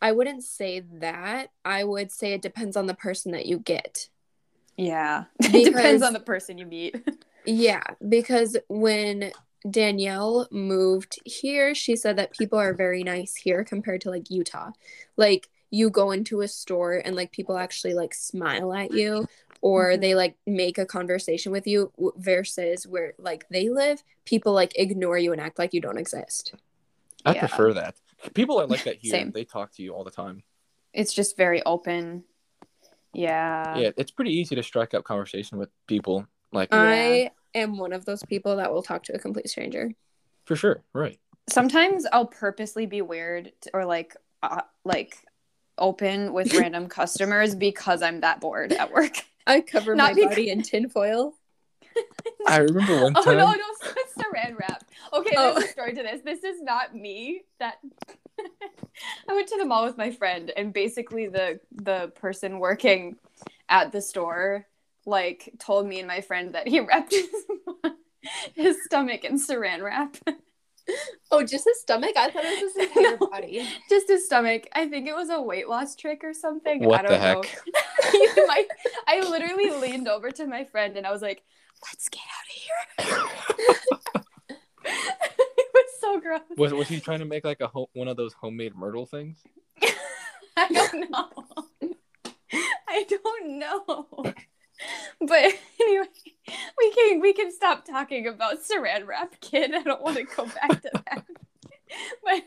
I 0.00 0.12
wouldn't 0.12 0.44
say 0.44 0.80
that. 1.00 1.50
I 1.64 1.82
would 1.84 2.12
say 2.12 2.32
it 2.34 2.42
depends 2.42 2.76
on 2.76 2.86
the 2.86 2.94
person 2.94 3.32
that 3.32 3.46
you 3.46 3.58
get. 3.58 4.08
Yeah. 4.76 5.24
it 5.40 5.64
depends 5.72 6.02
on 6.02 6.12
the 6.12 6.20
person 6.20 6.58
you 6.58 6.66
meet. 6.66 6.96
Yeah, 7.50 7.82
because 8.06 8.58
when 8.68 9.32
Danielle 9.68 10.46
moved 10.50 11.18
here, 11.24 11.74
she 11.74 11.96
said 11.96 12.16
that 12.16 12.32
people 12.32 12.58
are 12.58 12.74
very 12.74 13.02
nice 13.02 13.34
here 13.34 13.64
compared 13.64 14.00
to 14.02 14.10
like 14.10 14.30
Utah. 14.30 14.70
Like 15.16 15.48
you 15.70 15.90
go 15.90 16.10
into 16.12 16.40
a 16.40 16.48
store 16.48 16.94
and 17.04 17.14
like 17.16 17.30
people 17.32 17.58
actually 17.58 17.94
like 17.94 18.14
smile 18.14 18.72
at 18.72 18.92
you 18.92 19.26
or 19.60 19.92
Mhm. 19.92 20.00
they 20.00 20.14
like 20.14 20.36
make 20.46 20.78
a 20.78 20.86
conversation 20.86 21.52
with 21.52 21.66
you 21.66 21.92
versus 22.16 22.86
where 22.86 23.14
like 23.18 23.46
they 23.50 23.68
live, 23.68 24.02
people 24.24 24.52
like 24.52 24.72
ignore 24.78 25.18
you 25.18 25.32
and 25.32 25.40
act 25.40 25.58
like 25.58 25.74
you 25.74 25.80
don't 25.80 25.98
exist. 25.98 26.54
I 27.26 27.34
Yeah. 27.34 27.40
prefer 27.40 27.74
that. 27.74 27.96
People 28.34 28.60
are 28.60 28.66
like 28.66 28.84
that 28.84 28.96
here. 29.00 29.10
Same. 29.10 29.32
They 29.32 29.44
talk 29.44 29.72
to 29.74 29.82
you 29.82 29.92
all 29.92 30.04
the 30.04 30.10
time. 30.10 30.42
it's 30.94 31.12
just 31.12 31.36
very 31.36 31.62
open. 31.64 32.24
Yeah. 33.12 33.76
yeah, 33.78 33.90
it's 33.96 34.10
pretty 34.10 34.32
easy 34.32 34.54
to 34.54 34.62
strike 34.62 34.94
up 34.94 35.04
conversation 35.04 35.58
with 35.58 35.70
people. 35.86 36.26
Like 36.52 36.68
I 36.72 37.30
am 37.58 37.78
one 37.78 37.92
of 37.92 38.04
those 38.04 38.22
people 38.24 38.56
that 38.56 38.72
will 38.72 38.82
talk 38.82 39.02
to 39.04 39.14
a 39.14 39.18
complete 39.18 39.48
stranger. 39.48 39.90
for 40.44 40.56
sure, 40.56 40.82
right? 40.92 41.18
sometimes 41.50 42.04
I'll 42.12 42.26
purposely 42.26 42.84
be 42.84 43.00
weird 43.00 43.52
or 43.72 43.86
like 43.86 44.14
uh, 44.42 44.60
like 44.84 45.16
open 45.78 46.32
with 46.34 46.52
random 46.60 46.88
customers 46.88 47.54
because 47.54 48.02
I'm 48.02 48.20
that 48.20 48.40
bored 48.40 48.72
at 48.72 48.92
work. 48.92 49.16
I 49.46 49.60
cover 49.62 49.94
Not 49.94 50.10
my 50.10 50.14
because- 50.14 50.30
body 50.30 50.50
in 50.50 50.62
tinfoil. 50.62 51.34
I 52.46 52.58
remember 52.58 53.02
one 53.02 53.14
time. 53.24 53.38
no, 53.38 53.50
no, 53.50 53.54
it's 53.82 54.14
saran 54.14 54.56
wrap. 54.58 54.84
Okay, 55.12 55.34
Oh. 55.36 55.54
there's 55.54 55.64
a 55.64 55.68
story 55.72 55.94
to 55.94 56.02
this. 56.02 56.20
This 56.22 56.44
is 56.44 56.62
not 56.62 56.94
me. 56.94 57.42
That 57.58 57.78
I 59.28 59.34
went 59.34 59.48
to 59.48 59.56
the 59.58 59.64
mall 59.64 59.84
with 59.84 59.96
my 59.98 60.10
friend, 60.12 60.52
and 60.56 60.72
basically 60.72 61.26
the 61.26 61.58
the 61.72 62.12
person 62.14 62.58
working 62.60 63.16
at 63.68 63.90
the 63.90 64.00
store 64.00 64.66
like 65.08 65.54
told 65.58 65.86
me 65.86 65.98
and 65.98 66.08
my 66.08 66.20
friend 66.20 66.54
that 66.54 66.68
he 66.68 66.80
wrapped 66.88 67.12
his, 67.12 67.28
his 68.54 68.84
stomach 68.84 69.24
in 69.24 69.34
saran 69.34 69.82
wrap. 69.82 70.16
Oh, 71.30 71.42
just 71.44 71.64
his 71.64 71.80
stomach? 71.80 72.12
I 72.16 72.30
thought 72.30 72.44
it 72.44 72.62
was 72.62 72.74
his 72.74 72.96
entire 72.96 73.16
body. 73.18 73.68
Just 73.90 74.08
his 74.08 74.24
stomach. 74.24 74.66
I 74.72 74.88
think 74.88 75.06
it 75.06 75.14
was 75.14 75.28
a 75.28 75.40
weight 75.40 75.68
loss 75.68 75.94
trick 75.94 76.24
or 76.24 76.32
something. 76.32 76.82
What 76.84 77.00
I 77.00 77.02
don't 77.02 77.12
the 77.12 77.18
know. 77.18 77.42
heck? 77.42 78.46
my, 78.46 78.64
I 79.06 79.20
literally 79.28 79.70
leaned 79.70 80.08
over 80.08 80.30
to 80.30 80.46
my 80.46 80.64
friend 80.64 80.96
and 80.96 81.06
I 81.06 81.10
was 81.12 81.20
like, 81.20 81.42
"Let's 81.84 82.08
get 82.08 82.22
out 82.38 82.46
of 82.48 83.04
here." 83.04 83.68
it 84.84 85.68
was 85.74 85.84
so 86.00 86.20
gross. 86.20 86.40
Was 86.56 86.72
was 86.72 86.88
he 86.88 87.00
trying 87.00 87.18
to 87.18 87.26
make 87.26 87.44
like 87.44 87.60
a 87.60 87.68
ho- 87.68 87.90
one 87.92 88.08
of 88.08 88.16
those 88.16 88.32
homemade 88.32 88.74
Myrtle 88.74 89.04
things? 89.04 89.42
I 90.56 90.68
don't 90.72 91.10
know. 91.10 91.28
I 92.88 93.04
don't 93.04 93.58
know. 93.58 94.24
But 95.20 95.52
anyway, 95.80 96.06
we 96.78 96.92
can 96.92 97.20
we 97.20 97.32
can 97.32 97.50
stop 97.50 97.84
talking 97.84 98.26
about 98.28 98.58
saran 98.62 99.06
wrap, 99.06 99.40
kid. 99.40 99.74
I 99.74 99.82
don't 99.82 100.02
want 100.02 100.16
to 100.16 100.24
go 100.24 100.46
back 100.46 100.82
to 100.82 100.90
that. 100.92 101.24
but 102.24 102.42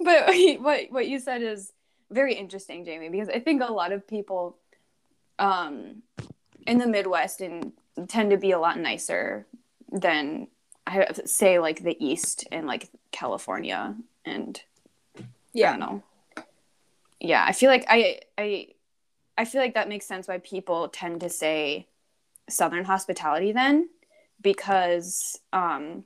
but 0.00 0.60
what 0.60 0.86
what 0.90 1.08
you 1.08 1.18
said 1.18 1.42
is 1.42 1.72
very 2.10 2.34
interesting, 2.34 2.84
Jamie, 2.84 3.08
because 3.08 3.28
I 3.28 3.40
think 3.40 3.62
a 3.62 3.72
lot 3.72 3.92
of 3.92 4.06
people 4.06 4.58
um 5.38 6.02
in 6.66 6.78
the 6.78 6.86
Midwest 6.86 7.40
and 7.40 7.72
tend 8.08 8.30
to 8.30 8.36
be 8.36 8.50
a 8.50 8.58
lot 8.58 8.78
nicer 8.78 9.46
than 9.90 10.48
I 10.86 11.06
say 11.24 11.58
like 11.58 11.82
the 11.82 11.96
East 12.04 12.46
and 12.52 12.66
like 12.66 12.90
California 13.12 13.94
and 14.24 14.60
I 15.18 15.22
don't 15.58 15.80
know. 15.80 16.02
Yeah, 17.20 17.44
I 17.46 17.52
feel 17.52 17.70
like 17.70 17.86
I 17.88 18.20
I 18.36 18.68
I 19.38 19.44
feel 19.44 19.60
like 19.60 19.74
that 19.74 19.88
makes 19.88 20.06
sense 20.06 20.28
why 20.28 20.38
people 20.38 20.88
tend 20.88 21.20
to 21.20 21.28
say 21.28 21.86
Southern 22.48 22.84
hospitality 22.84 23.52
then, 23.52 23.88
because 24.40 25.38
um, 25.52 26.04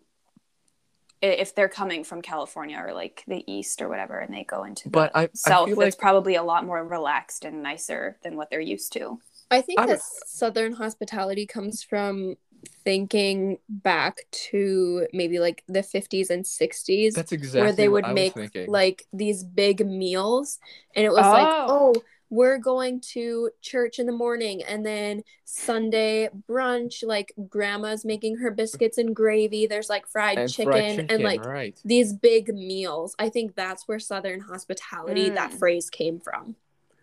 if 1.22 1.54
they're 1.54 1.68
coming 1.68 2.02
from 2.02 2.22
California 2.22 2.78
or 2.84 2.92
like 2.94 3.22
the 3.28 3.44
East 3.50 3.82
or 3.82 3.88
whatever, 3.88 4.18
and 4.18 4.34
they 4.34 4.44
go 4.44 4.64
into 4.64 4.84
the 4.84 4.90
But 4.90 5.12
I- 5.14 5.24
I 5.24 5.28
South, 5.34 5.68
feel 5.68 5.80
it's 5.82 5.96
like- 5.96 6.00
probably 6.00 6.34
a 6.34 6.42
lot 6.42 6.64
more 6.64 6.84
relaxed 6.84 7.44
and 7.44 7.62
nicer 7.62 8.18
than 8.22 8.36
what 8.36 8.50
they're 8.50 8.60
used 8.60 8.92
to. 8.94 9.18
I 9.50 9.60
think 9.60 9.78
I 9.80 9.86
would- 9.86 9.96
that 9.96 10.02
Southern 10.26 10.72
hospitality 10.74 11.46
comes 11.46 11.82
from 11.82 12.36
thinking 12.84 13.58
back 13.68 14.18
to 14.30 15.06
maybe 15.14 15.38
like 15.40 15.62
the 15.66 15.82
50s 15.82 16.28
and 16.30 16.44
60s 16.46 17.14
That's 17.14 17.32
exactly 17.32 17.62
where 17.62 17.72
they 17.72 17.88
would 17.88 18.04
I 18.04 18.12
make 18.12 18.34
thinking. 18.34 18.70
like 18.70 19.06
these 19.14 19.42
big 19.44 19.86
meals 19.86 20.58
and 20.94 21.06
it 21.06 21.10
was 21.10 21.20
like 21.24 21.46
Oh. 21.48 21.94
We're 22.30 22.58
going 22.58 23.00
to 23.00 23.50
church 23.60 23.98
in 23.98 24.06
the 24.06 24.12
morning 24.12 24.62
and 24.62 24.86
then 24.86 25.22
sunday 25.44 26.28
brunch 26.48 27.02
like 27.02 27.32
grandma's 27.48 28.04
making 28.04 28.36
her 28.36 28.50
biscuits 28.50 28.98
and 28.98 29.14
gravy 29.14 29.66
there's 29.66 29.90
like 29.90 30.06
fried, 30.06 30.38
and 30.38 30.50
chicken, 30.50 30.72
fried 30.72 30.90
chicken, 30.90 31.06
and 31.10 31.22
like 31.24 31.44
right? 31.44 31.80
these 31.84 32.12
big 32.12 32.54
meals 32.54 33.14
i 33.18 33.28
think 33.28 33.54
that's 33.56 33.86
where 33.88 33.98
southern 33.98 34.40
hospitality 34.40 35.28
that 35.30 35.50
Mm. 35.50 35.58
phrase 35.58 35.90
came 35.90 36.20
from 36.20 36.54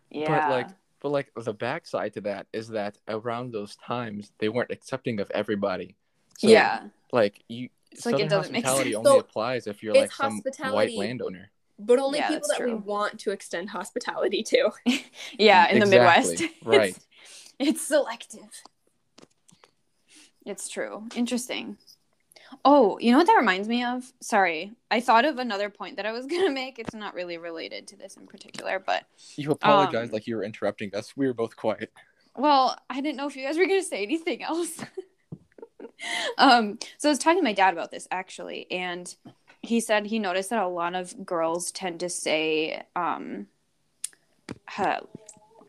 Yeah, 0.10 0.28
But 0.40 0.50
like, 0.50 0.70
but 1.02 1.10
like 1.10 1.32
the 1.36 1.54
backside 1.54 2.14
to 2.14 2.22
that 2.22 2.48
is 2.54 2.70
that 2.70 2.98
around 3.08 3.52
those 3.52 3.76
times 3.76 4.32
they 4.40 4.50
weren't 4.50 4.72
accepting 4.72 5.20
of 5.20 5.30
everybody. 5.32 5.96
So, 6.38 6.48
yeah, 6.50 6.84
like 7.12 7.44
you. 7.50 7.70
It's 7.92 8.06
like 8.06 8.14
it 8.16 8.18
Southern 8.18 8.30
doesn't 8.30 8.54
make 8.54 8.64
hospitality 8.64 8.92
sense. 8.94 9.08
only 9.08 9.20
So, 9.20 9.20
applies 9.20 9.68
if 9.68 9.84
you're 9.84 9.96
like 9.96 10.12
some 10.12 10.42
white 10.72 10.96
landowner. 10.96 11.52
But 11.80 12.00
only 12.00 12.20
Yeah, 12.20 12.28
people 12.28 12.48
that's 12.48 12.60
that 12.60 12.66
we 12.66 12.74
want 12.74 13.20
to 13.22 13.32
extend 13.32 13.70
hospitality 13.70 14.44
to 14.44 14.72
yeah, 15.38 15.70
in 15.70 15.80
the 15.80 15.86
Midwest, 15.86 16.42
right. 16.64 16.90
It's, 16.96 17.00
it's 17.60 17.82
selective. 17.88 18.50
It's 20.46 20.70
true. 20.70 21.08
Interesting. 21.16 21.78
Oh, 22.64 22.98
you 23.00 23.12
know 23.12 23.18
what 23.18 23.28
that 23.28 23.36
reminds 23.38 23.68
me 23.68 23.84
of? 23.84 24.12
Sorry, 24.22 24.72
I 24.90 25.02
thought 25.02 25.26
of 25.26 25.38
another 25.38 25.70
point 25.70 25.98
that 25.98 26.06
I 26.06 26.14
was 26.14 26.26
gonna 26.28 26.50
make. 26.52 26.80
It's 26.80 26.94
not 26.94 27.14
really 27.14 27.38
related 27.38 27.88
to 27.90 27.98
this 27.98 28.16
in 28.16 28.26
particular, 28.28 28.80
but 28.80 29.04
You 29.36 29.52
apologize 29.52 30.08
Um, 30.10 30.14
like 30.14 30.28
you 30.28 30.38
were 30.38 30.44
interrupting 30.44 30.96
us. 30.96 31.16
We 31.18 31.28
were 31.28 31.34
both 31.34 31.56
quiet. 31.56 31.92
well, 32.36 32.78
I 32.90 33.02
didn't 33.02 33.18
know 33.18 33.28
if 33.28 33.36
you 33.36 33.46
guys 33.46 33.58
were 33.58 33.66
gonna 33.66 33.84
say 33.84 34.04
anything 34.04 34.42
else. 34.44 34.80
um, 36.38 36.78
so 36.98 37.10
I 37.10 37.12
was 37.12 37.20
talking 37.20 37.40
to 37.40 37.44
my 37.44 37.54
dad 37.54 37.74
about 37.74 37.92
this 37.92 38.08
actually, 38.12 38.68
and 38.72 39.14
he 39.68 39.82
said 39.82 40.06
he 40.06 40.20
noticed 40.20 40.50
that 40.50 40.64
a 40.64 40.68
lot 40.68 40.96
of 40.96 41.26
girls 41.26 41.72
tend 41.72 42.00
to 42.00 42.10
say, 42.10 42.84
um, 42.96 43.48
uh, 44.78 45.02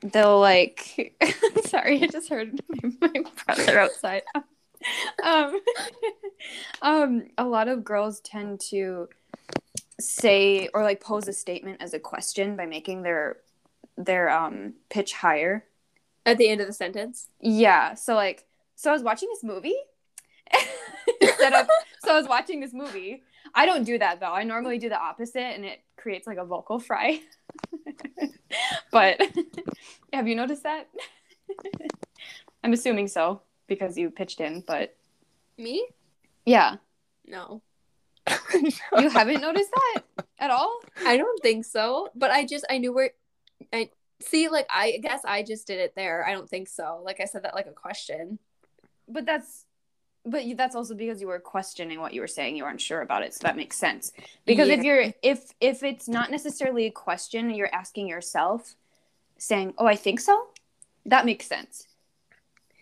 they'll 0.02 0.38
like. 0.40 1.16
sorry, 1.64 2.02
I 2.02 2.06
just 2.06 2.28
heard 2.28 2.60
my, 2.68 2.90
my 3.12 3.24
brother 3.44 3.80
outside. 3.80 4.22
um, 5.22 5.60
um, 6.82 7.26
a 7.36 7.44
lot 7.44 7.68
of 7.68 7.84
girls 7.84 8.20
tend 8.20 8.60
to 8.60 9.08
say 10.00 10.68
or 10.72 10.84
like 10.84 11.00
pose 11.00 11.26
a 11.26 11.32
statement 11.32 11.82
as 11.82 11.92
a 11.92 11.98
question 11.98 12.56
by 12.56 12.66
making 12.66 13.02
their 13.02 13.38
their 13.96 14.30
um 14.30 14.74
pitch 14.90 15.12
higher 15.12 15.64
at 16.24 16.38
the 16.38 16.48
end 16.48 16.60
of 16.60 16.68
the 16.68 16.72
sentence 16.72 17.26
yeah. 17.40 17.94
So 17.94 18.14
like, 18.14 18.46
so 18.76 18.90
I 18.90 18.92
was 18.92 19.02
watching 19.02 19.28
this 19.28 19.42
movie 19.42 19.74
instead 21.20 21.52
of. 21.52 21.68
So 22.04 22.12
I 22.12 22.16
was 22.16 22.28
watching 22.28 22.60
this 22.60 22.72
movie. 22.72 23.22
I 23.54 23.66
don't 23.66 23.84
do 23.84 23.98
that 23.98 24.20
though. 24.20 24.32
I 24.32 24.44
normally 24.44 24.78
do 24.78 24.88
the 24.88 24.98
opposite, 24.98 25.40
and 25.40 25.64
it 25.64 25.80
creates 25.96 26.26
like 26.26 26.38
a 26.38 26.44
vocal 26.44 26.78
fry. 26.78 27.20
but 28.92 29.20
have 30.12 30.28
you 30.28 30.34
noticed 30.34 30.62
that? 30.62 30.88
I'm 32.64 32.72
assuming 32.72 33.08
so 33.08 33.42
because 33.66 33.96
you 33.96 34.10
pitched 34.10 34.40
in, 34.40 34.62
but 34.66 34.96
me 35.56 35.86
yeah, 36.44 36.76
no 37.26 37.62
you 38.96 39.08
haven't 39.10 39.40
noticed 39.40 39.70
that 39.70 40.02
at 40.38 40.50
all. 40.50 40.80
I 41.04 41.16
don't 41.16 41.42
think 41.42 41.64
so. 41.64 42.08
But 42.14 42.30
I 42.30 42.44
just 42.44 42.64
I 42.70 42.78
knew 42.78 42.92
where 42.92 43.10
I 43.72 43.90
see 44.20 44.48
like 44.48 44.66
I 44.70 44.98
guess 45.02 45.22
I 45.24 45.42
just 45.42 45.66
did 45.66 45.78
it 45.78 45.94
there. 45.96 46.26
I 46.26 46.32
don't 46.32 46.48
think 46.48 46.68
so. 46.68 47.00
Like 47.04 47.20
I 47.20 47.24
said 47.24 47.44
that 47.44 47.54
like 47.54 47.66
a 47.66 47.72
question. 47.72 48.38
But 49.08 49.26
that's. 49.26 49.64
But 50.30 50.44
that's 50.56 50.74
also 50.74 50.94
because 50.94 51.20
you 51.20 51.28
were 51.28 51.38
questioning 51.38 52.00
what 52.00 52.12
you 52.12 52.20
were 52.20 52.26
saying. 52.26 52.56
You 52.56 52.64
weren't 52.64 52.80
sure 52.80 53.00
about 53.00 53.22
it, 53.22 53.34
so 53.34 53.40
that 53.46 53.56
makes 53.56 53.76
sense. 53.76 54.12
because 54.44 54.68
if 54.68 54.82
you're 54.82 55.12
if 55.22 55.52
if 55.60 55.82
it's 55.82 56.08
not 56.08 56.30
necessarily 56.30 56.86
a 56.86 56.90
question 56.90 57.50
you're 57.50 57.74
asking 57.74 58.08
yourself 58.08 58.74
saying 59.38 59.72
oh 59.78 59.86
i 59.86 59.94
think 59.94 60.18
so 60.20 60.34
that 61.06 61.24
makes 61.24 61.46
sense 61.46 61.86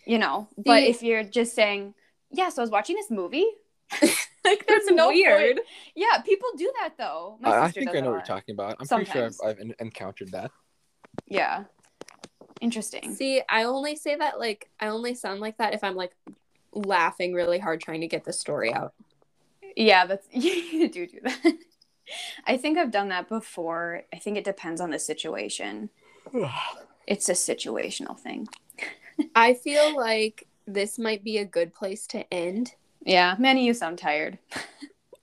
you 0.05 0.17
know 0.17 0.47
but 0.57 0.81
if 0.83 1.03
you're 1.03 1.23
just 1.23 1.53
saying 1.53 1.93
yeah 2.31 2.49
so 2.49 2.61
i 2.61 2.63
was 2.63 2.71
watching 2.71 2.95
this 2.95 3.11
movie 3.11 3.45
like 4.01 4.65
there's 4.67 4.85
That's 4.85 4.91
no 4.91 5.09
weird. 5.09 5.57
point. 5.57 5.67
yeah 5.95 6.17
people 6.25 6.49
do 6.57 6.71
that 6.81 6.93
though 6.97 7.37
my 7.39 7.49
I, 7.51 7.65
I 7.65 7.71
think 7.71 7.89
I 7.89 7.99
know 7.99 8.09
what 8.11 8.15
you're 8.17 8.21
talking 8.37 8.53
about. 8.53 8.77
I'm 8.79 8.87
pretty 8.87 9.11
sure 9.11 9.25
I've, 9.25 9.37
I've 9.45 9.59
en- 9.59 9.75
encountered 9.79 10.31
that. 10.31 10.51
yeah 11.27 11.65
interesting 12.59 13.13
See, 13.15 13.41
I 13.47 13.63
only 13.63 13.95
say 13.95 14.15
that 14.15 14.39
like 14.39 14.69
I 14.79 14.87
only 14.87 15.13
sound 15.13 15.39
like 15.41 15.57
that 15.59 15.73
if 15.73 15.83
I'm 15.83 15.95
like 15.95 16.13
laughing 16.73 17.33
really 17.33 17.59
hard 17.59 17.81
trying 17.81 18.01
to 18.01 18.07
get 18.07 18.23
the 18.25 18.33
story 18.33 18.73
out. 18.73 18.93
yeah 19.75 20.05
that's 20.05 20.27
you 20.31 20.89
do 20.89 21.07
do 21.07 21.19
that 21.23 21.53
i 22.45 22.57
think 22.57 22.77
i've 22.77 22.91
done 22.91 23.09
that 23.09 23.27
before 23.29 24.03
i 24.13 24.17
think 24.17 24.37
it 24.37 24.43
depends 24.43 24.79
on 24.81 24.89
the 24.91 24.99
situation 24.99 25.89
it's 27.07 27.29
a 27.29 27.33
situational 27.33 28.17
thing 28.17 28.47
I 29.35 29.55
feel 29.55 29.97
like 29.97 30.47
this 30.67 30.99
might 30.99 31.23
be 31.23 31.39
a 31.39 31.45
good 31.45 31.73
place 31.73 32.05
to 32.07 32.31
end. 32.31 32.73
yeah 33.03 33.35
manny 33.39 33.65
you 33.65 33.73
sound 33.73 33.97
tired 33.97 34.37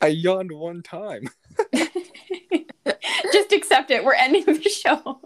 I 0.04 0.08
yawned 0.08 0.52
one 0.52 0.82
time. 0.82 1.28
Just 3.32 3.52
accept 3.52 3.90
it. 3.90 4.04
We're 4.04 4.12
ending 4.12 4.44
the 4.44 4.60
show. 4.60 5.18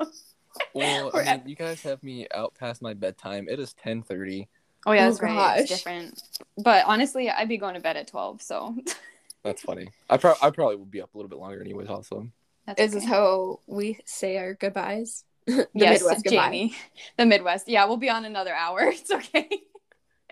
Well, 0.72 1.10
I 1.14 1.36
mean, 1.38 1.42
you 1.46 1.56
guys 1.56 1.82
have 1.82 2.00
me 2.04 2.28
out 2.32 2.54
past 2.54 2.80
my 2.80 2.94
bedtime. 2.94 3.48
It 3.48 3.58
is 3.58 3.74
10:30. 3.84 4.46
Oh 4.88 4.92
yeah, 4.92 5.06
Oh, 5.06 5.10
that's 5.10 5.22
right. 5.22 5.60
It's 5.60 5.68
different. 5.70 6.22
But 6.56 6.84
honestly, 6.86 7.28
I'd 7.30 7.48
be 7.48 7.58
going 7.58 7.74
to 7.74 7.80
bed 7.80 7.96
at 7.96 8.06
twelve, 8.08 8.40
so 8.42 8.74
That's 9.44 9.62
funny. 9.62 9.88
I, 10.10 10.16
pro- 10.16 10.34
I 10.42 10.50
probably 10.50 10.76
would 10.76 10.90
be 10.90 11.00
up 11.00 11.14
a 11.14 11.16
little 11.16 11.28
bit 11.28 11.38
longer 11.38 11.60
anyways. 11.60 11.88
Also, 11.88 12.28
that's 12.66 12.80
Is 12.80 12.92
this 12.92 13.04
okay. 13.04 13.12
how 13.12 13.60
we 13.66 13.98
say 14.04 14.36
our 14.38 14.54
goodbyes? 14.54 15.24
the 15.46 15.66
yes, 15.74 16.00
Midwest 16.00 16.24
goodbye. 16.24 16.46
Jamie. 16.46 16.76
The 17.16 17.24
Midwest. 17.26 17.68
Yeah, 17.68 17.84
we'll 17.86 17.96
be 17.98 18.10
on 18.10 18.24
another 18.24 18.52
hour. 18.54 18.80
It's 18.92 19.10
okay. 19.10 19.48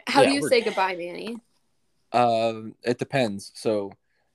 How 0.07 0.23
Yeah, 0.23 0.29
do 0.29 0.35
you 0.35 0.41
we're- 0.43 0.51
say 0.51 0.61
goodbye, 0.63 0.97
Manny? 0.97 1.39
um, 2.13 2.75
it 2.83 2.99
depends. 2.99 3.53
So, 3.55 3.93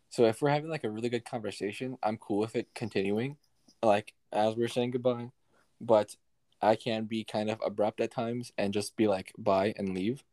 so 0.09 0.25
if 0.25 0.41
we're 0.41 0.49
having 0.49 0.69
like 0.69 0.83
a 0.83 0.89
really 0.89 1.09
good 1.09 1.25
conversation, 1.25 1.97
I'm 2.03 2.17
cool 2.17 2.39
with 2.39 2.55
it 2.55 2.67
continuing, 2.75 3.37
like 3.83 4.13
as 4.31 4.55
we're 4.55 4.67
saying 4.67 4.91
goodbye. 4.91 5.31
But 5.79 6.15
I 6.61 6.75
can 6.75 7.05
be 7.05 7.23
kind 7.23 7.49
of 7.49 7.59
abrupt 7.65 8.01
at 8.01 8.11
times 8.11 8.51
and 8.57 8.73
just 8.73 8.95
be 8.95 9.07
like 9.07 9.33
bye 9.37 9.73
and 9.77 9.93
leave. 9.93 10.23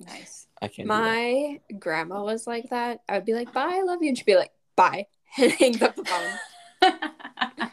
Nice. 0.00 0.46
I 0.60 0.68
can't. 0.68 0.88
My 0.88 1.60
grandma 1.78 2.22
was 2.22 2.46
like 2.46 2.70
that. 2.70 3.02
I 3.08 3.14
would 3.14 3.24
be 3.24 3.34
like, 3.34 3.52
bye, 3.52 3.72
I 3.74 3.82
love 3.82 4.02
you. 4.02 4.08
And 4.08 4.18
she'd 4.18 4.26
be 4.26 4.36
like, 4.36 4.52
bye. 4.76 5.06
And 5.38 5.52
hang 5.52 5.82
up 5.82 5.94
the 5.94 6.04
phone. 6.04 6.90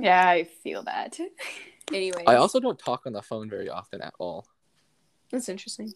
Yeah, 0.00 0.28
I 0.28 0.44
feel 0.44 0.82
that. 0.84 1.18
Anyway, 1.92 2.24
I 2.26 2.36
also 2.36 2.58
don't 2.60 2.78
talk 2.78 3.06
on 3.06 3.12
the 3.12 3.22
phone 3.22 3.50
very 3.50 3.68
often 3.68 4.00
at 4.00 4.14
all. 4.18 4.46
that's 5.30 5.48
interesting. 5.48 5.92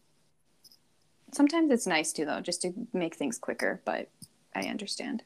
Sometimes 1.33 1.73
it's 1.73 1.87
nice 1.87 2.13
to 2.15 2.25
though, 2.25 2.41
just 2.41 2.63
to 2.63 2.73
make 2.93 3.15
things 3.17 3.39
quicker, 3.39 3.81
but 3.85 4.09
I 4.55 4.63
understand. 4.67 5.23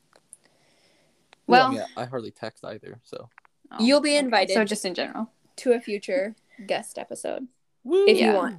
Well, 1.47 1.73
yeah, 1.73 1.87
I 1.97 2.05
hardly 2.05 2.31
text 2.31 2.65
either. 2.65 3.01
So 3.03 3.29
oh, 3.73 3.77
You'll 3.85 4.01
be 4.01 4.17
invited. 4.17 4.55
So 4.55 4.65
just 4.65 4.85
in 4.85 4.95
general. 4.95 5.31
To 5.57 5.73
a 5.73 5.81
future 5.81 6.35
guest 6.67 6.99
episode. 6.99 7.47
If 7.85 8.19
you 8.19 8.27
Yeah. 8.27 8.35
want. 8.35 8.59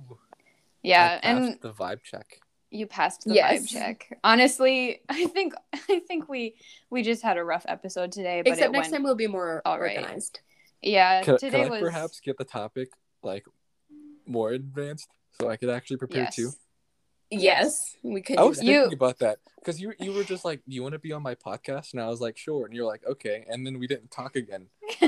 Yeah, 0.81 1.19
I 1.22 1.27
and 1.27 1.60
the 1.61 1.72
vibe 1.73 2.03
check. 2.03 2.40
you 2.72 2.88
passed 2.88 3.26
the 3.26 3.34
Yes. 3.34 3.64
vibe 3.64 3.68
check. 3.69 4.19
Honestly, 4.23 5.02
I 5.10 5.26
think 5.27 5.53
I 5.73 5.99
think 6.07 6.30
we 6.30 6.56
we 6.90 7.03
just 7.03 7.22
had 7.22 7.38
a 7.38 7.44
rough 7.44 7.65
episode 7.68 8.11
today, 8.11 8.41
but 8.41 8.52
Except 8.53 8.69
it 8.69 8.72
next 8.72 8.86
went 8.86 8.94
time 8.94 9.03
we'll 9.03 9.15
be 9.15 9.27
more 9.27 9.61
all 9.65 9.80
right. 9.80 9.98
organized. 9.98 10.40
yeah, 10.81 11.22
Could, 11.23 11.40
today 11.40 11.64
could 11.64 11.68
I 11.68 11.69
was 11.72 11.80
perhaps 11.81 12.19
get 12.22 12.38
the 12.38 12.45
topic 12.45 12.90
like 13.23 13.45
more 14.26 14.52
advanced 14.52 15.10
so 15.40 15.49
I 15.49 15.57
could 15.57 15.69
actually 15.69 15.98
prepare 15.98 16.23
yes. 16.23 16.36
too? 16.36 16.52
Yes, 17.31 17.95
we 18.03 18.22
could 18.22 18.38
I 18.39 18.43
was 18.43 18.57
that. 18.57 18.65
You- 18.65 18.81
thinking 18.81 18.97
about 18.97 19.19
that 19.19 19.38
because 19.60 19.80
you 19.80 19.93
you 19.99 20.14
were 20.14 20.23
just 20.23 20.43
like, 20.43 20.61
you 20.65 20.81
want 20.81 20.93
to 20.93 20.99
be 20.99 21.11
on 21.11 21.22
my 21.22 21.35
podcast?" 21.35 21.93
And 21.93 22.01
I 22.01 22.07
was 22.07 22.19
like, 22.22 22.38
"Sure." 22.38 22.65
And 22.65 22.73
you're 22.73 22.85
like, 22.88 23.06
"Okay." 23.06 23.45
And 23.47 23.65
then 23.65 23.77
we 23.80 23.85
didn't 23.88 24.10
talk 24.10 24.35
again 24.35 24.68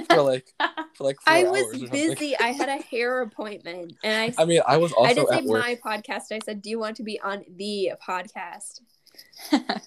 for 0.09 0.21
like 0.21 0.53
for 0.93 1.03
like 1.03 1.19
four 1.21 1.33
I 1.33 1.43
was 1.43 1.81
or 1.81 1.87
busy. 1.91 2.37
I 2.37 2.49
had 2.51 2.69
a 2.69 2.77
hair 2.83 3.21
appointment, 3.21 3.93
and 4.03 4.33
I 4.37 4.41
I 4.41 4.45
mean, 4.45 4.61
I 4.67 4.77
was 4.77 4.91
also 4.93 5.09
I 5.09 5.13
didn't 5.13 5.29
say 5.29 5.41
work. 5.45 5.63
my 5.63 5.75
podcast. 5.75 6.31
I 6.31 6.39
said, 6.45 6.61
"Do 6.61 6.69
you 6.69 6.77
want 6.79 6.97
to 6.97 7.03
be 7.03 7.19
on 7.19 7.43
the 7.55 7.93
podcast?" 8.07 8.81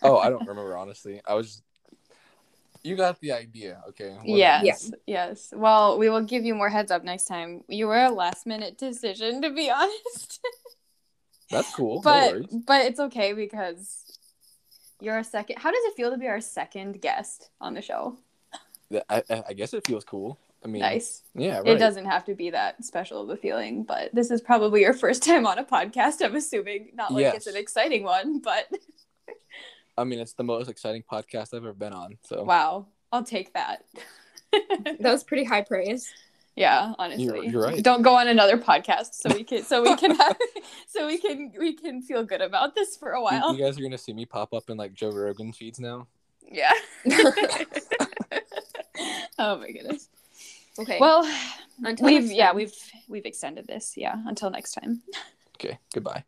Oh, 0.02 0.18
I 0.18 0.28
don't 0.30 0.46
remember 0.46 0.76
honestly. 0.76 1.20
I 1.26 1.34
was. 1.34 1.62
You 2.82 2.96
got 2.96 3.18
the 3.20 3.32
idea, 3.32 3.82
okay? 3.88 4.10
Whatever. 4.10 4.26
Yes, 4.64 4.92
yes. 5.06 5.54
Well, 5.56 5.96
we 5.98 6.10
will 6.10 6.20
give 6.20 6.44
you 6.44 6.54
more 6.54 6.68
heads 6.68 6.90
up 6.90 7.02
next 7.02 7.24
time. 7.24 7.64
You 7.66 7.86
were 7.86 8.04
a 8.04 8.10
last 8.10 8.44
minute 8.44 8.76
decision, 8.76 9.40
to 9.40 9.50
be 9.50 9.70
honest. 9.70 10.40
That's 11.54 11.74
cool. 11.74 12.00
but 12.02 12.32
worries. 12.32 12.46
but 12.66 12.84
it's 12.84 13.00
okay 13.00 13.32
because 13.32 14.18
you're 15.00 15.18
a 15.18 15.24
second. 15.24 15.58
How 15.58 15.70
does 15.70 15.84
it 15.84 15.94
feel 15.96 16.10
to 16.10 16.18
be 16.18 16.26
our 16.26 16.40
second 16.40 17.00
guest 17.00 17.50
on 17.60 17.74
the 17.74 17.82
show? 17.82 18.18
I, 19.08 19.22
I 19.30 19.42
I 19.48 19.52
guess 19.54 19.74
it 19.74 19.86
feels 19.86 20.04
cool. 20.04 20.38
I 20.64 20.66
mean, 20.66 20.80
Nice. 20.80 21.22
Yeah, 21.34 21.58
right. 21.58 21.68
It 21.68 21.78
doesn't 21.78 22.06
have 22.06 22.24
to 22.24 22.34
be 22.34 22.50
that 22.50 22.82
special 22.84 23.20
of 23.22 23.28
a 23.28 23.36
feeling, 23.36 23.84
but 23.84 24.14
this 24.14 24.30
is 24.30 24.40
probably 24.40 24.80
your 24.80 24.94
first 24.94 25.22
time 25.28 25.46
on 25.46 25.58
a 25.58 25.64
podcast. 25.64 26.24
I'm 26.24 26.34
assuming 26.34 26.90
not 26.94 27.12
like 27.12 27.34
it's 27.34 27.46
an 27.46 27.56
exciting 27.56 28.02
one, 28.02 28.40
but 28.40 28.66
I 29.98 30.04
mean, 30.04 30.20
it's 30.20 30.32
the 30.32 30.44
most 30.44 30.68
exciting 30.68 31.04
podcast 31.10 31.54
I've 31.54 31.64
ever 31.64 31.74
been 31.74 31.92
on. 31.92 32.18
So 32.22 32.42
wow, 32.44 32.86
I'll 33.12 33.24
take 33.24 33.52
that. 33.54 33.84
That 35.00 35.10
was 35.10 35.24
pretty 35.24 35.42
high 35.42 35.62
praise. 35.62 36.08
Yeah, 36.56 36.94
honestly, 36.98 37.24
You're- 37.24 37.48
you're 37.48 37.62
right. 37.62 37.82
Don't 37.82 38.02
go 38.02 38.14
on 38.14 38.28
another 38.28 38.56
podcast 38.56 39.14
so 39.14 39.34
we 39.34 39.42
can 39.42 39.64
so 39.64 39.82
we 39.82 39.96
can 39.96 40.14
have, 40.16 40.36
so 40.86 41.06
we 41.06 41.18
can 41.18 41.52
we 41.58 41.72
can 41.74 42.00
feel 42.00 42.22
good 42.22 42.40
about 42.40 42.74
this 42.74 42.96
for 42.96 43.10
a 43.10 43.22
while. 43.22 43.54
you 43.54 43.62
guys 43.64 43.78
are 43.78 43.82
gonna 43.82 43.98
see 43.98 44.12
me 44.12 44.24
pop 44.24 44.54
up 44.54 44.70
in 44.70 44.76
like 44.76 44.94
Joe 44.94 45.10
Rogan 45.10 45.52
feeds 45.52 45.80
now. 45.80 46.06
Yeah. 46.50 46.72
oh 49.38 49.58
my 49.58 49.70
goodness. 49.72 50.08
Okay. 50.78 50.98
Well, 51.00 51.28
until 51.82 52.06
we've 52.06 52.30
yeah 52.30 52.52
we've 52.52 52.74
we've 53.08 53.26
extended 53.26 53.66
this. 53.66 53.94
Yeah, 53.96 54.16
until 54.26 54.50
next 54.50 54.72
time. 54.72 55.02
Okay, 55.56 55.78
goodbye. 55.92 56.24